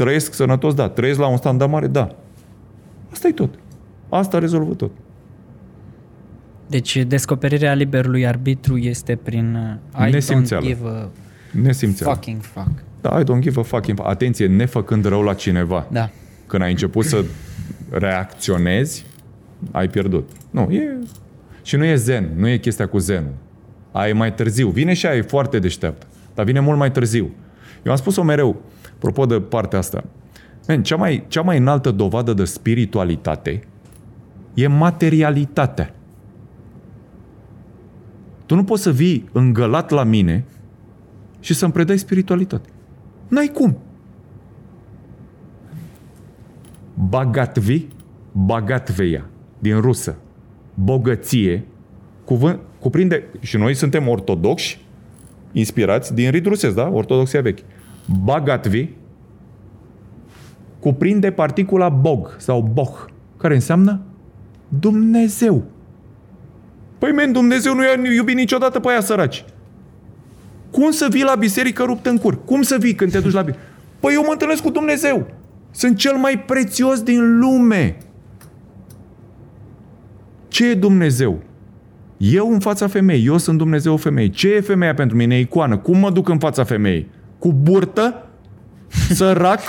Trăiesc 0.00 0.32
sănătos, 0.34 0.74
da. 0.74 0.88
Trăiesc 0.88 1.18
la 1.18 1.26
un 1.26 1.36
standard 1.36 1.70
mare, 1.70 1.86
da. 1.86 2.16
Asta 3.12 3.28
e 3.28 3.32
tot. 3.32 3.54
Asta 4.08 4.38
rezolvă 4.38 4.74
tot. 4.74 4.90
Deci 6.66 6.96
descoperirea 7.06 7.72
liberului 7.74 8.26
arbitru 8.26 8.76
este 8.76 9.16
prin 9.22 9.54
uh, 9.98 10.06
I 10.06 10.10
Nesimțeală. 10.10 10.64
don't 10.64 10.68
give 10.68 10.80
a 10.88 11.08
Nesimțeală. 11.62 12.14
fucking 12.14 12.40
fuck. 12.42 12.70
Da, 13.00 13.20
I 13.20 13.22
don't 13.24 13.40
give 13.40 13.60
a 13.60 13.62
fucking 13.62 13.96
fuck. 13.96 14.08
Atenție, 14.10 14.46
nefăcând 14.46 15.04
rău 15.04 15.22
la 15.22 15.34
cineva. 15.34 15.86
Da. 15.92 16.10
Când 16.46 16.62
ai 16.62 16.70
început 16.70 17.04
să 17.04 17.24
reacționezi, 17.90 19.06
ai 19.70 19.88
pierdut. 19.88 20.28
Nu, 20.50 20.60
e... 20.70 20.98
Și 21.62 21.76
nu 21.76 21.84
e 21.84 21.94
zen, 21.94 22.30
nu 22.36 22.48
e 22.48 22.56
chestia 22.56 22.86
cu 22.86 22.98
zenul. 22.98 23.32
Ai 23.92 24.12
mai 24.12 24.34
târziu. 24.34 24.68
Vine 24.68 24.92
și 24.92 25.06
aia 25.06 25.16
e 25.16 25.22
foarte 25.22 25.58
deșteaptă, 25.58 26.06
dar 26.34 26.44
vine 26.44 26.60
mult 26.60 26.78
mai 26.78 26.90
târziu. 26.90 27.30
Eu 27.82 27.92
am 27.92 27.98
spus-o 27.98 28.22
mereu, 28.22 28.62
apropo 29.00 29.26
de 29.26 29.40
partea 29.40 29.78
asta. 29.78 30.04
Man, 30.68 30.82
cea, 30.82 30.96
mai, 30.96 31.24
cea 31.28 31.42
mai 31.42 31.58
înaltă 31.58 31.90
dovadă 31.90 32.32
de 32.32 32.44
spiritualitate 32.44 33.62
e 34.54 34.66
materialitatea. 34.66 35.94
Tu 38.46 38.54
nu 38.54 38.64
poți 38.64 38.82
să 38.82 38.90
vii 38.92 39.28
îngălat 39.32 39.90
la 39.90 40.02
mine 40.02 40.44
și 41.40 41.54
să-mi 41.54 41.72
predai 41.72 41.98
spiritualitate. 41.98 42.68
N-ai 43.28 43.46
cum. 43.46 43.78
Bagatvi, 46.94 47.86
bagatveia, 48.32 49.26
din 49.58 49.80
rusă, 49.80 50.16
bogăție, 50.74 51.64
cuvânt, 52.24 52.60
cuprinde, 52.80 53.24
și 53.40 53.56
noi 53.56 53.74
suntem 53.74 54.08
ortodoxi, 54.08 54.84
inspirați 55.52 56.14
din 56.14 56.30
rit 56.30 56.46
rusesc, 56.46 56.74
da? 56.74 56.88
Ortodoxia 56.88 57.40
veche. 57.40 57.62
Bagatvi 58.18 58.88
cuprinde 60.80 61.30
particula 61.30 61.88
bog 61.88 62.34
sau 62.38 62.70
boh, 62.72 63.04
care 63.36 63.54
înseamnă 63.54 64.00
Dumnezeu. 64.68 65.64
Păi, 66.98 67.12
men, 67.12 67.32
Dumnezeu 67.32 67.74
nu 67.74 67.82
i-a 67.82 68.12
iubit 68.14 68.36
niciodată 68.36 68.80
pe 68.80 68.88
aia 68.88 69.00
săraci. 69.00 69.44
Cum 70.70 70.90
să 70.90 71.06
vii 71.10 71.22
la 71.22 71.34
biserică 71.34 71.82
rupt 71.82 72.06
în 72.06 72.16
cur? 72.16 72.44
Cum 72.44 72.62
să 72.62 72.76
vii 72.80 72.94
când 72.94 73.12
te 73.12 73.20
duci 73.20 73.32
la 73.32 73.42
biserică? 73.42 73.68
Păi 74.00 74.14
eu 74.14 74.22
mă 74.22 74.32
întâlnesc 74.32 74.62
cu 74.62 74.70
Dumnezeu. 74.70 75.26
Sunt 75.70 75.96
cel 75.96 76.16
mai 76.16 76.44
prețios 76.46 77.02
din 77.02 77.38
lume. 77.38 77.96
Ce 80.48 80.68
e 80.68 80.74
Dumnezeu? 80.74 81.42
Eu 82.16 82.52
în 82.52 82.58
fața 82.58 82.86
femeii, 82.86 83.26
eu 83.26 83.38
sunt 83.38 83.58
Dumnezeu 83.58 83.96
femei. 83.96 84.30
Ce 84.30 84.54
e 84.54 84.60
femeia 84.60 84.94
pentru 84.94 85.16
mine? 85.16 85.36
E 85.36 85.40
icoană. 85.40 85.78
Cum 85.78 85.98
mă 85.98 86.10
duc 86.10 86.28
în 86.28 86.38
fața 86.38 86.64
femeii? 86.64 87.08
Cu 87.40 87.52
burtă? 87.52 88.26
Sărac? 89.10 89.60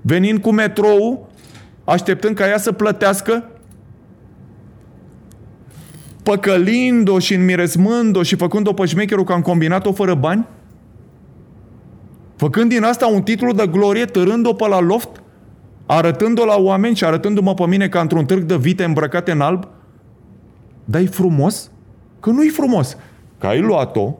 Venind 0.00 0.40
cu 0.40 0.52
metrou? 0.52 1.30
Așteptând 1.84 2.36
ca 2.36 2.48
ea 2.48 2.58
să 2.58 2.72
plătească? 2.72 3.50
Păcălind-o 6.22 7.18
și 7.18 7.34
înmiresmând-o 7.34 8.22
și 8.22 8.36
făcând-o 8.36 8.72
pe 8.72 8.84
șmecherul 8.84 9.24
că 9.24 9.32
am 9.32 9.40
combinat-o 9.40 9.92
fără 9.92 10.14
bani? 10.14 10.46
Făcând 12.36 12.70
din 12.70 12.82
asta 12.82 13.06
un 13.06 13.22
titlu 13.22 13.52
de 13.52 13.66
glorie, 13.66 14.04
târând-o 14.04 14.52
pe 14.52 14.68
la 14.68 14.80
loft? 14.80 15.22
Arătând-o 15.86 16.44
la 16.44 16.56
oameni 16.56 16.96
și 16.96 17.04
arătându-mă 17.04 17.54
pe 17.54 17.66
mine 17.66 17.88
ca 17.88 18.00
într-un 18.00 18.24
târg 18.24 18.42
de 18.42 18.56
vite 18.56 18.84
îmbrăcate 18.84 19.30
în 19.30 19.40
alb? 19.40 19.68
Dar 20.84 21.00
e 21.00 21.06
frumos? 21.06 21.70
Că 22.20 22.30
nu-i 22.30 22.48
frumos. 22.48 22.96
Că 23.38 23.46
ai 23.46 23.60
luat-o, 23.60 24.14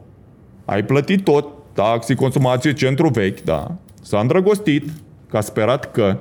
ai 0.65 0.85
plătit 0.85 1.23
tot, 1.23 1.47
taxi, 1.83 2.15
consumație, 2.15 2.73
centru 2.73 3.09
vechi, 3.09 3.43
da, 3.43 3.75
s-a 4.01 4.19
îndrăgostit, 4.19 4.89
că 5.29 5.37
a 5.37 5.41
sperat 5.41 5.91
că 5.91 6.19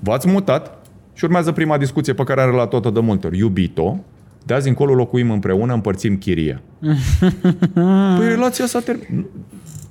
v-ați 0.00 0.28
mutat 0.28 0.78
și 1.12 1.24
urmează 1.24 1.52
prima 1.52 1.78
discuție 1.78 2.12
pe 2.12 2.24
care 2.24 2.40
are 2.40 2.50
la 2.50 2.66
toată 2.66 2.90
de 2.90 3.00
multe 3.00 3.26
ori. 3.26 3.38
Iubito, 3.38 3.98
de 4.44 4.54
azi 4.54 4.68
încolo 4.68 4.94
locuim 4.94 5.30
împreună, 5.30 5.72
împărțim 5.72 6.16
chiria. 6.16 6.62
păi 8.16 8.28
relația 8.28 8.66
s-a 8.66 8.80
terminat. 8.80 9.24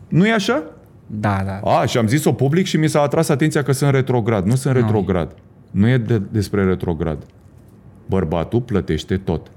Nu 0.07 0.27
e 0.27 0.33
așa? 0.33 0.63
Da, 1.07 1.41
da. 1.45 1.69
A, 1.69 1.85
și 1.85 1.97
am 1.97 2.07
zis-o 2.07 2.33
public 2.33 2.65
și 2.65 2.77
mi 2.77 2.87
s-a 2.87 3.01
atras 3.01 3.29
atenția 3.29 3.63
că 3.63 3.71
sunt 3.71 3.91
retrograd. 3.91 4.45
Nu 4.45 4.55
sunt 4.55 4.75
retrograd. 4.75 5.35
Nu 5.71 5.87
e 5.87 5.97
de, 5.97 6.21
despre 6.31 6.65
retrograd. 6.65 7.25
Bărbatul 8.05 8.61
plătește 8.61 9.17
tot. 9.17 9.51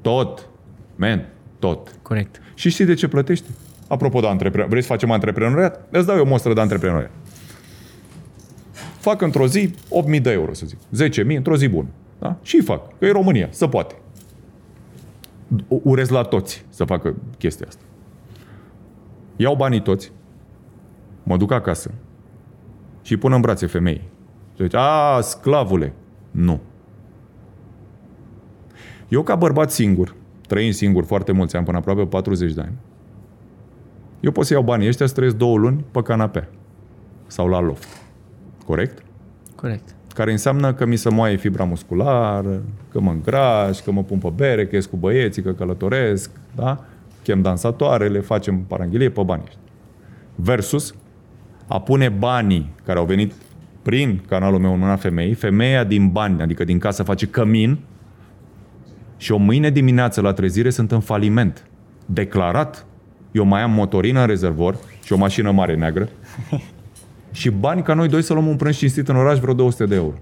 Tot. 0.00 0.48
Men, 0.96 1.28
tot. 1.58 1.98
Corect. 2.02 2.40
Și 2.54 2.70
știi 2.70 2.84
de 2.84 2.94
ce 2.94 3.08
plătește? 3.08 3.48
Apropo 3.88 4.20
de 4.20 4.26
antreprenoriat. 4.26 4.68
Vrei 4.68 4.82
să 4.82 4.88
facem 4.88 5.10
antreprenoriat? 5.10 5.88
Îți 5.90 6.06
dau 6.06 6.16
eu 6.16 6.22
o 6.22 6.28
mostră 6.28 6.54
de 6.54 6.60
antreprenoriat. 6.60 7.10
Fac 8.98 9.20
într-o 9.20 9.46
zi 9.46 9.74
8.000 10.14 10.22
de 10.22 10.30
euro, 10.30 10.54
să 10.54 10.66
zic. 10.66 10.78
10.000 11.24 11.36
într-o 11.36 11.56
zi 11.56 11.68
bună. 11.68 11.88
Da? 12.18 12.36
Și 12.42 12.60
fac. 12.60 12.98
Că 12.98 13.04
e 13.04 13.10
România. 13.10 13.48
Se 13.50 13.68
poate. 13.68 13.94
Urez 15.68 16.08
la 16.08 16.22
toți 16.22 16.64
să 16.68 16.84
facă 16.84 17.14
chestia 17.38 17.66
asta. 17.68 17.82
Iau 19.36 19.54
banii 19.54 19.82
toți, 19.82 20.12
mă 21.22 21.36
duc 21.36 21.52
acasă 21.52 21.90
și 23.02 23.12
îi 23.12 23.18
pun 23.18 23.32
în 23.32 23.40
brațe 23.40 23.66
femei. 23.66 24.02
Și 24.56 24.62
zice, 24.62 24.76
a, 24.76 25.20
sclavule. 25.20 25.92
Nu. 26.30 26.60
Eu 29.08 29.22
ca 29.22 29.34
bărbat 29.34 29.70
singur, 29.70 30.14
trăind 30.46 30.74
singur 30.74 31.04
foarte 31.04 31.32
mulți 31.32 31.56
ani, 31.56 31.64
până 31.64 31.76
aproape 31.76 32.06
40 32.06 32.52
de 32.52 32.60
ani, 32.60 32.74
eu 34.20 34.30
pot 34.30 34.46
să 34.46 34.52
iau 34.52 34.62
banii 34.62 34.88
ăștia 34.88 35.06
să 35.06 35.14
trăiesc 35.14 35.36
două 35.36 35.56
luni 35.58 35.84
pe 35.90 36.02
canapea 36.02 36.48
sau 37.26 37.48
la 37.48 37.60
loft. 37.60 37.88
Corect? 38.66 39.02
Corect. 39.54 39.94
Care 40.14 40.30
înseamnă 40.30 40.72
că 40.72 40.86
mi 40.86 40.96
se 40.96 41.08
moaie 41.08 41.36
fibra 41.36 41.64
musculară, 41.64 42.62
că 42.92 43.00
mă 43.00 43.10
îngraș, 43.10 43.80
că 43.80 43.92
mă 43.92 44.02
pun 44.02 44.18
pe 44.18 44.32
bere, 44.36 44.66
că 44.66 44.74
ies 44.74 44.86
cu 44.86 44.96
băieții, 44.96 45.42
că 45.42 45.52
călătoresc, 45.52 46.30
da? 46.54 46.84
Chem 47.22 47.42
dansatoarele, 47.42 48.20
facem 48.20 48.58
paranghilie 48.58 49.10
pe 49.10 49.22
banii 49.22 49.44
ăștia. 49.46 49.60
Versus 50.34 50.94
a 51.66 51.80
pune 51.80 52.08
banii 52.08 52.74
care 52.84 52.98
au 52.98 53.04
venit 53.04 53.32
prin 53.82 54.20
canalul 54.28 54.58
meu 54.58 54.74
în 54.74 54.80
una 54.80 54.96
femei, 54.96 55.34
femeia 55.34 55.84
din 55.84 56.08
bani, 56.08 56.42
adică 56.42 56.64
din 56.64 56.78
casă 56.78 57.02
face 57.02 57.26
cămin 57.26 57.78
și 59.16 59.32
o 59.32 59.36
mâine 59.36 59.70
dimineață 59.70 60.20
la 60.20 60.32
trezire 60.32 60.70
sunt 60.70 60.92
în 60.92 61.00
faliment. 61.00 61.66
Declarat. 62.06 62.86
Eu 63.32 63.44
mai 63.44 63.62
am 63.62 63.70
motorină 63.70 64.20
în 64.20 64.26
rezervor 64.26 64.76
și 65.04 65.12
o 65.12 65.16
mașină 65.16 65.50
mare 65.50 65.76
neagră 65.76 66.08
și 67.30 67.50
bani 67.50 67.82
ca 67.82 67.94
noi 67.94 68.08
doi 68.08 68.22
să 68.22 68.32
luăm 68.32 68.46
un 68.46 68.56
prânz 68.56 68.76
cinstit 68.76 69.08
în 69.08 69.16
oraș 69.16 69.38
vreo 69.38 69.54
200 69.54 69.86
de 69.86 69.94
euro. 69.94 70.14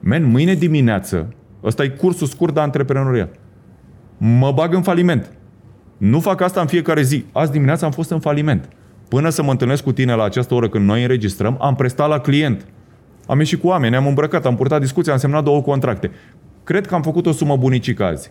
Men, 0.00 0.24
mâine 0.24 0.54
dimineață, 0.54 1.34
ăsta 1.64 1.84
e 1.84 1.88
cursul 1.88 2.26
scurt 2.26 2.54
de 2.54 2.60
antreprenoriat, 2.60 3.34
mă 4.16 4.52
bag 4.52 4.74
în 4.74 4.82
faliment. 4.82 5.30
Nu 5.96 6.20
fac 6.20 6.40
asta 6.40 6.60
în 6.60 6.66
fiecare 6.66 7.02
zi. 7.02 7.24
Azi 7.32 7.50
dimineața 7.50 7.86
am 7.86 7.92
fost 7.92 8.10
în 8.10 8.20
faliment. 8.20 8.68
Până 9.08 9.28
să 9.28 9.42
mă 9.42 9.50
întâlnesc 9.50 9.82
cu 9.82 9.92
tine 9.92 10.14
la 10.14 10.24
această 10.24 10.54
oră 10.54 10.68
când 10.68 10.86
noi 10.86 11.02
înregistrăm, 11.02 11.56
am 11.60 11.74
prestat 11.74 12.08
la 12.08 12.18
client. 12.18 12.66
Am 13.26 13.38
ieșit 13.38 13.60
cu 13.60 13.66
oameni, 13.66 13.96
am 13.96 14.06
îmbrăcat, 14.06 14.46
am 14.46 14.56
purtat 14.56 14.80
discuții, 14.80 15.12
am 15.12 15.18
semnat 15.18 15.44
două 15.44 15.62
contracte. 15.62 16.10
Cred 16.66 16.86
că 16.86 16.94
am 16.94 17.02
făcut 17.02 17.26
o 17.26 17.32
sumă 17.32 17.56
bunicică 17.56 18.04
azi. 18.04 18.30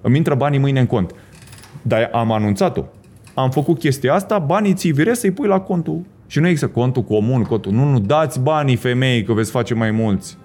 Îmi 0.00 0.16
intră 0.16 0.34
banii 0.34 0.58
mâine 0.58 0.80
în 0.80 0.86
cont. 0.86 1.14
Dar 1.82 2.10
am 2.12 2.32
anunțat-o. 2.32 2.84
Am 3.34 3.50
făcut 3.50 3.78
chestia 3.78 4.14
asta, 4.14 4.38
banii 4.38 4.74
ți 4.74 4.88
vire 4.88 5.14
să-i 5.14 5.30
pui 5.30 5.48
la 5.48 5.60
contul. 5.60 6.00
Și 6.26 6.38
nu 6.38 6.46
există 6.46 6.68
contul 6.68 7.02
comun, 7.02 7.42
contul... 7.42 7.72
Nu, 7.72 7.84
nu, 7.90 7.98
dați 7.98 8.40
banii 8.40 8.76
femei 8.76 9.22
că 9.22 9.32
veți 9.32 9.50
face 9.50 9.74
mai 9.74 9.90
mulți. 9.90 10.38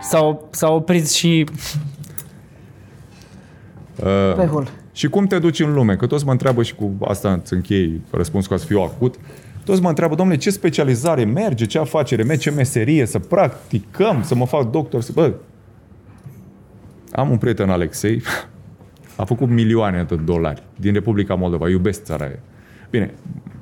S-au, 0.00 0.48
s-au 0.50 0.74
oprit 0.74 1.10
și... 1.10 1.46
Uh, 3.96 4.34
Pe 4.36 4.46
hol. 4.46 4.68
Și 4.92 5.08
cum 5.08 5.26
te 5.26 5.38
duci 5.38 5.60
în 5.60 5.72
lume? 5.72 5.96
Că 5.96 6.06
toți 6.06 6.24
mă 6.24 6.30
întreabă 6.30 6.62
și 6.62 6.74
cu 6.74 6.92
asta 7.00 7.32
îți 7.32 7.52
închei 7.52 8.00
răspunsul 8.10 8.50
ca 8.50 8.56
să 8.56 8.66
fiu 8.66 8.80
acut. 8.80 9.14
Toți 9.70 9.82
mă 9.82 9.88
întreabă, 9.88 10.14
domnule, 10.14 10.38
ce 10.38 10.50
specializare 10.50 11.24
merge, 11.24 11.64
ce 11.64 11.78
afacere 11.78 12.22
merge, 12.22 12.42
ce 12.42 12.50
meserie, 12.56 13.06
să 13.06 13.18
practicăm, 13.18 14.22
să 14.22 14.34
mă 14.34 14.46
fac 14.46 14.70
doctor, 14.70 15.00
să... 15.02 15.12
Bă, 15.14 15.32
am 17.12 17.30
un 17.30 17.36
prieten, 17.38 17.70
Alexei, 17.70 18.22
a 19.16 19.24
făcut 19.24 19.48
milioane 19.48 20.02
de 20.08 20.16
dolari 20.16 20.62
din 20.76 20.92
Republica 20.92 21.34
Moldova. 21.34 21.68
Iubesc 21.68 22.02
țara 22.02 22.24
aia. 22.24 22.38
Bine, 22.90 23.14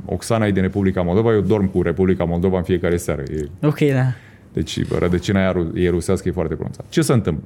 Oxana 0.05 0.47
e 0.47 0.51
din 0.51 0.63
Republica 0.63 1.03
Moldova, 1.03 1.33
eu 1.33 1.41
dorm 1.41 1.67
cu 1.71 1.83
Republica 1.83 2.25
Moldova 2.25 2.57
în 2.57 2.63
fiecare 2.63 2.97
seară. 2.97 3.23
E, 3.23 3.67
Ok, 3.67 3.79
da. 3.79 4.05
deci 4.53 4.89
rădăcina 4.99 5.39
aia 5.41 5.53
ru- 5.53 5.73
e 5.75 5.89
rusească, 5.91 6.29
e 6.29 6.33
foarte 6.33 6.55
pronunțată. 6.55 6.87
Ce 6.89 7.01
se 7.01 7.13
întâmplă? 7.13 7.45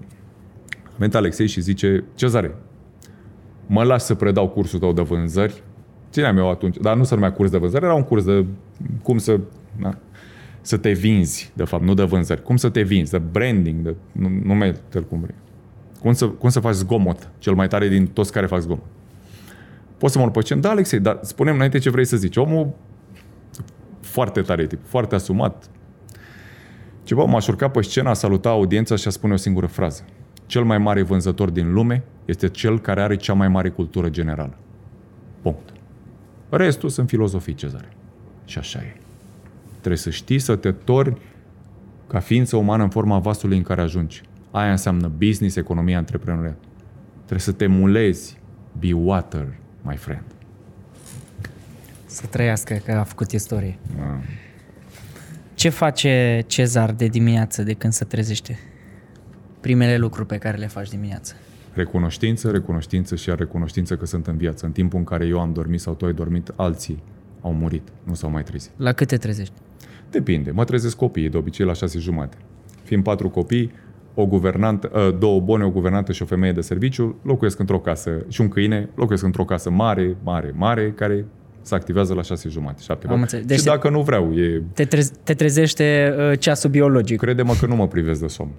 A 0.87 0.91
venit 0.97 1.15
Alexei 1.15 1.47
și 1.47 1.61
zice, 1.61 2.05
Cezare, 2.15 2.55
mă 3.67 3.83
lași 3.83 4.05
să 4.05 4.15
predau 4.15 4.49
cursul 4.49 4.79
tău 4.79 4.93
de 4.93 5.03
vânzări? 5.03 5.63
Țineam 6.13 6.39
eu 6.39 6.51
atunci, 6.51 6.77
dar 6.77 6.97
nu 6.97 7.05
se 7.05 7.15
numea 7.15 7.33
curs 7.33 7.51
de 7.51 7.59
vânzări, 7.59 7.85
era 7.85 7.95
un 7.95 8.03
curs 8.03 8.25
de 8.25 8.47
cum 9.03 9.19
să, 9.19 9.41
na, 9.77 9.99
să 10.61 10.77
te 10.77 10.93
vinzi, 10.93 11.53
de 11.55 11.65
fapt, 11.65 11.83
nu 11.83 11.95
de 11.95 12.03
vânzări. 12.03 12.43
Cum 12.43 12.57
să 12.57 12.69
te 12.69 12.83
vinzi, 12.83 13.11
de 13.11 13.19
branding, 13.19 13.81
de, 13.81 13.95
nu, 14.13 14.29
nu 14.45 14.55
mai 14.55 14.75
cum 15.09 15.21
vrei. 15.21 15.35
Cum 16.01 16.13
să, 16.13 16.29
cum 16.29 16.49
să 16.49 16.61
faci 16.61 16.75
zgomot, 16.75 17.31
cel 17.39 17.55
mai 17.55 17.69
tare 17.69 17.89
din 17.89 18.07
toți 18.07 18.33
care 18.33 18.47
fac 18.47 18.61
zgomot. 18.61 18.85
Poți 19.99 20.13
să 20.13 20.19
mă 20.19 20.31
pe 20.31 20.55
Da, 20.55 20.71
Alexei, 20.71 21.01
dar 21.01 21.19
spune 21.23 21.51
înainte 21.51 21.79
ce 21.79 21.91
vrei 21.91 22.05
să 22.05 22.17
zici. 22.17 22.37
Omul 22.37 22.73
foarte 24.01 24.41
tare 24.41 24.67
tip, 24.67 24.81
foarte 24.85 25.15
asumat. 25.15 25.71
Ceva 27.03 27.25
m-aș 27.25 27.49
urca 27.49 27.69
pe 27.69 27.83
scenă, 27.83 28.09
a 28.09 28.13
saluta 28.13 28.49
audiența 28.49 28.97
și 28.97 29.09
a 29.09 29.11
spune 29.11 29.33
o 29.33 29.37
singură 29.37 29.67
frază. 29.67 30.05
Cel 30.47 30.65
mai 30.65 30.79
mare 30.79 31.03
vânzător 31.03 31.51
din 31.51 31.73
lume 31.73 32.05
este 32.25 32.49
cel 32.49 32.81
care 32.81 33.03
are 33.03 33.17
cea 33.17 33.33
mai 33.33 33.49
mare 33.49 33.69
cultură 33.69 34.09
generală. 34.09 34.57
Punct. 35.43 35.72
Restul 36.57 36.88
sunt 36.88 37.09
filozofii, 37.09 37.55
Cezare. 37.55 37.88
Și 38.44 38.59
așa 38.59 38.78
e. 38.78 38.96
Trebuie 39.78 39.96
să 39.96 40.11
știi 40.11 40.38
să 40.38 40.57
te 40.57 40.72
torni 40.72 41.18
ca 42.09 42.18
ființă 42.18 42.57
umană 42.57 42.82
în 42.82 42.88
forma 42.88 43.18
vasului 43.18 43.57
în 43.57 43.62
care 43.62 43.80
ajungi. 43.80 44.22
Aia 44.50 44.70
înseamnă 44.70 45.09
business, 45.09 45.57
economia, 45.57 45.98
antreprenoriat. 45.98 46.57
Trebuie 47.14 47.40
să 47.40 47.53
te 47.53 47.66
mulezi. 47.66 48.38
Be 48.78 48.92
water, 48.92 49.46
my 49.82 49.96
friend. 49.96 50.24
Să 52.07 52.26
trăiască 52.26 52.74
că 52.84 52.92
a 52.92 53.03
făcut 53.03 53.30
istorie. 53.30 53.78
Da. 53.96 54.20
Ce 55.55 55.68
face 55.68 56.44
Cezar 56.46 56.92
de 56.92 57.07
dimineață 57.07 57.62
de 57.62 57.72
când 57.72 57.92
se 57.92 58.05
trezește? 58.05 58.59
Primele 59.61 59.96
lucruri 59.96 60.26
pe 60.26 60.38
care 60.38 60.57
le 60.57 60.66
faci 60.66 60.88
dimineața. 60.88 61.34
Recunoștință, 61.75 62.51
recunoștință 62.51 63.14
și 63.16 63.29
iar 63.29 63.39
recunoștință 63.39 63.97
că 63.97 64.07
sunt 64.07 64.27
în 64.27 64.37
viață. 64.37 64.66
În 64.66 64.73
timpul 64.73 64.99
în 64.99 65.05
care 65.05 65.27
eu 65.27 65.41
am 65.41 65.53
dormit 65.53 65.81
sau 65.81 65.95
tu 65.95 66.05
ai 66.07 66.12
dormit, 66.12 66.53
alții 66.57 67.03
au 67.41 67.53
murit, 67.53 67.89
nu 68.05 68.14
s-au 68.14 68.31
mai 68.31 68.43
trezit. 68.43 68.70
La 68.77 68.93
cât 68.93 69.09
te 69.09 69.16
trezești? 69.16 69.53
Depinde. 70.11 70.51
Mă 70.51 70.64
trezesc 70.64 70.97
copiii, 70.97 71.29
de 71.29 71.37
obicei 71.37 71.66
la 71.66 71.73
șase 71.73 71.99
jumate. 71.99 72.37
Fiind 72.83 73.03
patru 73.03 73.29
copii, 73.31 73.73
o 74.14 74.27
guvernantă, 74.27 74.91
ă, 74.95 75.11
două 75.18 75.41
bone, 75.41 75.64
o 75.64 75.70
guvernantă 75.70 76.12
și 76.12 76.23
o 76.23 76.27
femeie 76.27 76.53
de 76.53 76.61
serviciu, 76.61 77.16
locuiesc 77.23 77.59
într-o 77.59 77.79
casă, 77.79 78.11
și 78.29 78.41
un 78.41 78.49
câine, 78.49 78.89
locuiesc 78.95 79.25
într-o 79.25 79.45
casă 79.45 79.70
mare, 79.70 80.16
mare, 80.23 80.53
mare, 80.57 80.93
care 80.97 81.25
se 81.62 81.75
activează 81.75 82.14
la 82.14 82.23
șase 82.23 82.49
jumate, 82.49 82.83
șapte. 82.83 83.07
Am 83.07 83.20
înțeles. 83.20 83.45
Deci 83.47 83.57
și 83.57 83.62
se- 83.62 83.68
dacă 83.70 83.89
nu 83.91 84.03
vreau, 84.03 84.33
e... 84.33 84.62
Te, 84.75 84.85
trez- 84.85 85.23
te 85.23 85.35
trezește 85.35 86.14
uh, 86.31 86.39
ceasul 86.39 86.70
biologic. 86.70 87.18
Crede-mă 87.20 87.53
că 87.61 87.66
nu 87.66 87.75
mă 87.77 87.89
privesc 87.89 88.20
de 88.20 88.27
somn. 88.27 88.51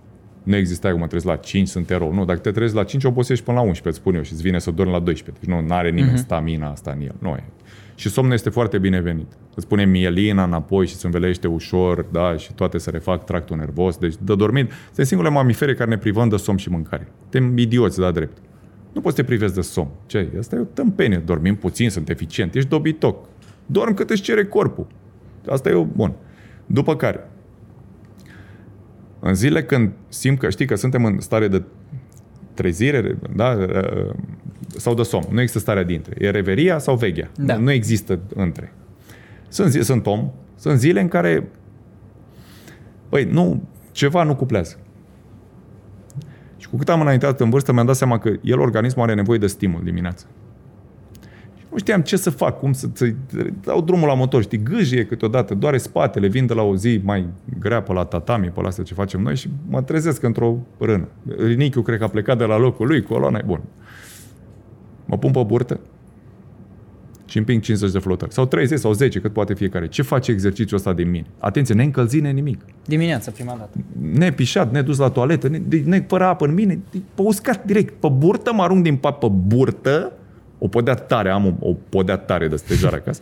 Nu 0.44 0.56
există 0.56 0.90
cum 0.90 1.00
mă 1.00 1.08
trezi 1.08 1.26
la 1.26 1.36
5, 1.36 1.68
sunt 1.68 1.90
erou. 1.90 2.14
Nu, 2.14 2.26
dacă 2.26 2.40
te 2.40 2.52
trezi 2.52 2.76
la 2.76 2.84
5, 2.84 3.04
obosești 3.04 3.46
până 3.46 3.58
la 3.58 3.64
11, 3.64 3.90
îți 3.90 3.98
spun 3.98 4.16
eu, 4.16 4.22
și 4.22 4.34
îți 4.34 4.42
vine 4.42 4.60
să 4.60 4.72
dormi 4.72 4.92
la 4.92 5.00
12. 5.00 5.46
Deci 5.46 5.56
nu 5.56 5.76
are 5.76 5.90
nimeni 5.90 6.14
uh-huh. 6.14 6.24
stamina 6.24 6.70
asta 6.70 6.92
în 6.92 7.02
el. 7.02 7.16
Nu 7.20 7.30
e. 7.30 7.44
Și 7.96 8.10
somnul 8.10 8.34
este 8.34 8.50
foarte 8.50 8.78
binevenit. 8.78 9.32
Îți 9.56 9.68
pune 9.68 9.86
mielina 9.86 10.44
înapoi 10.44 10.88
și 10.88 10.96
se 10.96 11.06
învelește 11.06 11.48
ușor, 11.48 12.06
da, 12.12 12.38
și 12.38 12.54
toate 12.54 12.78
se 12.78 12.90
refac 12.90 13.26
tractul 13.26 13.58
nervos. 13.58 13.98
Deci 13.98 14.14
de 14.20 14.36
dormit, 14.36 14.72
sunt 14.94 15.08
singurele 15.08 15.36
mamifere 15.36 15.74
care 15.74 15.90
ne 15.90 15.98
privăm 15.98 16.30
de 16.30 16.38
somn 16.38 16.58
și 16.58 16.70
mâncare. 16.70 17.08
Suntem 17.22 17.58
idioți, 17.58 18.00
da, 18.00 18.12
drept. 18.12 18.38
Nu 18.94 19.02
poți 19.02 19.16
să 19.16 19.22
te 19.22 19.28
privezi 19.28 19.54
de 19.54 19.62
somn. 19.62 19.90
Ce? 20.06 20.30
Asta 20.40 20.56
e 20.56 20.60
o 20.60 20.64
tâmpenie. 20.64 21.18
Dormim 21.18 21.56
puțin, 21.56 21.90
sunt 21.90 22.10
eficient. 22.10 22.56
Ești 22.56 22.70
dobitoc. 22.70 23.28
Dorm 23.66 23.94
cât 23.94 24.10
îți 24.10 24.22
cere 24.22 24.46
corpul. 24.46 24.88
Asta 25.48 25.70
e 25.70 25.74
o... 25.74 25.84
Bun. 25.84 26.14
După 26.66 26.96
care, 26.96 27.30
în 29.24 29.36
zile 29.36 29.64
când 29.64 29.92
simt 30.08 30.40
că, 30.40 30.50
știi, 30.50 30.66
că 30.66 30.76
suntem 30.76 31.06
în 31.06 31.20
stare 31.20 31.48
de 31.48 31.64
trezire, 32.54 33.18
da, 33.36 33.58
sau 34.68 34.94
de 34.94 35.04
somn. 35.04 35.26
Nu 35.32 35.40
există 35.40 35.60
starea 35.60 35.84
dintre. 35.84 36.16
E 36.18 36.30
reveria 36.30 36.78
sau 36.78 36.96
veghea. 36.96 37.30
Da. 37.36 37.58
Nu 37.58 37.72
există 37.72 38.20
între. 38.36 38.74
Sunt, 39.48 39.70
zi, 39.72 39.80
sunt 39.80 40.06
om, 40.06 40.32
sunt 40.56 40.80
zile 40.80 41.02
în 41.02 41.08
care, 41.08 41.48
băi, 43.10 43.24
nu, 43.24 43.64
ceva 43.92 44.24
nu 44.24 44.36
cuplează. 44.36 44.78
Și 46.58 46.70
cu 46.70 46.78
cât 46.78 46.90
am 46.90 47.02
înaintat 47.02 47.40
în 47.40 47.50
vârstă, 47.50 47.74
mi-am 47.74 47.86
dat 47.86 47.96
seama 47.96 48.20
că 48.20 48.34
el, 48.42 48.60
organismul, 48.60 49.04
are 49.04 49.14
nevoie 49.14 49.40
de 49.40 49.48
stimul 49.48 49.82
dimineața. 49.84 50.26
Și 51.74 51.80
nu 51.80 51.86
știam 51.86 52.02
ce 52.02 52.16
să 52.16 52.30
fac, 52.30 52.60
cum 52.60 52.74
să, 52.74 52.88
să 52.94 53.14
dau 53.64 53.82
drumul 53.82 54.08
la 54.08 54.14
motor, 54.14 54.42
știi, 54.42 54.64
gâjie 54.64 55.06
câteodată, 55.06 55.56
doare 55.56 55.78
spatele, 55.78 56.28
vin 56.28 56.46
de 56.46 56.54
la 56.54 56.62
o 56.62 56.76
zi 56.76 57.02
mai 57.04 57.26
grea 57.60 57.82
pe 57.82 57.94
la 57.94 58.06
tatami, 58.06 58.48
pe 58.48 58.62
la 58.62 58.68
asta 58.68 58.84
ce 58.84 58.94
facem 58.94 59.22
noi 59.22 59.36
și 59.36 59.50
mă 59.70 59.82
trezesc 59.82 60.24
într-o 60.24 60.58
rână. 60.78 61.08
Rinichiul 61.38 61.84
cred 61.84 61.98
că 61.98 62.04
a 62.04 62.08
plecat 62.08 62.38
de 62.38 62.44
la 62.44 62.58
locul 62.58 62.88
lui, 62.88 63.02
coloana 63.02 63.38
e 63.38 63.44
bun. 63.46 63.62
Mă 65.06 65.18
pun 65.18 65.32
pe 65.32 65.44
burtă 65.44 65.80
și 67.26 67.38
împing 67.38 67.62
50 67.62 67.92
de 67.92 68.00
flotări. 68.00 68.34
Sau 68.34 68.46
30 68.46 68.80
sau 68.80 68.94
10, 68.94 69.20
cât 69.20 69.34
poate 69.34 69.54
fiecare. 69.54 69.88
Ce 69.88 70.02
face 70.02 70.32
exercițiul 70.32 70.80
ăsta 70.80 70.94
de 70.94 71.04
mine? 71.04 71.26
Atenție, 71.38 71.76
ne 71.76 71.84
încălzine 71.84 72.32
nimic. 72.32 72.66
Dimineața, 72.86 73.32
prima 73.32 73.56
dată. 73.58 73.78
Ne 74.14 74.32
pișat, 74.32 74.72
ne 74.72 74.82
dus 74.82 74.98
la 74.98 75.10
toaletă, 75.10 75.48
ne, 75.48 75.62
ne 75.86 76.06
fără 76.08 76.24
apă 76.24 76.46
în 76.46 76.54
mine, 76.54 76.80
pe 76.92 77.22
uscat 77.22 77.66
direct, 77.66 77.94
pe 78.00 78.08
burtă, 78.18 78.54
mă 78.54 78.64
arunc 78.64 78.84
din 78.84 78.96
pat 78.96 79.18
pe 79.18 79.28
burtă, 79.48 80.14
o 80.64 80.68
podea 80.68 80.94
tare, 80.94 81.30
am 81.30 81.46
o, 81.46 81.70
o 81.70 81.76
podea 81.90 82.18
tare 82.18 82.48
de 82.48 82.56
stejar 82.56 82.94
acasă, 82.94 83.22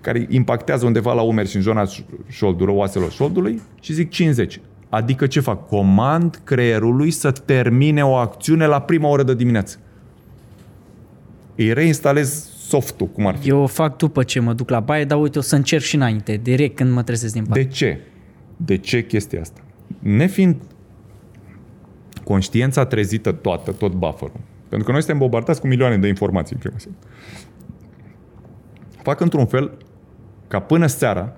care 0.00 0.26
impactează 0.30 0.86
undeva 0.86 1.12
la 1.12 1.22
umeri 1.22 1.48
și 1.48 1.56
în 1.56 1.62
zona 1.62 1.86
șoldură, 2.28 2.70
oaselor 2.70 3.10
șoldului 3.10 3.62
și 3.80 3.92
zic 3.92 4.10
50. 4.10 4.60
Adică 4.88 5.26
ce 5.26 5.40
fac? 5.40 5.66
Comand 5.66 6.40
creierului 6.44 7.10
să 7.10 7.30
termine 7.30 8.04
o 8.04 8.14
acțiune 8.14 8.66
la 8.66 8.80
prima 8.80 9.08
oră 9.08 9.22
de 9.22 9.34
dimineață 9.34 9.78
îi 11.60 11.72
reinstalez 11.72 12.48
softul, 12.58 13.06
cum 13.06 13.26
ar 13.26 13.36
fi. 13.36 13.48
Eu 13.48 13.58
o 13.58 13.66
fac 13.66 13.96
după 13.96 14.22
ce 14.22 14.40
mă 14.40 14.52
duc 14.52 14.70
la 14.70 14.80
baie, 14.80 15.04
dar 15.04 15.20
uite, 15.20 15.38
o 15.38 15.42
să 15.42 15.56
încerc 15.56 15.82
și 15.82 15.94
înainte, 15.94 16.40
direct 16.42 16.76
când 16.76 16.92
mă 16.92 17.02
trezesc 17.02 17.32
din 17.32 17.44
pat. 17.44 17.54
De 17.54 17.64
ce? 17.64 18.00
De 18.56 18.76
ce 18.76 19.06
chestia 19.06 19.40
asta? 19.40 19.60
Nefiind 19.98 20.56
conștiința 22.24 22.84
trezită 22.84 23.32
toată, 23.32 23.72
tot 23.72 23.92
bufferul, 23.92 24.40
pentru 24.70 24.86
că 24.86 24.92
noi 24.92 25.00
suntem 25.00 25.18
bombardați 25.18 25.60
cu 25.60 25.66
milioane 25.66 25.98
de 25.98 26.08
informații 26.08 26.56
în 26.56 26.60
prima 26.60 26.94
Fac 29.02 29.20
într-un 29.20 29.46
fel 29.46 29.78
ca 30.48 30.60
până 30.60 30.86
seara 30.86 31.36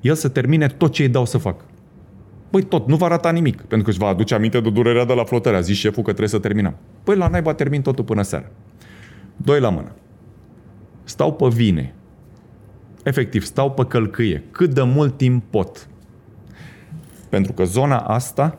el 0.00 0.14
să 0.14 0.28
termine 0.28 0.66
tot 0.66 0.92
ce 0.92 1.02
îi 1.02 1.08
dau 1.08 1.24
să 1.24 1.38
fac. 1.38 1.64
Păi 2.50 2.62
tot, 2.62 2.86
nu 2.86 2.96
va 2.96 3.08
rata 3.08 3.30
nimic, 3.30 3.56
pentru 3.56 3.82
că 3.82 3.90
își 3.90 3.98
va 3.98 4.06
aduce 4.06 4.34
aminte 4.34 4.60
de 4.60 4.70
durerea 4.70 5.04
de 5.04 5.12
la 5.12 5.24
flotare. 5.24 5.56
A 5.56 5.60
zis 5.60 5.76
șeful 5.76 6.02
că 6.02 6.08
trebuie 6.08 6.28
să 6.28 6.38
terminăm. 6.38 6.76
Păi 7.02 7.16
la 7.16 7.28
naiba 7.28 7.54
termin 7.54 7.82
totul 7.82 8.04
până 8.04 8.22
seara. 8.22 8.46
Doi 9.36 9.60
la 9.60 9.68
mână. 9.68 9.92
Stau 11.04 11.34
pe 11.34 11.46
vine. 11.48 11.94
Efectiv, 13.02 13.44
stau 13.44 13.70
pe 13.70 13.84
călcâie. 13.84 14.44
Cât 14.50 14.74
de 14.74 14.82
mult 14.82 15.16
timp 15.16 15.44
pot. 15.50 15.88
Pentru 17.28 17.52
că 17.52 17.64
zona 17.64 17.98
asta, 17.98 18.58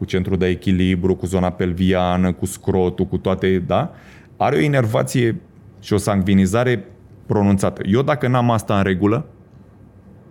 cu 0.00 0.06
centrul 0.06 0.36
de 0.36 0.46
echilibru, 0.46 1.16
cu 1.16 1.26
zona 1.26 1.50
pelviană, 1.50 2.32
cu 2.32 2.46
scrotul, 2.46 3.06
cu 3.06 3.18
toate, 3.18 3.58
da, 3.58 3.92
are 4.36 4.56
o 4.56 4.60
inervație 4.60 5.40
și 5.80 5.92
o 5.92 5.96
sanguinizare 5.96 6.84
pronunțată. 7.26 7.82
Eu 7.84 8.02
dacă 8.02 8.28
n-am 8.28 8.50
asta 8.50 8.76
în 8.76 8.82
regulă, 8.82 9.26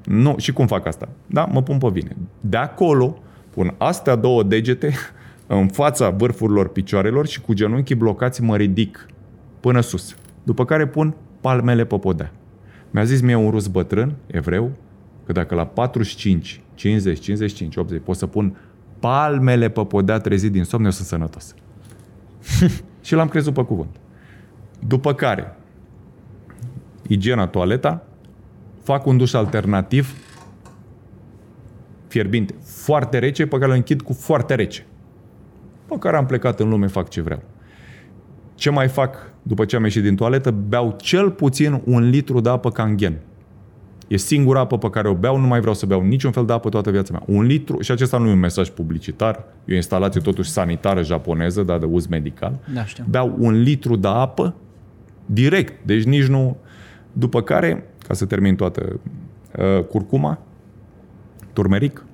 nu, 0.05 0.35
și 0.37 0.53
cum 0.53 0.67
fac 0.67 0.85
asta? 0.85 1.09
Da, 1.25 1.45
mă 1.45 1.61
pun 1.61 1.77
pe 1.77 1.87
vine. 1.91 2.15
De 2.41 2.57
acolo, 2.57 3.17
pun 3.49 3.75
astea 3.77 4.15
două 4.15 4.43
degete 4.43 4.93
în 5.47 5.67
fața 5.67 6.09
vârfurilor 6.09 6.67
picioarelor 6.67 7.27
și 7.27 7.41
cu 7.41 7.53
genunchii 7.53 7.95
blocați 7.95 8.41
mă 8.41 8.55
ridic 8.55 9.05
până 9.59 9.79
sus. 9.79 10.15
După 10.43 10.65
care 10.65 10.87
pun 10.87 11.15
palmele 11.41 11.85
pe 11.85 11.97
podea. 11.97 12.31
Mi-a 12.91 13.03
zis 13.03 13.21
mie 13.21 13.35
un 13.35 13.49
rus 13.49 13.67
bătrân, 13.67 14.15
evreu, 14.27 14.71
că 15.25 15.31
dacă 15.31 15.55
la 15.55 15.65
45, 15.65 16.61
50, 16.73 17.19
55, 17.19 17.75
80 17.75 18.01
pot 18.03 18.15
să 18.15 18.25
pun 18.25 18.55
palmele 18.99 19.69
pe 19.69 19.85
podea 19.85 20.19
trezit 20.19 20.51
din 20.51 20.63
somn, 20.63 20.85
eu 20.85 20.91
sunt 20.91 21.07
sănătos. 21.07 21.55
și 23.01 23.13
l-am 23.15 23.27
crezut 23.27 23.53
pe 23.53 23.63
cuvânt. 23.63 23.95
După 24.87 25.13
care, 25.13 25.55
igiena 27.07 27.47
toaleta, 27.47 28.03
fac 28.83 29.05
un 29.05 29.17
duș 29.17 29.33
alternativ 29.33 30.13
fierbinte, 32.07 32.55
foarte 32.61 33.19
rece, 33.19 33.45
pe 33.45 33.57
care 33.57 33.71
îl 33.71 33.75
închid 33.77 34.01
cu 34.01 34.13
foarte 34.13 34.55
rece. 34.55 34.85
Pe 35.85 35.95
care 35.99 36.17
am 36.17 36.25
plecat 36.25 36.59
în 36.59 36.69
lume, 36.69 36.87
fac 36.87 37.09
ce 37.09 37.21
vreau. 37.21 37.41
Ce 38.55 38.69
mai 38.69 38.87
fac 38.87 39.31
după 39.41 39.65
ce 39.65 39.75
am 39.75 39.83
ieșit 39.83 40.03
din 40.03 40.15
toaletă? 40.15 40.51
Beau 40.51 40.95
cel 41.01 41.31
puțin 41.31 41.81
un 41.85 42.09
litru 42.09 42.39
de 42.39 42.49
apă 42.49 42.71
canghen. 42.71 43.19
E 44.09 44.17
singura 44.17 44.59
apă 44.59 44.77
pe 44.77 44.89
care 44.89 45.07
o 45.07 45.13
beau, 45.13 45.37
nu 45.37 45.47
mai 45.47 45.59
vreau 45.59 45.75
să 45.75 45.85
beau 45.85 46.01
niciun 46.01 46.31
fel 46.31 46.45
de 46.45 46.53
apă 46.53 46.69
toată 46.69 46.91
viața 46.91 47.11
mea. 47.11 47.37
Un 47.37 47.45
litru, 47.45 47.81
și 47.81 47.91
acesta 47.91 48.17
nu 48.17 48.27
e 48.27 48.31
un 48.31 48.39
mesaj 48.39 48.69
publicitar, 48.69 49.45
e 49.65 49.73
o 49.73 49.75
instalație 49.75 50.21
totuși 50.21 50.49
sanitară 50.49 51.03
japoneză, 51.03 51.63
dar 51.63 51.77
de 51.77 51.85
uz 51.85 52.07
medical. 52.07 52.59
Da, 52.73 52.85
știu. 52.85 53.05
Beau 53.09 53.35
un 53.39 53.61
litru 53.61 53.95
de 53.95 54.07
apă 54.07 54.55
direct, 55.25 55.85
deci 55.85 56.03
nici 56.03 56.25
nu... 56.25 56.57
După 57.11 57.41
care, 57.41 57.85
ca 58.07 58.13
să 58.13 58.25
termin 58.25 58.55
toată, 58.55 58.99
uh, 59.57 59.83
curcuma, 59.83 60.39
turmeric, 61.53 62.05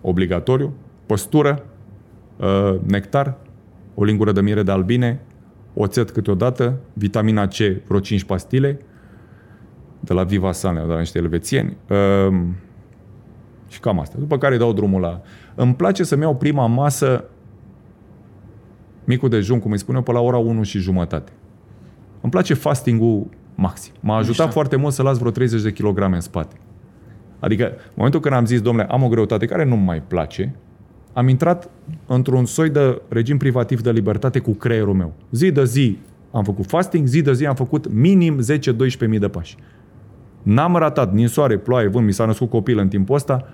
obligatoriu, 0.00 0.74
păstură, 1.06 1.64
uh, 2.36 2.74
nectar, 2.86 3.36
o 3.94 4.04
lingură 4.04 4.32
de 4.32 4.40
miere 4.40 4.62
de 4.62 4.70
albine, 4.70 5.20
oțet 5.74 6.10
câteodată, 6.10 6.80
vitamina 6.92 7.46
C, 7.46 7.56
vreo 7.86 8.00
5 8.00 8.24
pastile, 8.24 8.78
de 10.04 10.12
la 10.12 10.22
Viva 10.22 10.52
San, 10.52 10.74
de 10.74 10.92
la 10.92 10.98
niște 10.98 11.18
elvețieni. 11.18 11.76
Um, 12.28 12.54
și 13.68 13.80
cam 13.80 14.00
asta. 14.00 14.16
După 14.18 14.38
care 14.38 14.56
dau 14.56 14.72
drumul 14.72 15.00
la... 15.00 15.20
Îmi 15.54 15.74
place 15.74 16.04
să-mi 16.04 16.22
iau 16.22 16.36
prima 16.36 16.66
masă 16.66 17.24
micul 19.04 19.28
dejun, 19.28 19.58
cum 19.58 19.70
îi 19.70 19.78
spun 19.78 19.94
eu, 19.94 20.02
pe 20.02 20.12
la 20.12 20.20
ora 20.20 20.36
1 20.36 20.62
și 20.62 20.78
jumătate. 20.78 21.32
Îmi 22.20 22.32
place 22.32 22.54
fastingul 22.54 23.26
maxim. 23.54 23.92
M-a 24.00 24.16
ajutat 24.16 24.46
Așa. 24.46 24.50
foarte 24.50 24.76
mult 24.76 24.92
să 24.92 25.02
las 25.02 25.18
vreo 25.18 25.30
30 25.30 25.62
de 25.62 25.72
kilograme 25.72 26.14
în 26.14 26.20
spate. 26.20 26.56
Adică, 27.40 27.64
în 27.68 27.92
momentul 27.94 28.20
când 28.20 28.34
am 28.34 28.46
zis, 28.46 28.60
domnule, 28.60 28.86
am 28.90 29.02
o 29.02 29.08
greutate 29.08 29.46
care 29.46 29.64
nu 29.64 29.76
mai 29.76 30.02
place, 30.02 30.54
am 31.12 31.28
intrat 31.28 31.70
într-un 32.06 32.44
soi 32.44 32.70
de 32.70 33.02
regim 33.08 33.36
privativ 33.36 33.80
de 33.80 33.90
libertate 33.90 34.38
cu 34.38 34.50
creierul 34.50 34.94
meu. 34.94 35.12
Zi 35.30 35.50
de 35.50 35.64
zi 35.64 35.98
am 36.30 36.44
făcut 36.44 36.66
fasting, 36.66 37.06
zi 37.06 37.22
de 37.22 37.32
zi 37.32 37.46
am 37.46 37.54
făcut 37.54 37.92
minim 37.92 38.38
10-12 39.04 39.08
mii 39.08 39.18
de 39.18 39.28
pași. 39.28 39.56
N-am 40.44 40.76
ratat 40.76 41.12
din 41.12 41.28
soare, 41.28 41.56
ploaie, 41.56 41.86
vânt, 41.86 42.06
mi 42.06 42.12
s-a 42.12 42.24
născut 42.24 42.50
copil 42.50 42.78
în 42.78 42.88
timpul 42.88 43.14
ăsta, 43.14 43.48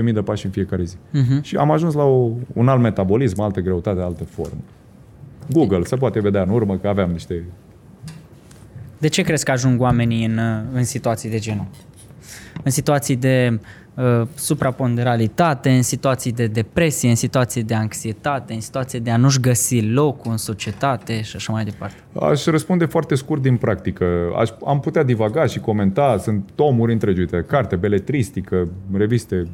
10-12 0.00 0.02
mii 0.02 0.12
de 0.12 0.22
pași 0.22 0.44
în 0.44 0.50
fiecare 0.50 0.84
zi. 0.84 0.96
Uh-huh. 0.96 1.42
Și 1.42 1.56
am 1.56 1.70
ajuns 1.70 1.94
la 1.94 2.04
o, 2.04 2.30
un 2.52 2.68
alt 2.68 2.80
metabolism, 2.80 3.40
altă 3.40 3.60
greutate, 3.60 4.00
altă 4.00 4.24
formă. 4.24 4.60
Google, 5.50 5.84
se 5.84 5.96
poate 5.96 6.20
vedea 6.20 6.42
în 6.42 6.48
urmă 6.48 6.76
că 6.76 6.88
aveam 6.88 7.10
niște... 7.10 7.44
De 8.98 9.08
ce 9.08 9.22
crezi 9.22 9.44
că 9.44 9.50
ajung 9.50 9.80
oamenii 9.80 10.24
în, 10.24 10.38
în 10.72 10.84
situații 10.84 11.30
de 11.30 11.38
genul? 11.38 11.66
În 12.64 12.70
situații 12.70 13.16
de 13.16 13.52
Uh, 13.52 13.58
supraponderalitate, 14.34 15.70
în 15.70 15.82
situații 15.82 16.32
de 16.32 16.46
depresie, 16.46 17.08
în 17.08 17.14
situații 17.14 17.62
de 17.62 17.74
anxietate, 17.74 18.52
în 18.52 18.60
situații 18.60 19.00
de 19.00 19.10
a 19.10 19.16
nu-și 19.16 19.40
găsi 19.40 19.80
locul 19.86 20.30
în 20.30 20.36
societate 20.36 21.22
și 21.22 21.36
așa 21.36 21.52
mai 21.52 21.64
departe? 21.64 21.94
Aș 22.20 22.44
răspunde 22.44 22.84
foarte 22.84 23.14
scurt 23.14 23.42
din 23.42 23.56
practică. 23.56 24.04
Aș, 24.38 24.50
am 24.66 24.80
putea 24.80 25.02
divaga 25.02 25.46
și 25.46 25.58
comenta, 25.58 26.18
sunt 26.18 26.48
tomuri 26.54 26.92
întregi, 26.92 27.20
uite, 27.20 27.44
carte, 27.48 27.76
beletristică, 27.76 28.68
reviste, 28.92 29.46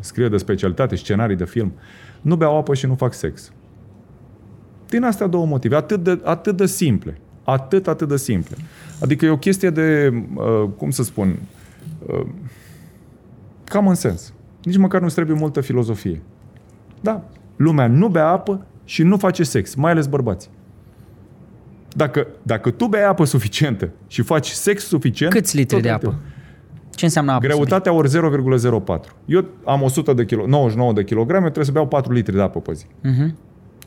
scrie 0.00 0.28
de 0.28 0.36
specialitate, 0.36 0.96
scenarii 0.96 1.36
de 1.36 1.44
film. 1.44 1.72
Nu 2.20 2.36
beau 2.36 2.58
apă 2.58 2.74
și 2.74 2.86
nu 2.86 2.94
fac 2.94 3.14
sex. 3.14 3.52
Din 4.88 5.02
astea 5.02 5.26
două 5.26 5.46
motive, 5.46 5.76
atât 5.76 6.02
de, 6.02 6.20
atât 6.24 6.56
de 6.56 6.66
simple. 6.66 7.18
Atât, 7.44 7.88
atât 7.88 8.08
de 8.08 8.16
simple. 8.16 8.56
Adică 9.00 9.24
e 9.24 9.30
o 9.30 9.36
chestie 9.36 9.70
de, 9.70 10.12
uh, 10.34 10.68
cum 10.76 10.90
să 10.90 11.02
spun, 11.02 11.38
uh, 13.68 13.74
Cam 13.74 13.88
în 13.88 13.94
sens. 13.94 14.32
Nici 14.62 14.76
măcar 14.76 15.00
nu 15.00 15.08
trebuie 15.08 15.36
multă 15.38 15.60
filozofie. 15.60 16.22
Da, 17.00 17.24
lumea 17.56 17.86
nu 17.86 18.08
bea 18.08 18.28
apă 18.28 18.66
și 18.84 19.02
nu 19.02 19.16
face 19.16 19.42
sex, 19.42 19.74
mai 19.74 19.90
ales 19.90 20.06
bărbații. 20.06 20.50
Dacă, 21.88 22.26
dacă 22.42 22.70
tu 22.70 22.86
bei 22.86 23.02
apă 23.02 23.24
suficientă 23.24 23.90
și 24.06 24.22
faci 24.22 24.46
sex 24.46 24.86
suficient... 24.86 25.32
Câți 25.32 25.56
litri 25.56 25.74
tot 25.74 25.82
de 25.82 25.90
ai 25.90 25.98
tău. 25.98 26.10
apă? 26.10 26.20
Ce 26.94 27.04
înseamnă 27.04 27.32
apă? 27.32 27.46
Greutatea 27.46 27.92
ori 27.92 28.08
0,04. 28.08 29.14
Eu 29.24 29.44
am 29.64 29.82
100 29.82 30.12
de 30.12 30.24
kilo, 30.24 30.46
99 30.46 30.92
de 30.92 31.04
kilograme, 31.04 31.44
trebuie 31.44 31.64
să 31.64 31.72
beau 31.72 31.86
4 31.86 32.12
litri 32.12 32.34
de 32.34 32.42
apă 32.42 32.60
pe 32.60 32.72
zi. 32.72 32.84
Mhm. 33.02 33.36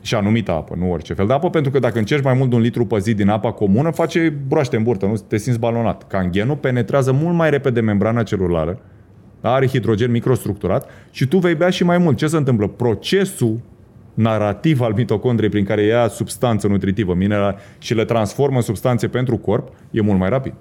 Și 0.02 0.14
anumită 0.14 0.52
apă, 0.52 0.74
nu 0.78 0.90
orice 0.90 1.14
fel 1.14 1.26
de 1.26 1.32
apă, 1.32 1.50
pentru 1.50 1.70
că 1.70 1.78
dacă 1.78 1.98
încerci 1.98 2.24
mai 2.24 2.34
mult 2.34 2.50
de 2.50 2.54
un 2.56 2.60
litru 2.60 2.86
pe 2.86 2.98
zi 2.98 3.14
din 3.14 3.28
apa 3.28 3.52
comună, 3.52 3.90
face 3.90 4.28
broaște 4.48 4.76
în 4.76 4.82
burtă, 4.82 5.06
nu 5.06 5.14
te 5.14 5.36
simți 5.36 5.58
balonat. 5.58 6.06
Canghenul 6.06 6.56
penetrează 6.56 7.12
mult 7.12 7.36
mai 7.36 7.50
repede 7.50 7.80
membrana 7.80 8.22
celulară, 8.22 8.78
are 9.50 9.66
hidrogen 9.66 10.10
microstructurat 10.10 10.90
și 11.10 11.26
tu 11.26 11.38
vei 11.38 11.54
bea 11.54 11.70
și 11.70 11.84
mai 11.84 11.98
mult. 11.98 12.16
Ce 12.16 12.26
se 12.26 12.36
întâmplă? 12.36 12.66
Procesul 12.66 13.60
narrativ 14.14 14.80
al 14.80 14.92
mitocondriei 14.92 15.50
prin 15.50 15.64
care 15.64 15.82
ia 15.82 16.08
substanță 16.08 16.66
nutritivă, 16.66 17.14
mineral 17.14 17.58
și 17.78 17.94
le 17.94 18.04
transformă 18.04 18.56
în 18.56 18.62
substanțe 18.62 19.08
pentru 19.08 19.36
corp, 19.36 19.68
e 19.90 20.00
mult 20.00 20.18
mai 20.18 20.28
rapid. 20.28 20.54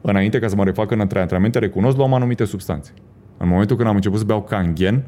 Înainte 0.00 0.38
ca 0.38 0.48
să 0.48 0.56
mă 0.56 0.64
refac 0.64 0.90
în 0.90 1.00
antrenamente, 1.00 1.58
recunosc, 1.58 1.96
luam 1.96 2.14
anumite 2.14 2.44
substanțe. 2.44 2.92
În 3.36 3.48
momentul 3.48 3.76
când 3.76 3.88
am 3.88 3.94
început 3.94 4.18
să 4.18 4.24
beau 4.24 4.42
canghen, 4.42 5.04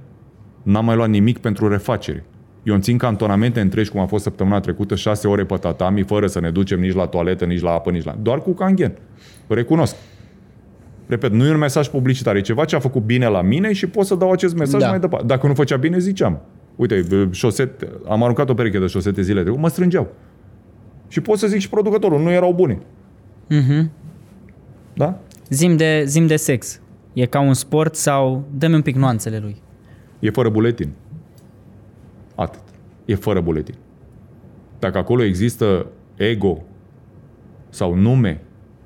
n-am 0.62 0.84
mai 0.84 0.96
luat 0.96 1.08
nimic 1.08 1.38
pentru 1.38 1.68
refacere. 1.68 2.24
Eu 2.62 2.74
îmi 2.74 2.82
țin 2.82 2.98
cantonamente 2.98 3.60
întregi, 3.60 3.90
cum 3.90 4.00
a 4.00 4.06
fost 4.06 4.22
săptămâna 4.22 4.60
trecută, 4.60 4.94
șase 4.94 5.28
ore 5.28 5.44
pe 5.44 5.56
tatami, 5.56 6.02
fără 6.02 6.26
să 6.26 6.40
ne 6.40 6.50
ducem 6.50 6.80
nici 6.80 6.94
la 6.94 7.06
toaletă, 7.06 7.44
nici 7.44 7.60
la 7.60 7.70
apă, 7.70 7.90
nici 7.90 8.04
la... 8.04 8.16
Doar 8.22 8.38
cu 8.38 8.52
canghen. 8.52 8.92
Recunosc. 9.46 9.96
Repet, 11.10 11.32
nu 11.32 11.46
e 11.46 11.50
un 11.50 11.58
mesaj 11.58 11.88
publicitar, 11.88 12.36
e 12.36 12.40
ceva 12.40 12.64
ce 12.64 12.76
a 12.76 12.78
făcut 12.78 13.02
bine 13.02 13.26
la 13.26 13.42
mine 13.42 13.72
și 13.72 13.86
pot 13.86 14.06
să 14.06 14.14
dau 14.14 14.30
acest 14.30 14.56
mesaj 14.56 14.80
Da. 14.80 14.88
mai 14.88 15.00
departe. 15.00 15.26
Dacă 15.26 15.46
nu 15.46 15.54
făcea 15.54 15.76
bine, 15.76 15.98
ziceam. 15.98 16.40
Uite, 16.76 17.28
șosete, 17.30 17.88
am 18.08 18.22
aruncat 18.22 18.48
o 18.48 18.54
pereche 18.54 18.78
de 18.78 18.86
șosete 18.86 19.22
zile 19.22 19.40
trecute, 19.40 19.60
mă 19.62 19.68
strângeau. 19.68 20.08
Și 21.08 21.20
pot 21.20 21.38
să 21.38 21.46
zic 21.46 21.60
și 21.60 21.68
producătorul, 21.68 22.20
nu 22.20 22.30
erau 22.30 22.52
bune. 22.52 22.78
Mhm. 23.48 23.90
Da? 24.94 25.18
Zim 25.48 25.76
de, 25.76 26.02
zim 26.06 26.26
de 26.26 26.36
sex. 26.36 26.80
E 27.12 27.26
ca 27.26 27.40
un 27.40 27.54
sport 27.54 27.94
sau... 27.94 28.44
Dă-mi 28.58 28.74
un 28.74 28.82
pic 28.82 28.96
nuanțele 28.96 29.38
lui. 29.38 29.56
E 30.18 30.30
fără 30.30 30.48
buletin. 30.48 30.90
Atât. 32.34 32.60
E 33.04 33.14
fără 33.14 33.40
buletin. 33.40 33.74
Dacă 34.78 34.98
acolo 34.98 35.22
există 35.22 35.86
ego 36.16 36.62
sau 37.68 37.94
nume 37.94 38.40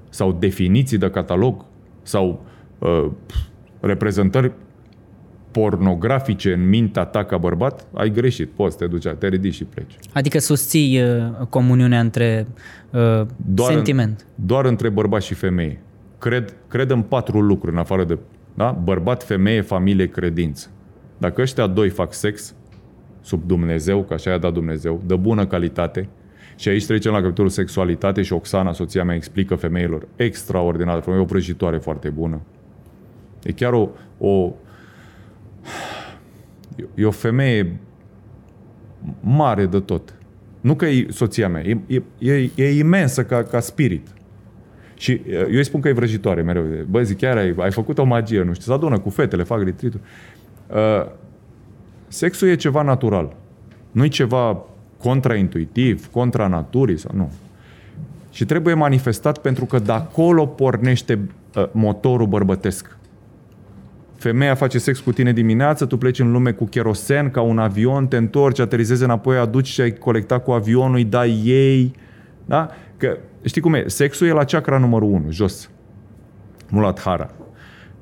sau 0.09 0.33
definiții 0.33 0.99
de 0.99 1.11
catalog 1.11 1.65
sau 2.05 2.45
uh, 2.79 3.11
reprezentări 3.81 4.53
pornografice 5.51 6.53
în 6.53 6.69
mintea 6.69 7.05
ta 7.05 7.25
ca 7.25 7.37
bărbat, 7.37 7.87
ai 7.93 8.11
greșit. 8.11 8.51
Poți, 8.51 8.77
te 8.77 8.87
duci, 8.87 9.09
te 9.19 9.29
ridici 9.29 9.55
și 9.55 9.65
pleci. 9.65 9.97
Adică 10.13 10.39
susții 10.39 11.03
uh, 11.03 11.47
comuniunea 11.49 12.01
între 12.01 12.47
uh, 12.91 13.27
Doar 13.37 13.73
sentiment. 13.73 14.27
În, 14.37 14.47
doar 14.47 14.65
între 14.65 14.89
bărbat 14.89 15.23
și 15.23 15.35
femeie. 15.35 15.81
Cred, 16.19 16.55
cred 16.69 16.91
în 16.91 17.03
patru 17.03 17.41
lucruri, 17.41 17.73
în 17.73 17.79
afară 17.79 18.05
de 18.05 18.19
da? 18.55 18.71
bărbat, 18.71 19.23
femeie, 19.23 19.61
familie, 19.61 20.07
credință. 20.09 20.69
Dacă 21.19 21.41
ăștia 21.41 21.67
doi 21.67 21.89
fac 21.89 22.13
sex, 22.13 22.55
sub 23.21 23.43
Dumnezeu, 23.47 24.03
că 24.03 24.15
așa 24.15 24.31
i-a 24.31 24.39
dat 24.39 24.53
Dumnezeu, 24.53 25.03
de 25.07 25.17
bună 25.17 25.47
calitate, 25.47 26.09
și 26.57 26.69
aici 26.69 26.87
trecem 26.87 27.13
la 27.13 27.21
capitolul 27.21 27.51
sexualitate 27.51 28.23
și 28.23 28.33
Oxana, 28.33 28.73
soția 28.73 29.05
mea, 29.05 29.15
explică 29.15 29.55
femeilor 29.55 30.09
extraordinar, 30.17 31.01
femeie, 31.01 31.23
o 31.23 31.25
vrăjitoare 31.25 31.79
foarte 31.79 32.09
bună. 32.09 32.41
E 33.43 33.53
chiar 33.53 33.73
o, 33.73 33.89
o 34.19 34.53
e 36.95 37.05
o 37.05 37.11
femeie 37.11 37.81
mare 39.21 39.67
de 39.67 39.81
tot. 39.81 40.15
Nu 40.61 40.75
că 40.75 40.87
e 40.87 41.07
soția 41.11 41.49
mea, 41.49 41.63
e, 41.63 41.81
e, 41.87 42.03
e, 42.19 42.51
e 42.55 42.79
imensă 42.79 43.25
ca, 43.25 43.43
ca 43.43 43.61
spirit. 43.61 44.07
Și 44.95 45.21
uh, 45.27 45.35
eu 45.35 45.57
îi 45.57 45.65
spun 45.65 45.81
că 45.81 45.89
e 45.89 45.93
vrăjitoare 45.93 46.43
mereu. 46.43 46.65
Bă, 46.91 47.03
zic, 47.03 47.19
chiar 47.19 47.37
ai, 47.37 47.55
ai 47.59 47.71
făcut 47.71 47.99
o 47.99 48.05
magie, 48.05 48.43
nu 48.43 48.53
știu, 48.53 48.65
se 48.65 48.73
adună 48.73 48.99
cu 48.99 49.11
fetele, 49.11 49.43
fac 49.43 49.63
retreat 49.63 49.95
uh, 49.95 51.13
Sexul 52.09 52.49
e 52.49 52.55
ceva 52.55 52.83
natural. 52.83 53.37
Nu 53.91 54.05
e 54.05 54.09
ceva 54.09 54.65
contraintuitiv, 55.05 56.11
contra 56.11 56.47
naturii 56.47 56.99
sau 56.99 57.11
nu. 57.15 57.33
Și 58.31 58.45
trebuie 58.45 58.75
manifestat 58.75 59.39
pentru 59.39 59.65
că 59.65 59.79
de 59.79 59.93
acolo 59.93 60.47
pornește 60.47 61.29
uh, 61.57 61.69
motorul 61.73 62.27
bărbătesc. 62.27 62.97
Femeia 64.17 64.55
face 64.55 64.79
sex 64.79 65.01
cu 65.01 65.13
tine 65.13 65.33
dimineață, 65.33 65.87
tu 65.87 65.97
pleci 65.97 66.19
în 66.19 66.33
lume 66.33 66.53
cu 66.53 66.65
cherosen, 66.65 67.31
ca 67.31 67.41
un 67.41 67.59
avion, 67.59 68.07
te 68.07 68.17
întorci, 68.17 68.59
aterizezi 68.59 69.05
înapoi, 69.05 69.37
aduci 69.37 69.69
ce 69.69 69.83
ai 69.83 69.93
colectat 69.93 70.45
cu 70.45 70.51
avionul, 70.51 70.97
îi 70.97 71.05
dai 71.05 71.43
ei. 71.45 71.93
Da? 72.45 72.71
Că 72.97 73.19
știi 73.43 73.61
cum 73.61 73.75
e? 73.75 73.85
Sexul 73.87 74.27
e 74.27 74.33
la 74.33 74.45
chakra 74.45 74.79
numărul 74.79 75.13
1, 75.13 75.31
jos. 75.31 75.71
Muladhara. 76.69 77.31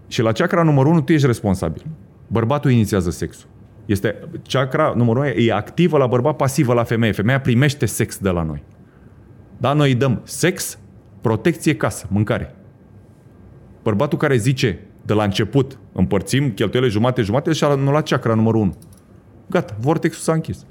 Și 0.08 0.22
la 0.22 0.32
chakra 0.32 0.62
numărul 0.62 0.92
1 0.92 1.00
tu 1.00 1.12
ești 1.12 1.26
responsabil. 1.26 1.86
Bărbatul 2.26 2.70
inițiază 2.70 3.10
sexul. 3.10 3.48
Este 3.86 4.18
chakra 4.48 4.92
numărul 4.96 5.22
1 5.22 5.30
e 5.30 5.52
activă 5.52 5.98
la 5.98 6.06
bărbat, 6.06 6.36
pasivă 6.36 6.74
la 6.74 6.82
femeie. 6.82 7.12
Femeia 7.12 7.40
primește 7.40 7.86
sex 7.86 8.18
de 8.18 8.30
la 8.30 8.42
noi. 8.42 8.62
Da, 9.58 9.72
noi 9.72 9.88
îi 9.88 9.94
dăm 9.94 10.20
sex, 10.24 10.78
protecție, 11.20 11.76
casă, 11.76 12.06
mâncare. 12.10 12.54
Bărbatul 13.82 14.18
care 14.18 14.36
zice 14.36 14.78
de 15.02 15.12
la 15.12 15.24
început, 15.24 15.78
împărțim 15.92 16.50
cheltuielile 16.50 16.92
jumate-jumate 16.92 17.52
și 17.52 17.64
a 17.64 17.66
anulat 17.66 18.08
chakra 18.08 18.34
numărul 18.34 18.60
1. 18.60 18.76
Gata, 19.50 19.76
vortexul 19.80 20.22
s-a 20.22 20.32
închis. 20.32 20.66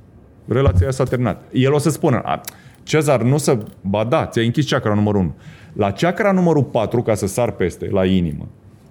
Relația 0.47 0.81
aia 0.81 0.91
s-a 0.91 1.03
terminat. 1.03 1.43
El 1.51 1.73
o 1.73 1.77
să 1.77 1.89
spună, 1.89 2.21
a, 2.23 2.41
Cezar, 2.83 3.21
nu 3.21 3.37
să... 3.37 3.57
Ba 3.81 4.03
da, 4.03 4.25
ți-ai 4.25 4.45
închis 4.45 4.69
chakra 4.69 4.93
numărul 4.93 5.21
1. 5.21 5.35
La 5.73 5.91
chakra 5.91 6.31
numărul 6.31 6.63
4, 6.63 7.01
ca 7.01 7.15
să 7.15 7.27
sar 7.27 7.51
peste, 7.51 7.89
la 7.89 8.05
inimă, 8.05 8.47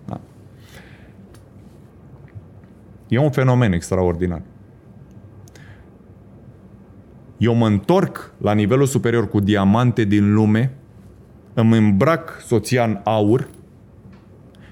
da? 0.07 0.21
E 3.11 3.19
un 3.19 3.31
fenomen 3.31 3.73
extraordinar. 3.73 4.43
Eu 7.37 7.55
mă 7.55 7.67
întorc 7.67 8.33
la 8.39 8.53
nivelul 8.53 8.87
superior 8.87 9.29
cu 9.29 9.41
diamante 9.41 10.05
din 10.05 10.33
lume, 10.33 10.75
îmi 11.55 11.77
îmbrac 11.77 12.43
soția 12.47 12.85
în 12.85 13.01
aur 13.05 13.49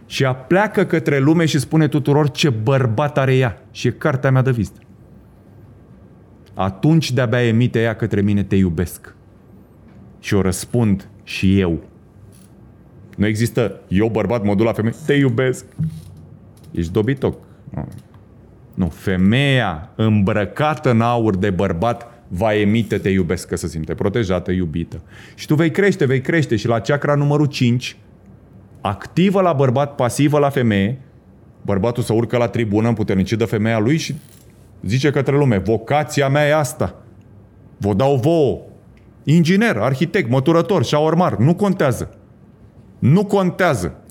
și 0.07 0.23
ea 0.23 0.35
pleacă 0.35 0.85
către 0.85 1.19
lume 1.19 1.45
și 1.45 1.59
spune 1.59 1.89
tuturor 1.89 2.31
ce 2.31 2.51
bărbat 2.51 3.19
are 3.19 3.37
ea. 3.37 3.63
Și 3.71 3.87
e 3.87 3.91
cartea 3.91 4.31
mea 4.31 4.43
de 4.43 4.51
vizită. 4.51 4.81
Atunci 6.55 7.13
de-abia 7.13 7.47
emite 7.47 7.81
ea 7.81 7.97
către 7.97 8.21
mine 8.21 8.43
te 8.43 8.57
iubesc. 8.57 9.15
Și 10.21 10.35
o 10.35 10.41
răspund 10.41 11.09
și 11.23 11.61
eu. 11.61 11.79
Nu 13.17 13.27
există 13.27 13.81
eu 13.89 14.09
bărbat, 14.09 14.45
mă 14.45 14.55
duc 14.55 14.67
la 14.67 14.73
femeie, 14.73 14.95
te 15.07 15.13
iubesc. 15.13 15.65
Ești 16.71 16.93
dobitoc. 16.93 17.39
Nu. 18.79 18.85
nu, 18.85 18.91
femeia 18.91 19.91
îmbrăcată 19.95 20.91
în 20.91 21.01
aur 21.01 21.37
de 21.37 21.51
bărbat 21.51 22.23
va 22.29 22.55
emite 22.55 22.99
te 22.99 23.09
iubesc, 23.09 23.49
că 23.49 23.57
se 23.57 23.67
simte 23.67 23.95
protejată, 23.95 24.51
iubită. 24.51 25.03
Și 25.35 25.47
tu 25.47 25.55
vei 25.55 25.71
crește, 25.71 26.05
vei 26.05 26.21
crește 26.21 26.57
și 26.57 26.67
la 26.67 26.81
chakra 26.81 27.15
numărul 27.15 27.47
5, 27.47 27.97
activă 28.81 29.41
la 29.41 29.53
bărbat, 29.53 29.95
pasivă 29.95 30.39
la 30.39 30.49
femeie, 30.49 31.01
bărbatul 31.63 32.03
să 32.03 32.13
urcă 32.13 32.37
la 32.37 32.49
tribună, 32.49 32.89
împuternicit 32.89 33.39
de 33.39 33.45
femeia 33.45 33.79
lui 33.79 33.97
și 33.97 34.15
zice 34.83 35.11
către 35.11 35.37
lume, 35.37 35.59
vocația 35.59 36.29
mea 36.29 36.47
e 36.47 36.55
asta. 36.55 37.03
Vă 37.77 37.95
dau 37.95 38.17
vouă. 38.17 38.61
Inginer, 39.25 39.77
arhitect, 39.77 40.31
măturător, 40.31 40.85
șaormar, 40.85 41.37
nu 41.37 41.55
contează. 41.55 42.11
Nu 42.99 43.25
contează. 43.25 44.03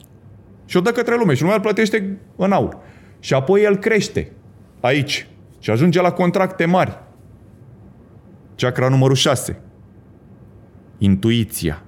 Și 0.66 0.78
o 0.78 0.80
dă 0.80 0.92
către 0.92 1.16
lume 1.18 1.34
și 1.34 1.42
lumea 1.42 1.56
îl 1.56 1.62
plătește 1.62 2.18
în 2.36 2.52
aur. 2.52 2.78
Și 3.20 3.34
apoi 3.34 3.64
el 3.64 3.78
crește 3.78 4.32
aici 4.80 5.28
și 5.60 5.70
ajunge 5.70 6.02
la 6.02 6.12
contracte 6.12 6.66
mari. 6.66 7.00
Chakra 8.56 8.90
numărul 8.90 9.16
6. 9.16 9.60
Intuiția. 10.98 11.84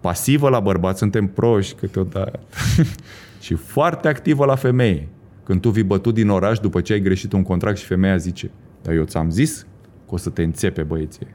Pasivă 0.00 0.48
la 0.48 0.60
bărbat, 0.60 0.96
suntem 0.96 1.26
proști 1.26 1.74
câteodată. 1.74 2.40
și 3.40 3.54
foarte 3.54 4.08
activă 4.08 4.44
la 4.44 4.54
femeie. 4.54 5.08
Când 5.44 5.60
tu 5.60 5.70
vii 5.70 5.82
bătut 5.82 6.14
din 6.14 6.28
oraș 6.28 6.58
după 6.58 6.80
ce 6.80 6.92
ai 6.92 7.00
greșit 7.00 7.32
un 7.32 7.42
contract 7.42 7.78
și 7.78 7.84
femeia 7.84 8.16
zice 8.16 8.50
dar 8.84 8.94
eu 8.94 9.04
ți-am 9.04 9.30
zis 9.30 9.66
că 10.06 10.14
o 10.14 10.16
să 10.16 10.30
te 10.30 10.42
înțepe 10.42 10.82
băieție. 10.82 11.34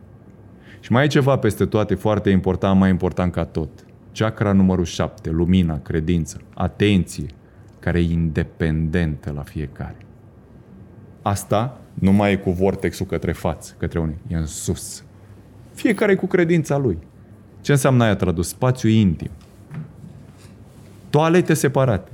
Și 0.79 0.91
mai 0.91 1.03
e 1.03 1.07
ceva 1.07 1.37
peste 1.37 1.65
toate 1.65 1.95
foarte 1.95 2.29
important, 2.29 2.79
mai 2.79 2.89
important 2.89 3.31
ca 3.31 3.45
tot. 3.45 3.69
Chakra 4.13 4.51
numărul 4.51 4.85
7, 4.85 5.29
lumina, 5.29 5.79
credință, 5.79 6.41
atenție, 6.53 7.25
care 7.79 7.99
e 7.99 8.11
independentă 8.11 9.31
la 9.35 9.41
fiecare. 9.41 9.97
Asta 11.29 11.77
nu 11.93 12.11
mai 12.11 12.31
e 12.31 12.35
cu 12.35 12.51
vortexul 12.51 13.05
către 13.05 13.31
față, 13.31 13.73
către 13.77 13.99
unii, 13.99 14.17
e 14.27 14.35
în 14.35 14.45
sus. 14.45 15.03
Fiecare 15.73 16.15
cu 16.15 16.27
credința 16.27 16.77
lui. 16.77 16.97
Ce 17.61 17.71
înseamnă 17.71 18.03
aia 18.03 18.15
tradus? 18.15 18.47
Spațiu 18.47 18.89
intim. 18.89 19.29
Toalete 21.09 21.53
separate. 21.53 22.11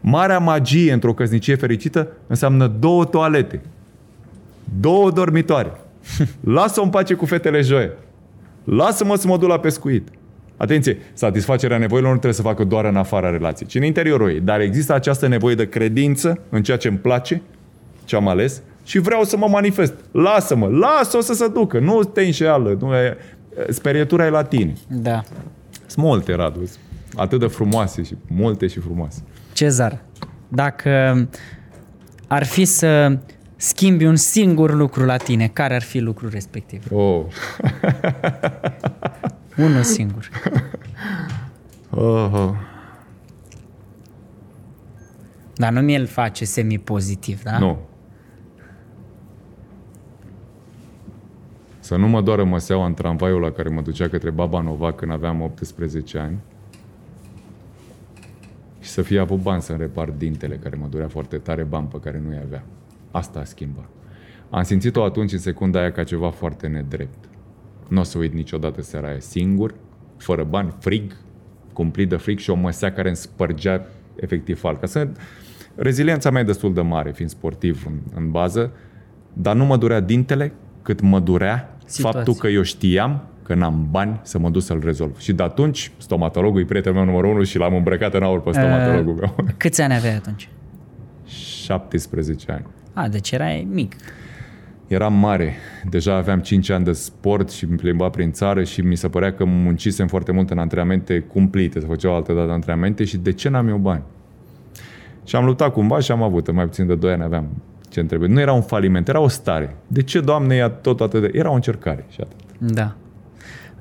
Marea 0.00 0.38
magie 0.38 0.92
într-o 0.92 1.14
căsnicie 1.14 1.54
fericită 1.54 2.08
înseamnă 2.26 2.66
două 2.66 3.04
toalete. 3.04 3.60
Două 4.80 5.10
dormitoare. 5.10 5.72
Lasă-o 6.56 6.82
în 6.82 6.90
pace 6.90 7.14
cu 7.14 7.26
fetele 7.26 7.60
joie. 7.60 7.92
Lasă-mă 8.64 9.16
să 9.16 9.26
mă 9.26 9.36
duc 9.36 9.48
la 9.48 9.58
pescuit. 9.58 10.08
Atenție, 10.56 10.98
satisfacerea 11.12 11.78
nevoilor 11.78 12.10
nu 12.10 12.18
trebuie 12.18 12.32
să 12.32 12.42
facă 12.42 12.64
doar 12.64 12.84
în 12.84 12.96
afara 12.96 13.30
relației, 13.30 13.68
ci 13.68 13.74
în 13.74 13.82
interiorul 13.82 14.30
ei. 14.30 14.40
Dar 14.40 14.60
există 14.60 14.94
această 14.94 15.28
nevoie 15.28 15.54
de 15.54 15.68
credință 15.68 16.38
în 16.48 16.62
ceea 16.62 16.76
ce 16.76 16.88
îmi 16.88 16.98
place, 16.98 17.42
ce 18.04 18.16
am 18.16 18.28
ales, 18.28 18.62
și 18.84 18.98
vreau 18.98 19.24
să 19.24 19.36
mă 19.36 19.46
manifest. 19.48 19.94
Lasă-mă, 20.10 20.66
lasă-o 20.66 21.20
să 21.20 21.32
se 21.32 21.48
ducă. 21.48 21.78
Nu 21.78 22.04
te 22.04 22.22
înșeală. 22.22 22.76
Nu 22.80 22.94
e... 22.94 23.16
Sperietura 23.68 24.26
e 24.26 24.28
la 24.28 24.44
tine. 24.44 24.72
Da. 24.88 25.22
Sunt 25.86 26.04
multe, 26.04 26.34
Radu. 26.34 26.70
Atât 27.16 27.40
de 27.40 27.46
frumoase 27.46 28.02
și 28.02 28.16
multe 28.26 28.66
și 28.66 28.80
frumoase. 28.80 29.22
Cezar, 29.52 30.00
dacă 30.48 31.26
ar 32.26 32.44
fi 32.44 32.64
să 32.64 33.18
schimbi 33.56 34.04
un 34.04 34.16
singur 34.16 34.74
lucru 34.74 35.04
la 35.04 35.16
tine, 35.16 35.48
care 35.48 35.74
ar 35.74 35.82
fi 35.82 35.98
lucrul 35.98 36.30
respectiv? 36.30 36.84
Oh. 36.92 37.24
Unul 39.66 39.82
singur. 39.82 40.28
Oh, 41.90 42.30
oh. 42.32 42.50
Dar 45.54 45.72
nu 45.72 45.80
mi-l 45.80 46.06
face 46.06 46.44
semi-pozitiv, 46.44 47.42
da? 47.42 47.58
Nu. 47.58 47.78
Să 51.84 51.96
nu 51.96 52.08
mă 52.08 52.22
doară 52.22 52.44
măseaua 52.44 52.86
în 52.86 52.94
tramvaiul 52.94 53.40
la 53.40 53.50
care 53.50 53.68
mă 53.68 53.80
ducea 53.80 54.08
către 54.08 54.30
Baba 54.30 54.60
Nova 54.60 54.92
când 54.92 55.12
aveam 55.12 55.40
18 55.40 56.18
ani 56.18 56.38
și 58.80 58.88
să 58.88 59.02
fie 59.02 59.18
avut 59.18 59.40
bani 59.42 59.62
să-mi 59.62 59.78
repar 59.78 60.10
dintele 60.10 60.56
care 60.56 60.76
mă 60.76 60.86
durea 60.90 61.08
foarte 61.08 61.36
tare, 61.36 61.62
bani 61.62 61.86
pe 61.86 62.00
care 62.00 62.22
nu-i 62.26 62.40
avea. 62.44 62.64
Asta 63.10 63.38
a 63.38 63.44
schimbat. 63.44 63.88
Am 64.50 64.62
simțit-o 64.62 65.04
atunci, 65.04 65.32
în 65.32 65.38
secunda 65.38 65.78
aia, 65.78 65.92
ca 65.92 66.04
ceva 66.04 66.30
foarte 66.30 66.66
nedrept. 66.66 67.24
Nu 67.88 68.00
o 68.00 68.02
să 68.02 68.18
uit 68.18 68.32
niciodată 68.32 68.82
seara 68.82 69.08
aia 69.08 69.20
singur, 69.20 69.74
fără 70.16 70.44
bani, 70.44 70.74
frig, 70.78 71.16
cumplit 71.72 72.08
de 72.08 72.16
frig 72.16 72.38
și 72.38 72.50
o 72.50 72.54
măsea 72.54 72.92
care 72.92 73.08
îmi 73.08 73.16
spărgea 73.16 73.86
efectiv 74.14 74.58
falca. 74.58 74.86
Să... 74.86 75.08
Reziliența 75.74 76.30
mea 76.30 76.40
e 76.40 76.44
destul 76.44 76.74
de 76.74 76.80
mare, 76.80 77.12
fiind 77.12 77.30
sportiv 77.30 77.84
în, 77.86 77.98
în 78.14 78.30
bază, 78.30 78.72
dar 79.32 79.56
nu 79.56 79.64
mă 79.64 79.76
durea 79.76 80.00
dintele 80.00 80.52
cât 80.84 81.00
mă 81.00 81.20
durea 81.20 81.73
Situație. 81.84 82.18
faptul 82.18 82.34
că 82.34 82.46
eu 82.46 82.62
știam 82.62 83.22
că 83.42 83.54
n-am 83.54 83.86
bani 83.90 84.20
să 84.22 84.38
mă 84.38 84.50
duc 84.50 84.62
să-l 84.62 84.80
rezolv. 84.84 85.18
Și 85.18 85.32
de 85.32 85.42
atunci, 85.42 85.90
stomatologul 85.96 86.60
e 86.60 86.64
prietenul 86.64 86.96
meu 86.96 87.06
numărul 87.06 87.30
unu 87.30 87.42
și 87.42 87.58
l-am 87.58 87.74
îmbrăcat 87.74 88.14
în 88.14 88.22
aur 88.22 88.40
pe 88.42 88.50
stomatologul 88.52 89.14
meu. 89.14 89.36
Câți 89.56 89.82
ani 89.82 89.94
aveai 89.94 90.14
atunci? 90.14 90.48
17 91.26 92.52
ani. 92.52 92.64
A, 92.92 93.08
deci 93.08 93.30
erai 93.30 93.68
mic. 93.70 93.96
Eram 94.86 95.14
mare. 95.14 95.54
Deja 95.90 96.14
aveam 96.14 96.40
5 96.40 96.70
ani 96.70 96.84
de 96.84 96.92
sport 96.92 97.50
și 97.50 97.64
îmi 97.64 97.76
plimba 97.76 98.08
prin 98.08 98.32
țară 98.32 98.64
și 98.64 98.80
mi 98.80 98.96
se 98.96 99.08
părea 99.08 99.32
că 99.32 99.44
muncisem 99.44 100.06
foarte 100.06 100.32
mult 100.32 100.50
în 100.50 100.58
antrenamente 100.58 101.18
cumplite, 101.18 101.80
să 101.80 101.86
făceau 101.86 102.14
altă 102.14 102.32
dată 102.32 102.50
antrenamente 102.50 103.04
și 103.04 103.16
de 103.16 103.32
ce 103.32 103.48
n-am 103.48 103.68
eu 103.68 103.76
bani? 103.76 104.02
Și 105.24 105.36
am 105.36 105.44
luptat 105.44 105.72
cumva 105.72 105.98
și 105.98 106.12
am 106.12 106.22
avut, 106.22 106.48
în 106.48 106.54
mai 106.54 106.64
puțin 106.64 106.86
de 106.86 106.94
2 106.94 107.12
ani 107.12 107.22
aveam 107.22 107.48
ce 107.94 108.04
trebuie. 108.04 108.28
Nu 108.28 108.40
era 108.40 108.52
un 108.52 108.62
faliment, 108.62 109.08
era 109.08 109.20
o 109.20 109.28
stare. 109.28 109.76
De 109.86 110.02
ce, 110.02 110.20
Doamne, 110.20 110.54
ia 110.54 110.68
tot 110.68 111.00
atât 111.00 111.20
de... 111.20 111.30
Era 111.32 111.50
o 111.50 111.54
încercare 111.54 112.04
și 112.08 112.20
atât. 112.20 112.70
Da. 112.72 112.94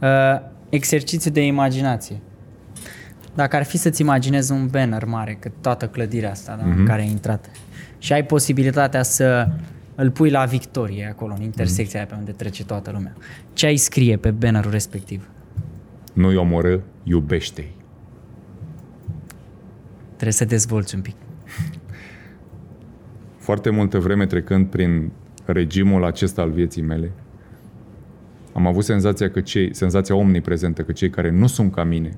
Uh, 0.02 0.42
exercițiu 0.70 1.32
de 1.32 1.46
imaginație. 1.46 2.16
Dacă 3.36 3.56
ar 3.56 3.64
fi 3.64 3.78
să-ți 3.78 4.02
imaginezi 4.02 4.52
un 4.52 4.68
banner 4.68 5.06
mare, 5.06 5.38
cât 5.40 5.52
toată 5.62 5.88
clădirea 5.88 6.32
asta 6.32 6.56
da, 6.56 6.66
Mhm. 6.66 6.80
în 6.80 6.86
care 6.86 7.02
ai 7.02 7.10
intrat, 7.10 7.46
și 7.98 8.14
ai 8.14 8.26
posibilitatea 8.26 9.04
să 9.04 9.48
îl 9.96 10.12
pui 10.12 10.30
la 10.30 10.46
victorie 10.46 11.08
acolo, 11.10 11.34
în 11.38 11.42
intersecția 11.44 12.00
aia 12.00 12.08
pe 12.10 12.16
unde 12.18 12.32
trece 12.32 12.66
toată 12.66 12.92
lumea, 12.94 13.14
ce 13.54 13.66
ai 13.66 13.76
scrie 13.76 14.18
pe 14.18 14.32
bannerul 14.32 14.72
respectiv? 14.72 15.30
Nu-i 16.14 16.36
omorâ, 16.36 16.80
iubește-i. 17.04 17.76
Trebuie 20.10 20.32
să 20.34 20.46
dezvolți 20.46 20.96
un 20.96 21.02
pic. 21.02 21.16
Foarte 23.44 23.70
multă 23.70 24.00
vreme 24.00 24.26
trecând 24.26 24.68
prin 24.68 25.12
regimul 25.46 26.06
acesta 26.06 26.42
al 26.42 26.52
vieții 26.52 26.82
mele, 26.82 27.12
am 28.54 28.68
avut 28.68 28.84
senzația 28.84 29.30
că 29.30 29.42
cei, 29.42 29.76
senzația 29.76 30.16
omniprezentă 30.16 30.82
că 30.82 30.92
cei 30.92 31.10
care 31.10 31.32
nu 31.32 31.48
sunt 31.48 31.74
ca 31.74 31.84
mine, 31.84 32.18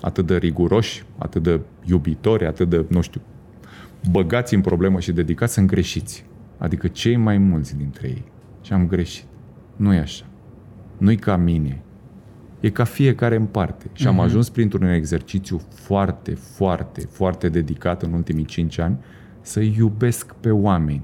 atât 0.00 0.26
de 0.26 0.36
riguroși, 0.36 1.04
atât 1.18 1.42
de 1.42 1.60
iubitori, 1.84 2.46
atât 2.46 2.68
de, 2.68 2.84
nu 2.88 3.00
știu, 3.00 3.20
băgați 4.10 4.54
în 4.54 4.60
problemă 4.60 5.00
și 5.00 5.12
dedicați, 5.12 5.52
sunt 5.52 5.66
greșiți. 5.66 6.26
Adică 6.58 6.88
cei 6.88 7.16
mai 7.16 7.38
mulți 7.38 7.76
dintre 7.76 8.08
ei. 8.08 8.24
Și 8.62 8.72
am 8.72 8.86
greșit. 8.86 9.24
Nu 9.76 9.94
e 9.94 9.98
așa. 9.98 10.24
Nu-i 10.98 11.16
ca 11.16 11.36
mine. 11.36 11.82
E 12.60 12.70
ca 12.70 12.84
fiecare 12.84 13.36
în 13.36 13.46
parte. 13.46 13.86
Și 13.92 14.06
am 14.06 14.20
ajuns 14.20 14.48
printr-un 14.48 14.84
exercițiu 14.84 15.60
foarte, 15.74 16.34
foarte, 16.34 17.00
foarte 17.00 17.48
dedicat 17.48 18.02
în 18.02 18.12
ultimii 18.12 18.44
cinci 18.44 18.78
ani 18.78 18.98
să 19.50 19.60
iubesc 19.60 20.34
pe 20.34 20.50
oameni. 20.50 21.02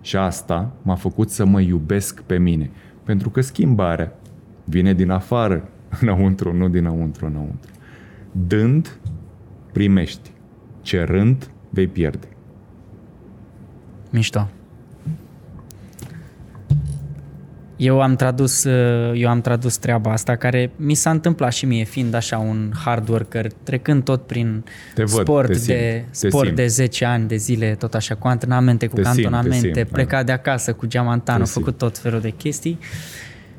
Și 0.00 0.16
asta 0.16 0.72
m-a 0.82 0.94
făcut 0.94 1.30
să 1.30 1.44
mă 1.44 1.60
iubesc 1.60 2.22
pe 2.22 2.38
mine. 2.38 2.70
Pentru 3.02 3.30
că 3.30 3.40
schimbarea 3.40 4.12
vine 4.64 4.94
din 4.94 5.10
afară 5.10 5.68
înăuntru, 6.00 6.52
nu 6.52 6.68
dinăuntru 6.68 7.26
înăuntru. 7.26 7.70
Dând, 8.32 8.98
primești. 9.72 10.30
Cerând, 10.80 11.50
vei 11.70 11.86
pierde. 11.86 12.28
Mișto. 14.10 14.48
Eu 17.84 18.00
am 18.00 18.16
tradus, 18.16 18.64
uh, 18.64 19.12
eu 19.14 19.28
am 19.28 19.40
tradus 19.40 19.76
treaba 19.76 20.12
asta 20.12 20.36
care 20.36 20.70
mi 20.76 20.94
s-a 20.94 21.10
întâmplat 21.10 21.52
și 21.52 21.66
mie 21.66 21.84
fiind 21.84 22.14
așa 22.14 22.38
un 22.38 22.72
hard 22.84 23.08
worker, 23.08 23.46
trecând 23.62 24.04
tot 24.04 24.26
prin 24.26 24.64
Te 24.94 25.02
văd, 25.04 25.20
sport, 25.20 25.46
te 25.46 25.52
de, 25.52 25.58
simt, 25.58 25.76
te 26.20 26.28
sport 26.28 26.44
simt. 26.44 26.56
de 26.56 26.66
10 26.66 27.04
ani 27.04 27.28
de 27.28 27.36
zile, 27.36 27.74
tot 27.78 27.94
așa, 27.94 28.14
cu 28.14 28.26
antrenamente, 28.28 28.86
cu 28.86 28.94
Te 28.94 29.02
simt, 29.02 29.14
te 29.16 29.22
cantonamente, 29.22 29.58
simt, 29.58 29.74
da. 29.74 29.82
plecat 29.92 30.26
de 30.26 30.32
acasă 30.32 30.72
cu 30.72 30.86
geamantanul, 30.86 31.44
Te 31.44 31.50
simt. 31.50 31.64
făcut 31.64 31.78
tot 31.78 31.98
felul 31.98 32.20
de 32.20 32.30
chestii. 32.30 32.78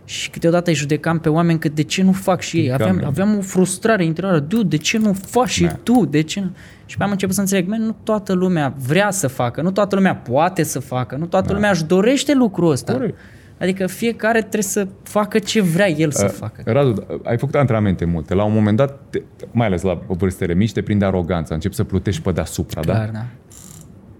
Și 0.05 0.29
câteodată 0.29 0.69
îi 0.69 0.75
judecam 0.75 1.19
pe 1.19 1.29
oameni 1.29 1.59
că 1.59 1.69
de 1.69 1.81
ce 1.83 2.03
nu 2.03 2.11
fac 2.11 2.41
și 2.41 2.57
ei. 2.57 2.73
Aveam, 2.73 2.99
Cam- 3.01 3.05
aveam 3.05 3.37
o 3.37 3.41
frustrare 3.41 4.05
interioară. 4.05 4.39
Dude, 4.39 4.67
de 4.67 4.77
ce 4.77 4.97
nu 4.97 5.13
faci 5.13 5.49
și 5.49 5.63
Da. 5.65 5.71
tu? 5.83 6.05
De 6.05 6.21
ce 6.21 6.39
nu? 6.39 6.49
Și 6.85 6.97
pe 6.97 7.03
am 7.03 7.11
început 7.11 7.35
să 7.35 7.41
înțeleg, 7.41 7.67
man, 7.67 7.81
nu 7.81 7.95
toată 8.03 8.33
lumea 8.33 8.73
vrea 8.87 9.11
să 9.11 9.27
facă, 9.27 9.61
nu 9.61 9.71
toată 9.71 9.95
lumea 9.95 10.15
poate 10.15 10.63
să 10.63 10.79
facă, 10.79 11.15
nu 11.15 11.25
toată 11.25 11.53
lumea 11.53 11.69
își 11.69 11.83
dorește 11.85 12.33
lucrul 12.33 12.71
ăsta. 12.71 12.91
Da. 12.91 12.97
Corect. 12.97 13.17
Adică 13.59 13.87
fiecare 13.87 14.39
trebuie 14.39 14.61
să 14.61 14.87
facă 15.03 15.39
ce 15.39 15.61
vrea 15.61 15.89
el 15.89 16.11
să 16.11 16.27
facă. 16.27 16.61
Radu, 16.65 17.05
ai 17.23 17.37
făcut 17.37 17.55
antrenamente 17.55 18.05
multe. 18.05 18.33
La 18.33 18.43
un 18.43 18.53
moment 18.53 18.77
dat, 18.77 18.99
te, 19.09 19.21
mai 19.51 19.67
ales 19.67 19.81
la 19.81 20.01
vârstele 20.07 20.53
mici, 20.53 20.71
te 20.71 20.81
prinde 20.81 21.05
aroganța. 21.05 21.53
Începi 21.53 21.75
să 21.75 21.83
plutești 21.83 22.21
pe 22.21 22.31
deasupra, 22.31 22.81
da? 22.81 22.93
Clar, 22.93 23.09
da. 23.09 23.25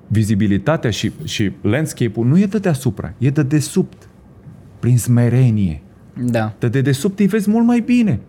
Vizibilitatea 0.08 0.90
și, 0.90 1.12
și 1.24 1.52
landscape-ul 1.62 2.26
nu 2.26 2.40
e 2.40 2.46
de 2.46 2.58
deasupra, 2.58 3.14
e 3.18 3.30
de 3.30 3.44
desubt. 3.44 4.08
Prin 4.80 4.98
smerenie. 4.98 5.82
Da. 6.24 6.54
De 6.60 6.68
dedesubt 6.68 7.20
îi 7.20 7.28
vezi 7.28 7.50
mult 7.50 7.66
mai 7.66 7.80
bine. 7.80 8.20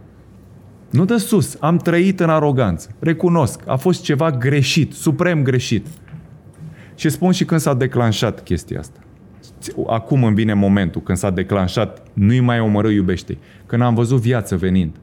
Nu 0.91 1.05
de 1.05 1.17
sus. 1.17 1.57
Am 1.61 1.77
trăit 1.77 2.21
în 2.21 2.31
aroganță. 2.31 2.89
Recunosc. 2.99 3.61
A 3.67 3.77
fost 3.77 4.03
ceva 4.03 4.31
greșit, 4.31 4.93
suprem 4.93 5.43
greșit. 5.43 5.87
Și 6.95 7.09
spun 7.09 7.33
și 7.33 7.45
când 7.45 7.61
s-a 7.61 7.75
declanșat 7.75 8.43
chestia 8.43 8.79
asta. 8.79 9.01
Acum 9.87 10.25
îmi 10.25 10.35
vine 10.35 10.55
momentul 10.55 11.03
când 11.03 11.19
s-a 11.19 11.31
declanșat, 11.31 12.03
nu-i 12.13 12.41
mai 12.41 12.61
omoră 12.61 12.89
iubește 12.89 13.39
Când 13.67 13.83
am 13.83 13.95
văzut 13.95 14.21
viață 14.21 14.57
venind. 14.57 14.97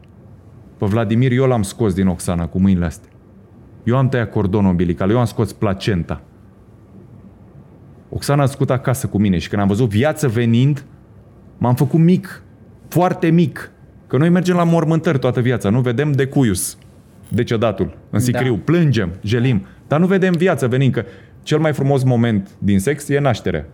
Pe 0.78 0.86
Vladimir 0.86 1.32
eu 1.32 1.45
l-am 1.45 1.62
scos 1.62 1.93
din 1.93 2.08
Oxana 2.08 2.47
cu 2.47 2.60
mâinile 2.60 2.86
astea. 2.86 3.10
Eu 3.84 3.97
am 3.97 4.10
tăiat 4.10 4.32
cordonul 4.32 4.70
umbilical, 4.70 5.10
eu 5.10 5.20
am 5.20 5.26
scos 5.26 5.54
placenta. 5.54 6.22
Oxana 8.10 8.43
a 8.43 8.45
scut 8.45 8.70
acasă 8.70 9.08
cu 9.08 9.18
mine 9.18 9.38
și 9.38 9.49
când 9.49 9.62
am 9.62 9.68
văzut 9.68 9.89
viață 9.89 10.28
venind, 10.28 10.86
m-am 11.58 11.76
făcut 11.76 11.99
mic, 11.99 12.43
foarte 12.88 13.30
mic. 13.30 13.72
Că 14.08 14.18
noi 14.18 14.30
mergem 14.30 14.56
la 14.56 14.64
mormântări 14.64 15.20
toată 15.20 15.41
viața, 15.41 15.70
nu 15.70 15.82
vedem 15.82 16.12
decuius, 16.12 16.78
decedatul, 17.28 17.97
în 18.10 18.20
sicriu, 18.20 18.56
da. 18.56 18.62
plângem, 18.66 19.12
gelim, 19.26 19.66
dar 19.88 19.99
nu 19.99 20.06
vedem 20.06 20.34
viața 20.34 20.68
venind, 20.68 20.93
că 20.93 21.06
cel 21.43 21.60
mai 21.60 21.74
frumos 21.74 22.04
moment 22.04 22.49
din 22.60 22.80
sex 22.80 23.10
e 23.10 23.20
nașterea, 23.20 23.66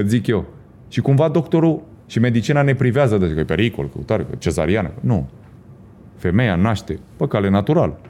îți 0.00 0.10
zic 0.10 0.26
eu. 0.26 0.46
Și 0.88 1.00
cumva 1.00 1.28
doctorul 1.28 1.82
și 2.06 2.18
medicina 2.18 2.62
ne 2.62 2.74
privează 2.74 3.18
de 3.18 3.32
că 3.34 3.40
e 3.40 3.44
pericol, 3.44 3.88
căutare, 3.88 4.26
că 4.30 4.36
cezariană. 4.38 4.90
Nu. 5.00 5.28
Femeia 6.16 6.56
naște 6.56 6.98
pe 7.16 7.26
cale 7.26 7.48
naturală. 7.48 8.00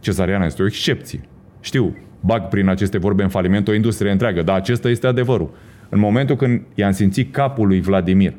Cezariana 0.00 0.44
este 0.44 0.62
o 0.62 0.66
excepție. 0.66 1.20
Știu, 1.60 1.96
bag 2.20 2.48
prin 2.48 2.68
aceste 2.68 2.98
vorbe 2.98 3.22
în 3.22 3.28
faliment 3.28 3.68
o 3.68 3.74
industrie 3.74 4.10
întreagă, 4.10 4.42
dar 4.42 4.56
acesta 4.56 4.88
este 4.88 5.06
adevărul. 5.06 5.50
În 5.88 5.98
momentul 5.98 6.36
când 6.36 6.62
i-am 6.74 6.92
simțit 6.92 7.32
capul 7.32 7.66
lui 7.66 7.80
Vladimir 7.80 8.34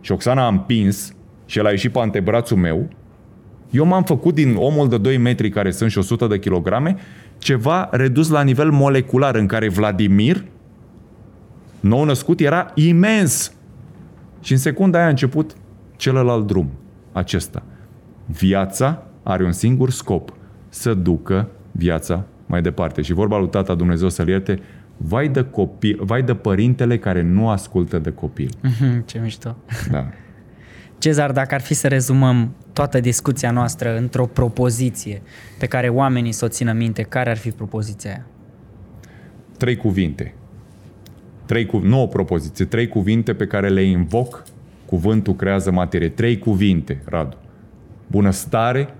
și 0.00 0.12
Oxana 0.12 0.44
a 0.44 0.48
împins 0.48 1.14
și 1.46 1.58
el 1.58 1.66
a 1.66 1.70
ieșit 1.70 1.92
pe 1.92 1.98
antebrațul 1.98 2.56
meu, 2.56 2.88
eu 3.70 3.84
m-am 3.84 4.02
făcut 4.02 4.34
din 4.34 4.54
omul 4.56 4.88
de 4.88 4.98
2 4.98 5.16
metri 5.16 5.50
care 5.50 5.70
sunt 5.70 5.90
și 5.90 5.98
100 5.98 6.26
de 6.26 6.38
kilograme 6.38 6.96
ceva 7.38 7.88
redus 7.90 8.28
la 8.28 8.42
nivel 8.42 8.70
molecular 8.70 9.34
în 9.34 9.46
care 9.46 9.68
Vladimir 9.68 10.44
nou 11.80 12.04
născut 12.04 12.40
era 12.40 12.70
imens. 12.74 13.52
Și 14.40 14.52
în 14.52 14.58
secunda 14.58 14.98
aia 14.98 15.06
a 15.06 15.10
început 15.10 15.52
celălalt 15.96 16.46
drum, 16.46 16.70
acesta. 17.12 17.62
Viața 18.26 19.02
are 19.22 19.44
un 19.44 19.52
singur 19.52 19.90
scop, 19.90 20.32
să 20.68 20.94
ducă 20.94 21.48
viața 21.72 22.24
mai 22.46 22.62
departe. 22.62 23.02
Și 23.02 23.12
vorba 23.12 23.38
lui 23.38 23.48
Tata 23.48 23.74
Dumnezeu 23.74 24.08
să-l 24.08 24.28
ierte, 24.28 24.60
vai 24.96 25.28
de, 25.28 25.44
copil, 25.44 25.98
vai 26.02 26.22
de 26.22 26.34
părintele 26.34 26.98
care 26.98 27.22
nu 27.22 27.48
ascultă 27.48 27.98
de 27.98 28.10
copil. 28.10 28.50
Ce 29.04 29.18
mișto. 29.18 29.56
Da. 29.90 30.06
Cezar, 30.98 31.32
dacă 31.32 31.54
ar 31.54 31.60
fi 31.60 31.74
să 31.74 31.88
rezumăm 31.88 32.54
toată 32.72 33.00
discuția 33.00 33.50
noastră 33.50 33.96
într-o 33.96 34.26
propoziție 34.26 35.22
pe 35.58 35.66
care 35.66 35.88
oamenii 35.88 36.32
să 36.32 36.44
o 36.44 36.48
țină 36.48 36.72
minte, 36.72 37.02
care 37.02 37.30
ar 37.30 37.36
fi 37.36 37.50
propoziția 37.50 38.10
aia? 38.10 38.26
Trei 39.56 39.76
cuvinte. 39.76 40.34
Trei 41.46 41.66
cu... 41.66 41.78
Nu 41.78 42.02
o 42.02 42.06
propoziție, 42.06 42.64
trei 42.64 42.88
cuvinte 42.88 43.34
pe 43.34 43.46
care 43.46 43.68
le 43.68 43.82
invoc. 43.82 44.44
Cuvântul 44.86 45.34
creează 45.34 45.70
materie. 45.70 46.08
Trei 46.08 46.38
cuvinte, 46.38 47.02
Radu. 47.04 47.36
Bunăstare, 48.06 48.94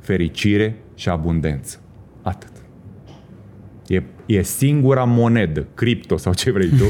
fericire 0.00 0.76
și 0.94 1.08
abundență. 1.08 1.78
Atât. 2.22 2.53
E, 3.86 4.02
e 4.26 4.42
singura 4.42 5.04
monedă, 5.04 5.66
cripto 5.74 6.16
sau 6.16 6.34
ce 6.34 6.50
vrei 6.50 6.68
tu, 6.68 6.84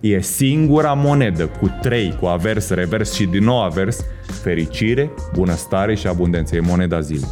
e 0.08 0.20
singura 0.20 0.92
monedă 0.92 1.46
cu 1.46 1.70
trei, 1.82 2.16
cu 2.20 2.26
avers, 2.26 2.68
revers 2.70 3.12
și 3.14 3.24
din 3.24 3.44
nou 3.44 3.62
avers, 3.62 4.04
fericire, 4.42 5.10
bunăstare 5.34 5.94
și 5.94 6.06
abundență. 6.06 6.56
E 6.56 6.60
moneda 6.60 7.00
zilei. 7.00 7.28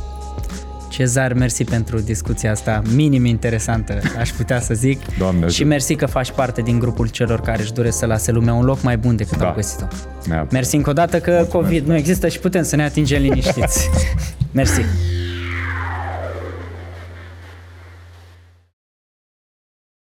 Cezar, 0.91 1.33
mersi 1.33 1.64
pentru 1.64 1.99
discuția 2.01 2.51
asta 2.51 2.83
minim 2.95 3.25
interesantă, 3.25 3.99
aș 4.19 4.31
putea 4.31 4.61
să 4.61 4.75
zic. 4.75 5.01
Doamne 5.19 5.41
și 5.41 5.47
ajută. 5.47 5.64
mersi 5.69 5.95
că 5.95 6.07
faci 6.07 6.31
parte 6.31 6.62
din 6.62 6.79
grupul 6.79 7.09
celor 7.09 7.41
care 7.41 7.62
își 7.62 7.73
doresc 7.73 7.99
să 7.99 8.07
lase 8.07 8.33
lumea 8.33 8.53
un 8.55 8.64
loc 8.64 8.83
mai 8.83 8.97
bun 8.97 9.17
decât 9.17 9.39
Da. 9.39 9.47
au 9.49 9.55
găsit-o. 9.55 9.85
Neapărat. 10.27 10.53
Mersi 10.53 10.77
încă 10.77 10.91
o 10.91 10.93
dată 10.93 11.19
că 11.21 11.47
COVID 11.53 11.87
nu 11.87 11.97
există 11.97 12.29
și 12.29 12.39
putem 12.39 12.62
să 12.62 12.77
ne 12.77 12.83
atingem 12.83 13.23
liniștiți. 13.23 13.89
mersi. 14.53 14.81